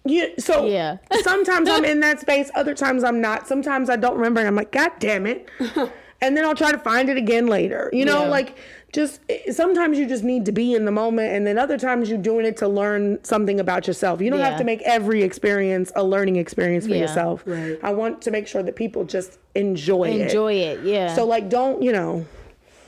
[0.05, 0.97] Yeah, so Yeah.
[1.21, 3.47] sometimes I'm in that space, other times I'm not.
[3.47, 5.47] Sometimes I don't remember and I'm like, God damn it.
[6.21, 7.89] and then I'll try to find it again later.
[7.93, 8.29] You know, Yeah.
[8.29, 8.57] like
[8.91, 12.09] just eh, sometimes you just need to be in the moment, and then other times
[12.09, 14.21] you're doing it to learn something about yourself.
[14.21, 14.49] You don't Yeah.
[14.49, 17.01] have to make every experience a learning experience for Yeah.
[17.01, 17.41] yourself.
[17.45, 17.79] Right.
[17.81, 20.21] I want to make sure that people just enjoy, it.
[20.21, 20.81] Enjoy it.
[20.83, 21.15] Yeah.
[21.15, 22.25] So like, don't you know?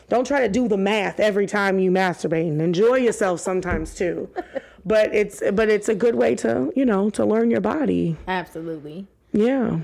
[0.07, 4.29] Don't try to do the math every time you masturbate and enjoy yourself sometimes too.
[4.85, 8.17] but it's but it's a good way to you know to learn your body.
[8.27, 9.07] Absolutely.
[9.33, 9.79] Yeah.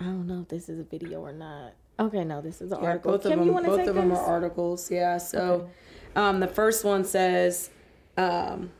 [0.00, 1.72] I don't know if this is a video or not.
[1.98, 3.12] Okay, no, this is an Yeah, article.
[3.12, 3.46] both Kim, of them.
[3.54, 4.18] you Both of them this?
[4.18, 4.90] are articles.
[4.90, 5.18] Yeah.
[5.18, 5.68] So,
[6.16, 7.68] um, the first one says
[8.16, 8.70] um,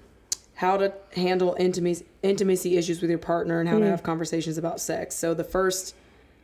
[0.54, 3.80] how to handle intimacy intimacy issues with your partner and how Mm.
[3.80, 5.14] to have conversations about sex.
[5.16, 5.94] So the first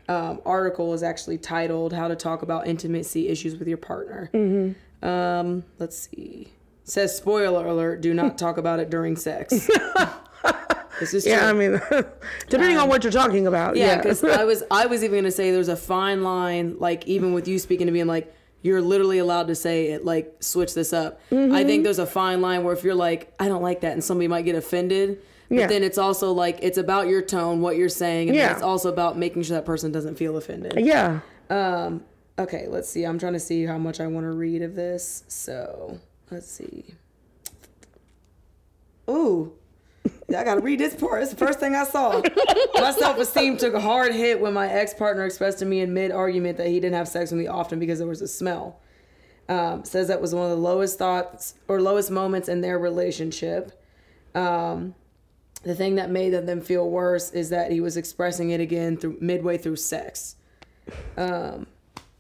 [0.08, 5.08] um, article is actually titled "How to Talk About Intimacy Issues with Your Partner." Mm-hmm.
[5.08, 6.52] Um, let's see.
[6.88, 9.68] Says spoiler alert: Do not talk about it during sex.
[11.00, 11.48] this is Yeah, true.
[11.48, 11.80] I mean,
[12.48, 13.76] depending on what you're talking about.
[13.76, 17.06] Yeah, Yeah, because I was I was even gonna say there's a fine line, like
[17.06, 18.32] even with you speaking to me, I'm like,
[18.62, 21.20] you're literally allowed to say it, like switch this up.
[21.30, 21.66] I Mm-hmm.
[21.66, 24.28] think there's a fine line where if you're like, I don't like that, and somebody
[24.28, 25.18] might get offended.
[25.48, 25.66] But Yeah.
[25.68, 28.52] then it's also like it's about your tone, what you're saying, and Yeah.
[28.52, 30.74] it's also about making sure that person doesn't feel offended.
[30.78, 31.20] yeah.
[31.50, 32.02] Um,
[32.38, 33.04] okay, let's see.
[33.04, 35.22] I'm trying to see how much I want to read of this.
[35.28, 36.00] So
[36.30, 36.94] let's see.
[39.08, 39.52] Ooh.
[40.28, 41.22] I gotta read this part.
[41.22, 42.20] It's the first thing I saw.
[42.74, 45.94] my self esteem took a hard hit when my ex partner expressed to me in
[45.94, 48.80] mid argument that he didn't have sex with me often because there was a smell.
[49.48, 53.80] Um, says that was one of the lowest thoughts or lowest moments in their relationship.
[54.34, 54.94] Um,
[55.62, 59.18] the thing that made them feel worse is that he was expressing it again through
[59.20, 60.36] midway through sex.
[61.16, 61.66] Um,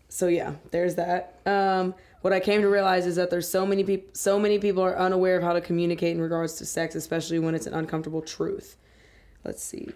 [0.08, 1.40] so yeah, there's that.
[1.44, 1.94] Um,
[2.26, 4.98] what I came to realize is that there's so many people, so many people are
[4.98, 8.76] unaware of how to communicate in regards to sex, especially when it's an uncomfortable truth.
[9.44, 9.90] Let's see.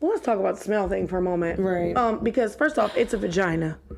[0.00, 1.60] Well, let's talk about the smell thing for a moment.
[1.60, 1.96] Right.
[1.96, 3.78] Um, because first off, it's a vagina.
[3.88, 3.96] It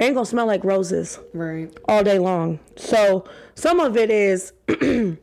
[0.00, 1.72] Ain't gonna smell like roses Right.
[1.88, 2.58] all day long.
[2.74, 3.24] So
[3.54, 4.52] some of it is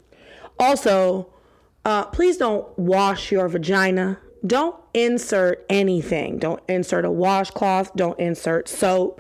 [0.58, 1.34] also,
[1.84, 4.20] uh, please don't wash your vagina.
[4.48, 6.38] Don't insert anything.
[6.40, 7.94] Don't insert a washcloth.
[7.98, 9.20] Don't insert soap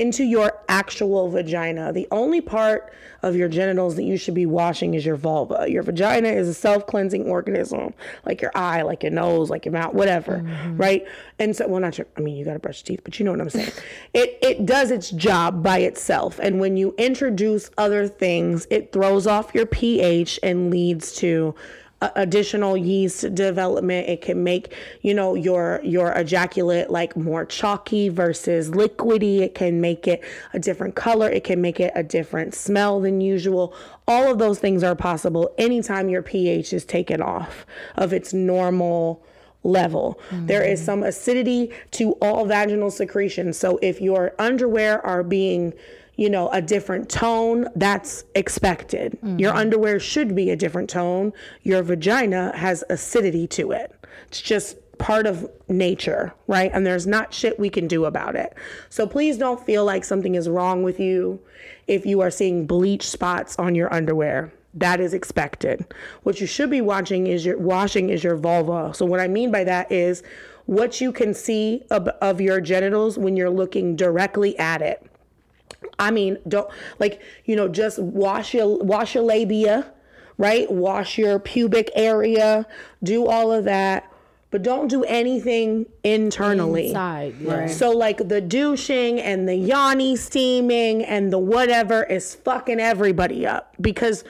[0.00, 1.92] into your actual vagina.
[1.92, 2.90] The only part
[3.22, 5.66] of your genitals that you should be washing is your vulva.
[5.68, 7.92] Your vagina is a self cleansing organism,
[8.24, 10.76] like your eye, like your nose, like your mouth, whatever, mm-hmm.
[10.78, 11.06] right?
[11.38, 13.26] And so, well, not your, I mean, you got to brush your teeth, but you
[13.26, 13.72] know what I'm saying.
[14.14, 16.40] it, it does its job by itself.
[16.42, 21.54] And when you introduce other things, it throws off your pH and leads to
[22.16, 28.70] additional yeast development it can make you know your your ejaculate like more chalky versus
[28.70, 30.24] liquidy it can make it
[30.54, 33.74] a different color it can make it a different smell than usual
[34.08, 37.66] all of those things are possible anytime your ph is taken off
[37.96, 39.22] of its normal
[39.62, 40.18] level.
[40.32, 43.58] There is some acidity to all vaginal secretions.
[43.58, 45.74] So if your underwear are being,
[46.20, 49.12] you know, a different tone, that's expected.
[49.12, 49.38] Mm-hmm.
[49.38, 51.32] Your underwear should be a different tone.
[51.62, 53.94] Your vagina has acidity to it.
[54.28, 56.70] It's just part of nature, right?
[56.74, 58.52] And there's not shit we can do about it.
[58.90, 61.40] So please don't feel like something is wrong with you
[61.86, 64.52] if you are seeing bleach spots on your underwear.
[64.74, 65.86] That is expected.
[66.24, 68.92] What you should be watching is your washing is your vulva.
[68.92, 70.22] So what I mean by that is
[70.66, 75.09] what you can see of, of your genitals when you're looking directly at it.
[75.98, 79.92] I mean, don't like you know just wash your wash your labia,
[80.38, 80.70] right?
[80.70, 82.66] Wash your pubic area,
[83.02, 84.10] do all of that,
[84.50, 86.88] but don't do anything internally.
[86.88, 87.66] Inside, yeah.
[87.68, 93.76] So like the douching and the yoni steaming and the whatever is fucking everybody up
[93.80, 94.24] because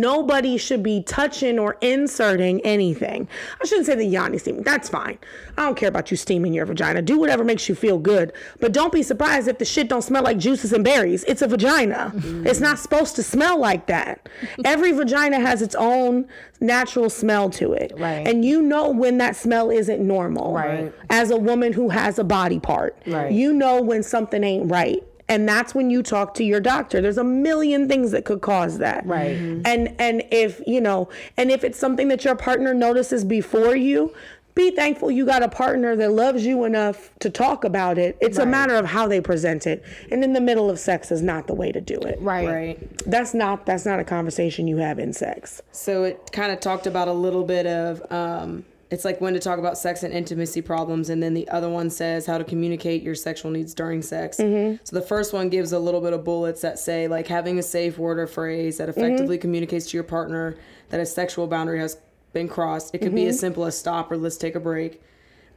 [0.00, 3.28] nobody should be touching or inserting anything.
[3.60, 4.62] I shouldn't say the yoni steaming.
[4.62, 5.18] That's fine.
[5.58, 7.02] I don't care about you steaming your vagina.
[7.02, 10.22] Do whatever makes you feel good, but don't be surprised if the shit don't smell
[10.22, 11.24] like juices and berries.
[11.24, 12.12] It's a vagina.
[12.14, 12.46] Mm.
[12.46, 14.28] It's not supposed to smell like that.
[14.64, 16.26] Every vagina has its own
[16.60, 17.92] natural smell to it.
[17.96, 18.26] Right.
[18.26, 20.54] And you know when that smell isn't normal.
[20.54, 20.92] Right.
[21.10, 22.96] As a woman who has a body part.
[23.06, 23.32] Right.
[23.32, 25.02] You know when something ain't right.
[25.28, 27.00] And that's when you talk to your doctor.
[27.00, 29.04] There's a million things that could cause that.
[29.06, 29.36] Right.
[29.36, 34.14] And and if, you know, and if it's something that your partner notices before you,
[34.56, 38.16] be thankful you got a partner that loves you enough to talk about it.
[38.22, 39.84] It's a matter of how they present it.
[40.10, 42.18] And in the middle of sex is not the way to do it.
[42.20, 42.48] Right.
[42.48, 42.98] Right.
[43.04, 45.60] That's not that's not a conversation you have in sex.
[45.72, 49.40] So it kind of talked about a little bit of um, it's like when to
[49.40, 53.02] talk about sex and intimacy problems, and then the other one says how to communicate
[53.02, 54.38] your sexual needs during sex.
[54.84, 57.62] So the first one gives a little bit of bullets that say like having a
[57.62, 60.56] safe word or phrase that effectively communicates to your partner
[60.90, 61.98] that a sexual boundary has
[62.32, 62.94] been crossed.
[62.94, 65.02] It could be as simple as stop or let's take a break.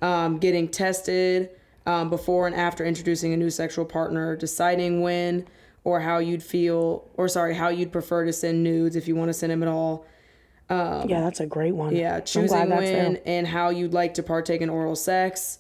[0.01, 1.49] Um, getting tested.
[1.85, 5.45] um, before and after introducing a new sexual partner, deciding when
[5.83, 9.29] or how you'd feel, or sorry, how you'd prefer to send nudes if you want
[9.29, 10.05] to send them at all.
[10.69, 11.95] Yeah, that's a great one.
[11.95, 15.59] Yeah, choosing when and how you'd like to partake in oral sex,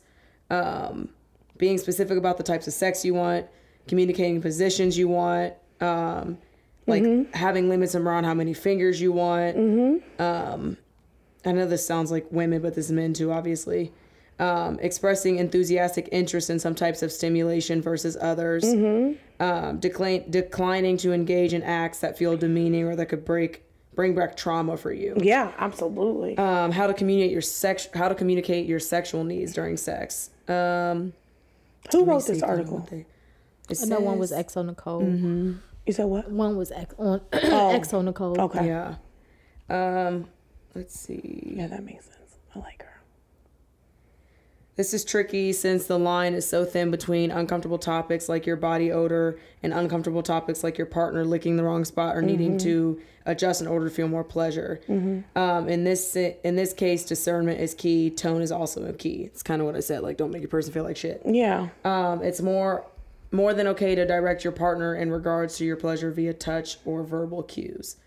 [0.49, 1.09] um,
[1.57, 3.47] being specific about the types of sex you want,
[3.87, 6.37] communicating positions you want, um,
[6.87, 7.33] like Mm-hmm.
[7.33, 9.57] having limits around how many fingers you want.
[9.57, 10.21] Mm-hmm.
[10.21, 10.77] Um,
[11.45, 13.91] I know this sounds like women, but this is men too, obviously.
[14.39, 18.63] Um, expressing enthusiastic interest in some types of stimulation versus others.
[18.63, 19.43] Mm-hmm.
[19.43, 23.63] Um, decline, declining to engage in acts that feel demeaning or that could break
[23.95, 26.37] bring back trauma for you Yeah, absolutely.
[26.37, 30.29] um, how to communicate your sex how to communicate your sexual needs during sex.
[30.47, 31.13] Um,
[31.91, 32.77] Who wrote this if I know article?
[32.79, 33.05] what they-
[33.69, 35.57] it No one was says- xoNecole.
[35.85, 36.29] You said what?
[36.31, 38.37] One was X on xoNecole.
[38.37, 38.67] Okay.
[38.67, 38.95] Yeah.
[39.69, 40.25] Um,
[40.75, 41.53] let's see.
[41.57, 42.35] Yeah, that makes sense.
[42.55, 42.98] I like her.
[44.79, 48.93] This is tricky since the line is so thin between uncomfortable topics like your body
[48.93, 53.59] odor and uncomfortable topics like your partner licking the wrong spot or needing to adjust
[53.59, 54.79] in order to feel more pleasure.
[55.35, 58.09] Um, in this in this case, discernment is key.
[58.09, 59.23] Tone is also a key.
[59.25, 60.01] It's kind of what I said.
[60.01, 61.23] Like, don't make your person feel like shit.
[61.25, 61.67] Yeah.
[61.83, 62.85] Um, it's more
[63.33, 67.03] more than okay to direct your partner in regards to your pleasure via touch or
[67.03, 67.97] verbal cues.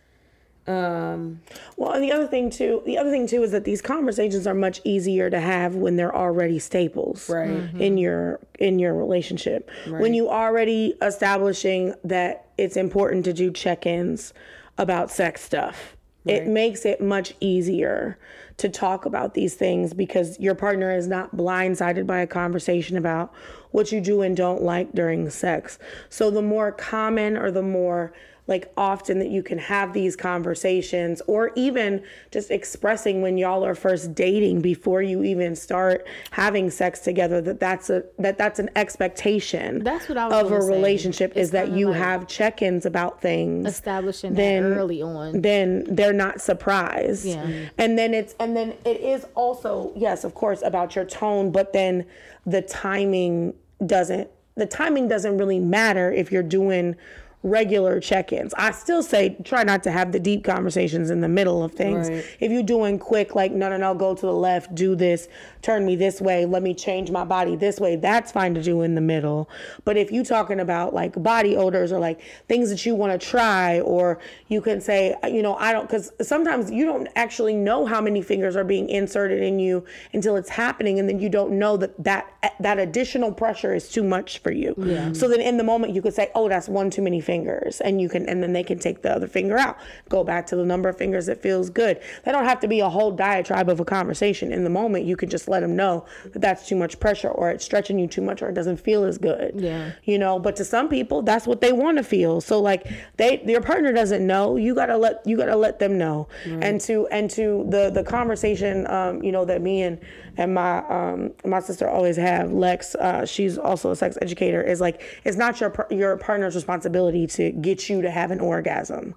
[0.66, 1.40] Um,
[1.76, 4.54] Well, and the other thing too, the other thing too is that these conversations are
[4.54, 7.64] much easier to have when they're already staples Right.
[7.78, 9.68] in your in your relationship.
[9.88, 14.32] When you already establishing that it's important to do check-ins
[14.78, 15.96] about sex stuff.
[16.24, 18.16] It makes it much easier
[18.58, 23.32] to talk about these things because your partner is not blindsided by a conversation about
[23.72, 25.80] what you do and don't like during sex.
[26.08, 28.12] So the more common or the more
[28.52, 33.74] like often that you can have these conversations or even just expressing when y'all are
[33.74, 38.68] first dating before you even start having sex together that that's a that that's an
[38.76, 43.22] expectation That's what I was of a relationship is that you like have check-ins about
[43.22, 45.40] things Establishing then- that early on.
[45.40, 47.24] then they're not surprised.
[47.24, 47.46] Yeah.
[47.78, 51.72] And then it's and then it is also yes, of course, about your tone, but
[51.72, 52.04] then
[52.44, 53.54] the timing
[53.86, 56.94] doesn't the timing doesn't really matter if you're doing
[57.42, 58.54] regular check-ins.
[58.54, 62.08] I still say try not to have the deep conversations in the middle of things.
[62.08, 62.24] Right.
[62.38, 65.28] If you're doing quick like no no no go to the left, do this,
[65.60, 68.82] turn me this way, let me change my body this way, that's fine to do
[68.82, 69.50] in the middle.
[69.84, 73.26] But if you're talking about like body odors or like things that you want to
[73.26, 77.54] try or you can say uh, you know I don't cuz sometimes you don't actually
[77.54, 81.28] know how many fingers are being inserted in you until it's happening and then you
[81.28, 84.74] don't know that that that additional pressure is too much for you.
[84.78, 85.12] Yeah.
[85.12, 88.00] So then in the moment you could say oh that's one too many fingers and
[88.00, 89.78] you can and then they can take the other finger out.
[90.08, 92.00] Go back to the number of fingers that feels good.
[92.24, 95.04] They don't have to be a whole diatribe of a conversation in the moment.
[95.04, 98.06] You can just let them know that that's too much pressure or it's stretching you
[98.06, 99.54] too much or it doesn't feel as good.
[99.56, 99.92] Yeah.
[100.04, 102.40] You know, but to some people that's what they want to feel.
[102.40, 102.86] So like
[103.16, 106.28] they your partner doesn't know, you got to let you got to let them know.
[106.44, 109.98] And to and to the the conversation um you know that me and
[110.36, 114.80] and my um my sister always have Lex uh she's also a sex educator is
[114.80, 119.14] like it's not your your partner's responsibility to get you to have an orgasm.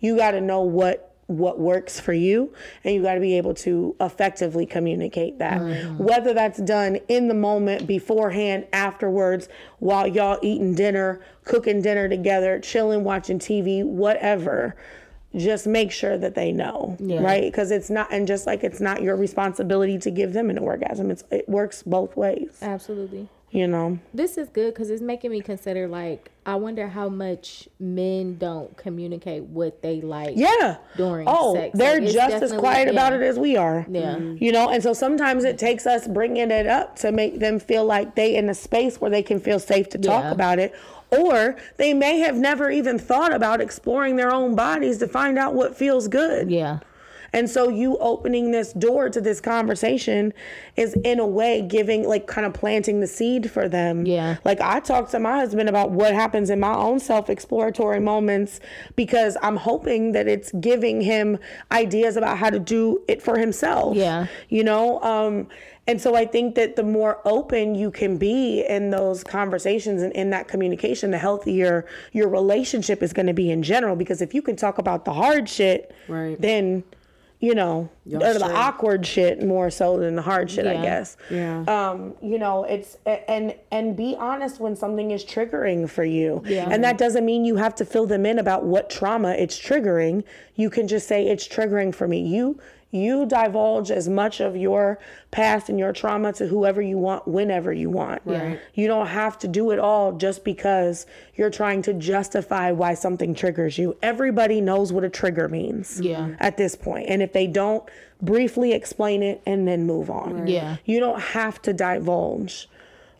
[0.00, 2.50] You got to know what what works for you
[2.84, 5.60] and you got to be able to effectively communicate that.
[5.60, 6.02] Mm-hmm.
[6.02, 12.58] Whether that's done in the moment beforehand afterwards while y'all eating dinner cooking dinner together
[12.60, 14.74] chilling watching tv whatever.
[15.36, 17.42] Just make sure that they know right?
[17.42, 21.10] Because it's not and just like it's not your responsibility to give them an orgasm.
[21.10, 22.58] It's it works both ways.
[22.62, 23.28] Absolutely.
[23.50, 27.68] You know This is good because it's making me consider like I wonder how much
[27.78, 30.34] men don't communicate what they like.
[30.36, 31.76] yeah During oh sex.
[31.78, 34.16] they're Like, just as definitely- quiet about it as we are Yeah.
[34.16, 34.42] Mm-hmm.
[34.44, 37.84] you know and so sometimes it takes us bringing it up to make them feel
[37.84, 40.30] like they in a space where they can feel safe to talk Yeah.
[40.32, 40.74] about it
[41.10, 45.54] or they may have never even thought about exploring their own bodies to find out
[45.54, 46.80] what feels good Yeah.
[47.32, 50.32] And so you opening this door to this conversation
[50.76, 54.06] is in a way giving like kind of planting the seed for them.
[54.06, 54.36] Yeah.
[54.44, 58.60] Like I talked to my husband about what happens in my own self-exploratory moments
[58.96, 61.38] because I'm hoping that it's giving him
[61.72, 63.96] ideas about how to do it for himself.
[63.96, 64.26] Yeah.
[64.48, 65.48] You know, um
[65.86, 70.12] and so I think that the more open you can be in those conversations and
[70.12, 73.96] in that communication, the healthier your relationship is going to be in general.
[73.96, 76.38] Because if you can talk about the hard shit, Right.
[76.38, 76.84] then
[77.40, 81.16] you know, or the awkward shit more so than the hard shit, I guess.
[81.30, 81.60] Yeah.
[81.68, 86.42] Um, you know, it's and and be honest when something is triggering for you.
[86.44, 86.68] Yeah.
[86.68, 90.24] And that doesn't mean you have to fill them in about what trauma it's triggering.
[90.56, 92.26] You can just say it's triggering for me.
[92.26, 92.58] You
[92.90, 94.98] you divulge as much of your
[95.30, 98.22] past and your trauma to whoever you want whenever you want.
[98.24, 98.58] Right.
[98.74, 101.04] You don't have to do it all just because
[101.34, 103.96] you're trying to justify why something triggers you.
[104.02, 106.30] Everybody knows what a trigger means Yeah.
[106.40, 107.10] at this point.
[107.10, 107.84] And if they don't,
[108.22, 110.46] briefly explain it and then move on.
[110.46, 110.76] Yeah.
[110.84, 112.68] You don't have to divulge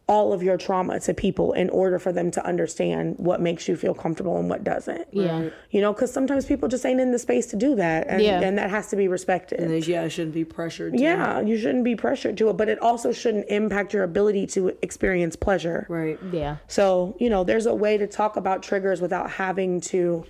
[0.08, 3.76] all of your trauma to people in order for them to understand what makes you
[3.76, 5.06] feel comfortable and what doesn't.
[5.12, 5.50] Yeah.
[5.70, 8.06] You know, because sometimes people just ain't in the space to do that.
[8.08, 8.40] And, Yeah.
[8.40, 9.60] and that has to be respected.
[9.60, 10.94] And they- yeah, I shouldn't be pressured.
[10.94, 14.46] To, yeah, you shouldn't be pressured to it, but it also shouldn't impact your ability
[14.48, 15.84] to experience pleasure.
[15.90, 16.18] Right.
[16.32, 16.56] Yeah.
[16.68, 20.24] So, you know, there's a way to talk about triggers without having to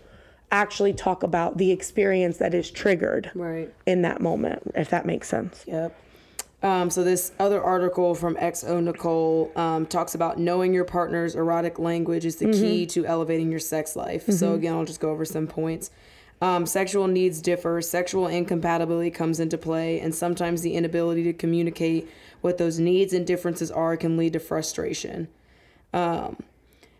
[0.50, 3.72] actually talk about the experience that is triggered Right.
[3.86, 5.62] in that moment, if that makes sense.
[5.68, 5.94] Yep.
[6.60, 12.24] Um, so this other article from xoNecole um, talks about knowing your partner's erotic language
[12.24, 14.26] is the key to elevating your sex life.
[14.26, 15.90] So again, I'll just go over some points.
[16.40, 17.80] Um, sexual needs differ.
[17.80, 22.08] Sexual incompatibility comes into play, and sometimes the inability to communicate
[22.40, 25.28] what those needs and differences are can lead to frustration.
[25.92, 26.36] Um,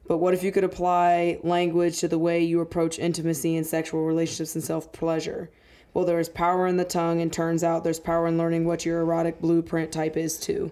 [0.06, 4.05] but what if you could apply language to the way you approach intimacy and sexual
[4.05, 5.51] relationships and self pleasure?
[5.99, 8.87] Well, there is power in the tongue, and turns out there's power in learning what
[8.87, 10.70] your erotic blueprint type is too.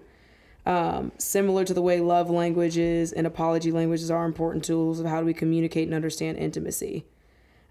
[0.65, 5.19] Um, similar to the way love languages and apology languages are important tools of how
[5.19, 7.03] do we communicate and understand intimacy.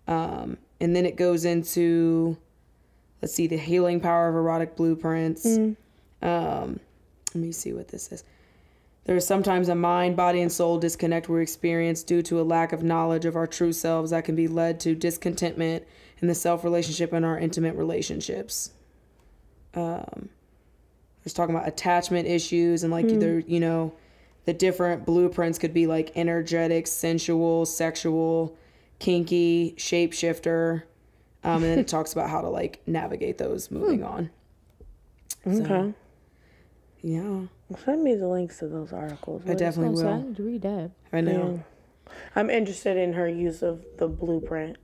[0.07, 2.37] Um, and then it goes into,
[3.23, 5.47] let's see, the healing power of erotic blueprints.
[6.21, 6.79] Um,
[7.35, 8.23] let me see what this is.
[9.07, 12.75] There is sometimes a mind, body, and soul disconnect we experience due to a lack
[12.75, 15.85] of knowledge of our true selves that can be led to discontentment
[16.21, 18.71] in the self relationship and our intimate relationships.
[19.75, 20.29] Um,
[21.23, 23.93] there's talking about attachment issues and like there, you know,
[24.45, 28.57] the different blueprints could be like energetic, sensual, sexual,
[29.01, 30.83] kinky, shapeshifter.
[31.45, 34.31] Um, and then it talks about how to like navigate those moving on.
[35.47, 35.93] Okay.
[37.03, 37.43] Yeah,
[37.85, 39.43] Send me the links to those articles.
[39.49, 40.23] I definitely So I will.
[40.23, 40.91] need to read that.
[41.13, 41.63] I know.
[42.35, 44.77] I'm interested in her use of the blueprint,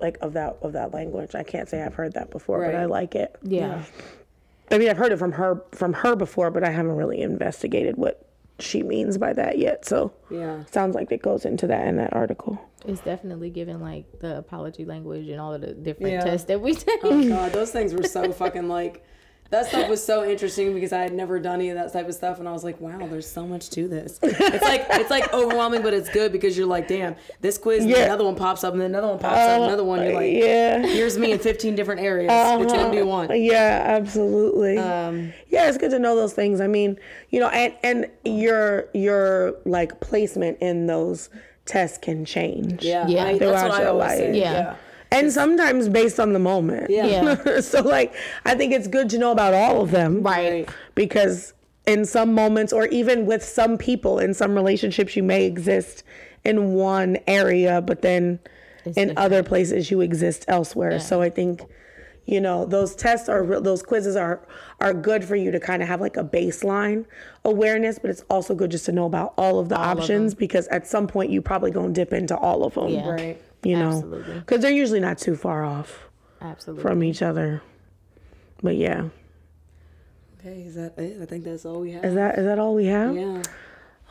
[0.00, 1.34] like of that of that language.
[1.34, 3.36] I can't say I've heard that before, but I like it.
[3.42, 3.82] Yeah.
[4.70, 7.96] I mean, I've heard it from her from her before, but I haven't really investigated
[7.96, 8.26] what
[8.58, 9.84] she means by that yet.
[9.84, 10.64] So Yeah.
[10.66, 12.58] sounds like it goes into that in that article.
[12.86, 16.24] It's definitely given like the apology language and all of the different Yeah.
[16.24, 17.00] tests that we oh, take.
[17.04, 19.04] Oh god, those things were so fucking like
[19.52, 22.14] that stuff was so interesting because I had never done any of that type of
[22.14, 24.18] stuff and I was like, wow, there's so much to this.
[24.22, 27.90] It's like it's like overwhelming, but it's good because you're like, damn, this quiz, and
[27.90, 28.04] Yeah.
[28.06, 30.02] another one pops up, and then another one pops up, another one.
[30.02, 30.82] You're like, yeah.
[30.82, 32.32] here's me in 15 different areas.
[32.58, 33.30] Which one do you want?
[33.38, 34.78] Yeah, absolutely.
[34.78, 36.60] Um, yeah, it's good to know those things.
[36.60, 36.98] I mean,
[37.30, 41.28] you know, and and your your like placement in those
[41.66, 42.82] tests can change.
[42.82, 43.24] Yeah, Yeah.
[43.24, 44.18] I, that's Throughout what I your always life.
[44.18, 44.38] say.
[44.40, 44.52] Yeah.
[44.52, 44.76] Yeah.
[45.12, 46.90] And sometimes based on the moment.
[46.90, 47.06] Yeah.
[47.06, 47.60] Yeah.
[47.60, 48.14] so like
[48.44, 50.22] I think it's good to know about all of them.
[50.22, 50.68] Right.
[50.94, 51.54] Because
[51.86, 56.04] in some moments or even with some people in some relationships you may exist
[56.44, 58.38] in one area but then
[58.84, 59.18] in different.
[59.18, 60.98] other places you exist elsewhere.
[61.00, 61.62] So I think
[62.26, 64.40] you know those tests are re- those quizzes are
[64.80, 67.04] are good for you to kind of have like a baseline
[67.44, 70.86] awareness but it's also good just to know about all of the options because at
[70.86, 73.08] some point you probably going to dip into all of them Yeah.
[73.10, 73.42] Right.
[73.62, 74.02] You know
[74.40, 76.08] because they're usually not too far off
[76.40, 76.82] Absolutely.
[76.82, 77.62] from each other
[78.62, 79.08] but yeah
[80.40, 81.22] Okay, is that it?
[81.22, 82.04] I think that's all we have.
[82.04, 83.42] is that is that all we have yeah.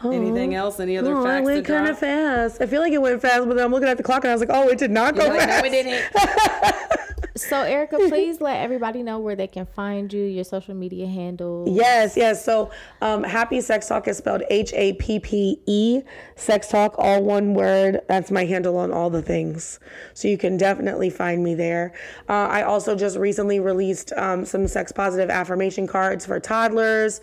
[0.04, 0.12] Oh.
[0.12, 0.80] Anything else?
[0.80, 2.60] Any other Oh, it facts to went kind of fast.
[2.60, 4.34] I feel like it went fast, but then I'm looking at the clock and I
[4.34, 7.11] was like, "Oh, it did not go You're like, fast." no, it didn't.
[7.50, 11.66] So Erica, please let everybody know where they can find you, your social media handle.
[11.68, 12.44] Yes, yes.
[12.44, 16.02] So, um, Happe Sex Talk is spelled H A P P E.
[16.36, 18.02] Sex Talk, all one word.
[18.08, 19.80] That's my handle on all the things.
[20.14, 21.94] So you can definitely find me there.
[22.30, 27.22] Uh, I also just recently released um, some sex positive affirmation cards for toddlers.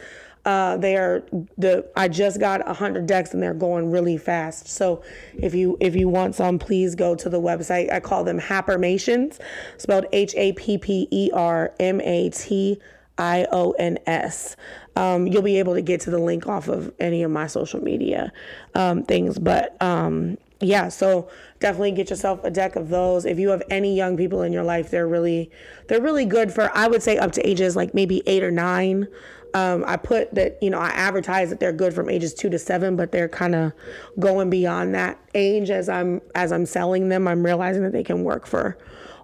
[0.49, 1.23] Uh, they are
[1.59, 4.67] the I just got a hundred decks and they're going really fast.
[4.67, 5.03] So
[5.35, 7.93] if you if you want some, please go to the website.
[7.93, 9.41] I call them Happermations,
[9.77, 12.81] spelled H A P P E R M A T
[13.19, 14.57] I O N S.
[14.97, 17.85] Um, you'll be able to get to the link off of any of my social
[17.85, 18.33] media
[18.75, 19.39] um, things.
[19.39, 21.29] But um, yeah, so
[21.61, 23.25] definitely get yourself a deck of those.
[23.25, 25.51] If you have any young people in your life, they're really
[25.89, 29.09] they're really good for I would say up to ages like maybe eight or nine.
[29.55, 32.59] Um, I put that you know I advertise that they're good from ages two to
[32.59, 33.73] seven, but they're kind of
[34.19, 37.27] going beyond that age as I'm as I'm selling them.
[37.27, 38.77] I'm realizing that they can work for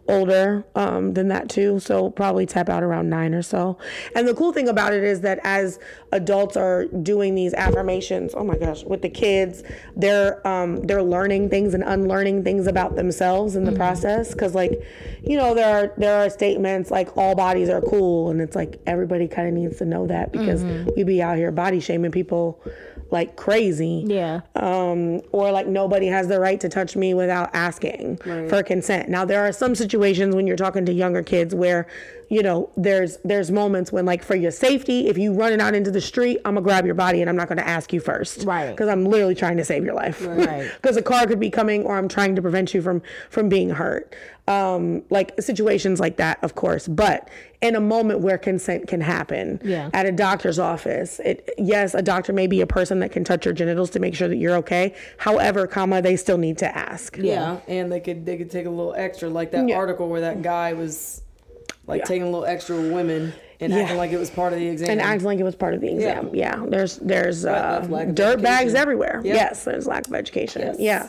[0.08, 1.80] older um, than that too.
[1.80, 3.78] So probably tap out around nine or so.
[4.14, 5.78] And the cool thing about it is that as
[6.12, 9.62] adults are doing these affirmations, oh my gosh, with the kids,
[9.96, 14.32] they're um, they're learning things and unlearning things about themselves in the process.
[14.32, 14.82] Because like,
[15.22, 18.80] you know, there are there are statements like all bodies are cool, and it's like
[18.86, 20.62] everybody kind of needs to know that because
[20.96, 22.60] we be out here body shaming people
[23.14, 24.40] like crazy Yeah.
[24.56, 29.08] um, or like nobody has the right to touch me without asking for consent.
[29.08, 31.86] Now there are some situations when you're talking to younger kids where,
[32.28, 35.90] you know, there's there's moments when like for your safety, if you running out into
[35.90, 38.70] the street, I'm gonna grab your body and I'm not gonna ask you first, Right.
[38.70, 40.70] Because I'm literally trying to save your life, Right.
[40.80, 43.70] Because a car could be coming, or I'm trying to prevent you from from being
[43.70, 44.14] hurt.
[44.46, 47.30] Um, like situations like that, of course, but
[47.62, 49.88] in a moment where consent can happen, Yeah.
[49.94, 51.18] at a doctor's office.
[51.24, 54.14] It, yes, a doctor may be a person that can touch your genitals to make
[54.14, 54.94] sure that you're okay.
[55.16, 57.16] However, comma, they still need to ask.
[57.16, 59.76] Yeah, and they could they could take a little extra, like that Yeah.
[59.76, 61.22] article where that guy was
[61.86, 62.04] like Yeah.
[62.04, 63.80] taking a little extra women and Yeah.
[63.80, 64.90] acting like it was part of the exam.
[64.90, 66.30] And acting like it was part of the exam.
[66.32, 67.80] Yeah, there's there's uh,
[68.14, 69.20] dirt bags everywhere.
[69.24, 69.34] Yep.
[69.34, 70.62] Yes, there's lack of education.
[70.62, 70.76] Yes.
[70.78, 71.08] Yeah.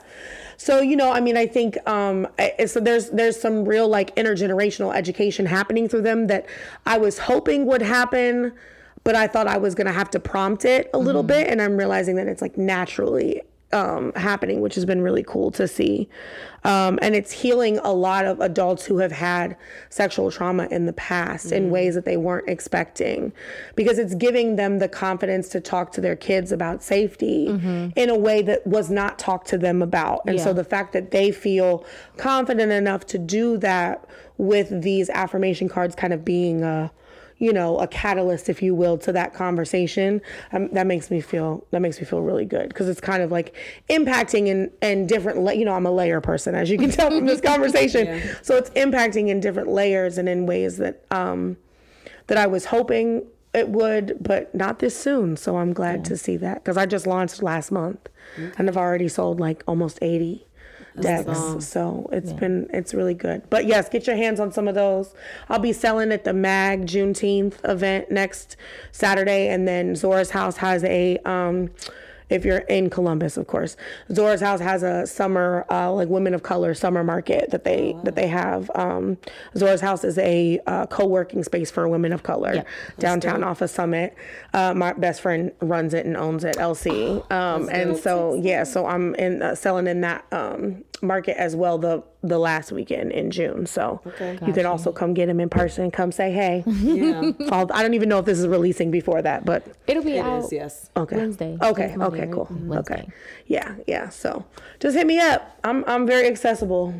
[0.57, 2.79] So you know, I mean, I think um, I, so.
[2.79, 6.45] There's there's some real like intergenerational education happening through them that
[6.85, 8.53] I was hoping would happen,
[9.03, 11.75] but I thought I was gonna have to prompt it a little bit, and I'm
[11.75, 13.41] realizing that it's like naturally
[13.75, 16.07] um, happening, which has been really cool to see.
[16.63, 19.55] Um, and it's healing a lot of adults who have had
[19.89, 23.33] sexual trauma in the past in ways that they weren't expecting
[23.75, 27.47] because it's giving them the confidence to talk to their kids about safety
[27.95, 30.21] in a way that was not talked to them about.
[30.25, 31.85] And so the fact that they feel
[32.17, 34.07] confident enough to do that
[34.37, 36.91] with these affirmation cards kind of being a
[37.37, 40.21] you know a catalyst if you will to that conversation
[40.53, 42.69] um, that makes me feel that makes me feel really good.
[42.69, 43.55] Because it's kind of like
[43.89, 47.09] impacting in in different la- you know i'm a layer person as you can tell
[47.09, 48.21] from this conversation.
[48.41, 51.57] So it's impacting in different layers and in ways that um
[52.27, 55.37] that i was hoping it would but not this soon.
[55.37, 58.09] So i'm glad to see that because i just launched last month
[58.57, 60.45] and i've already sold like almost 80
[60.99, 63.43] decks so it's been it's really good.
[63.49, 65.13] But yes get your hands on some of those.
[65.49, 68.57] I'll be selling at the mag juneteenth event next
[68.91, 71.69] saturday and then zora's house has a um
[72.29, 73.77] if you're in Columbus, of course,
[74.11, 78.15] Zora's House has a summer, uh, like women of color summer market that they that
[78.15, 78.71] they have.
[78.75, 79.17] Um,
[79.57, 82.63] Zora's House is a uh, co-working space for women of color
[82.99, 84.15] downtown off of Summit.
[84.53, 87.23] Uh, my best friend runs it and owns it, LC.
[87.35, 91.77] Um, and so yeah, so I'm in uh, selling in that um, market as well
[91.77, 93.65] the the last weekend in June.
[93.65, 94.01] So
[94.45, 95.91] you can also come get him in person.
[95.91, 96.63] Come say hey.
[96.67, 100.13] yeah, I'll- I don't even know if this is releasing before that, but It'll be
[100.17, 100.51] it out is.
[100.51, 100.89] Yes.
[100.97, 101.17] Okay.
[101.17, 101.57] Wednesday.
[101.61, 101.95] Okay.
[101.99, 102.27] Okay.
[102.31, 102.47] Cool.
[102.49, 102.77] Wednesday.
[102.93, 103.07] Okay.
[103.45, 103.75] Yeah.
[103.87, 104.09] Yeah.
[104.09, 104.45] So
[104.79, 105.57] just hit me up.
[105.63, 106.93] I'm I'm very accessible.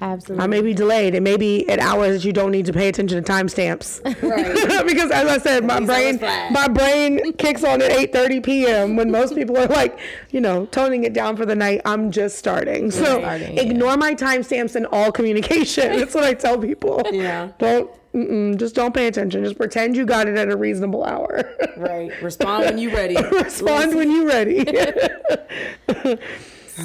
[0.00, 0.44] Absolutely.
[0.44, 1.14] I may be delayed.
[1.14, 4.02] It may be at hours that you don't need to pay attention to timestamps.
[4.22, 4.86] Right.
[4.86, 8.96] because as I said, my least I brain my brain kicks on at 8:30 p.m.
[8.96, 9.98] when most people are like,
[10.30, 11.80] you know, toning it down for the night.
[11.84, 12.90] I'm just starting.
[12.90, 13.62] So starting, yeah.
[13.62, 15.92] ignore my timestamps in all communication.
[15.98, 17.02] That's what I tell people.
[17.12, 17.50] Yeah.
[17.58, 19.44] Don't mm-mm, just don't pay attention.
[19.44, 21.44] Just pretend you got it at a reasonable hour.
[21.76, 22.10] Right.
[22.22, 23.16] Respond when you're ready.
[23.32, 24.64] Respond when you're ready.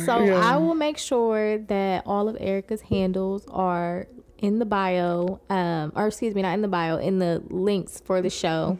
[0.05, 4.07] So I will make sure that all of Erica's handles are
[4.37, 8.21] in the bio, um, or excuse me, not in the bio, in the links for
[8.21, 8.79] the show.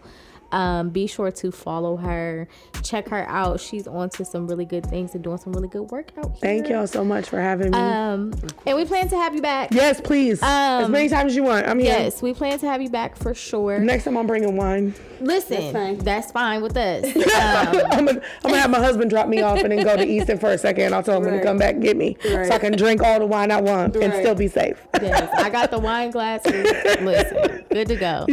[0.51, 2.47] Um, be sure to follow her,
[2.83, 3.59] check her out.
[3.59, 6.39] She's on to some really good things and doing some really good work out here.
[6.41, 7.77] Thank y'all so much for having me.
[7.77, 8.33] Um,
[8.65, 9.73] and we plan to have you back.
[9.73, 10.39] yes, please.
[10.41, 11.67] as um, many times as you want.
[11.67, 11.97] I'm here.
[11.97, 13.79] Yes, we plan to have you back for sure.
[13.79, 14.93] Next time I'm bringing wine.
[15.21, 16.61] Listen, that's fine, fine.
[16.61, 17.05] with us.
[17.39, 20.05] Um, I'm gonna, I'm gonna have my husband drop me off and then go to
[20.05, 20.93] Easton for a second.
[20.93, 23.25] I'll tell him to come back and get me, so I can drink all the
[23.25, 24.85] wine I want and still be safe.
[25.01, 26.51] Yes, I got the wine glasses.
[27.01, 28.25] Listen, good to go.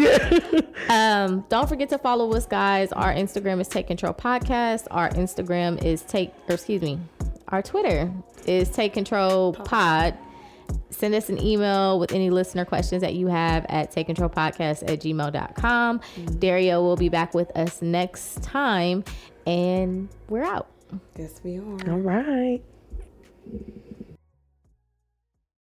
[0.88, 2.92] Um, don't forget to follow us, guys.
[2.92, 4.86] Our Instagram is Take Control Podcast.
[4.92, 7.00] Our Instagram is Take, or excuse me,
[7.48, 8.12] our Twitter
[8.46, 10.16] is Take Control Pod.
[10.90, 15.98] Send us an email with any listener questions that you have at takecontrolpodcast at gmail.com.
[15.98, 16.38] Mm-hmm.
[16.38, 19.02] Dario will be back with us next time,
[19.44, 20.68] and we're out.
[21.18, 21.90] Yes, we are.
[21.90, 22.62] All right.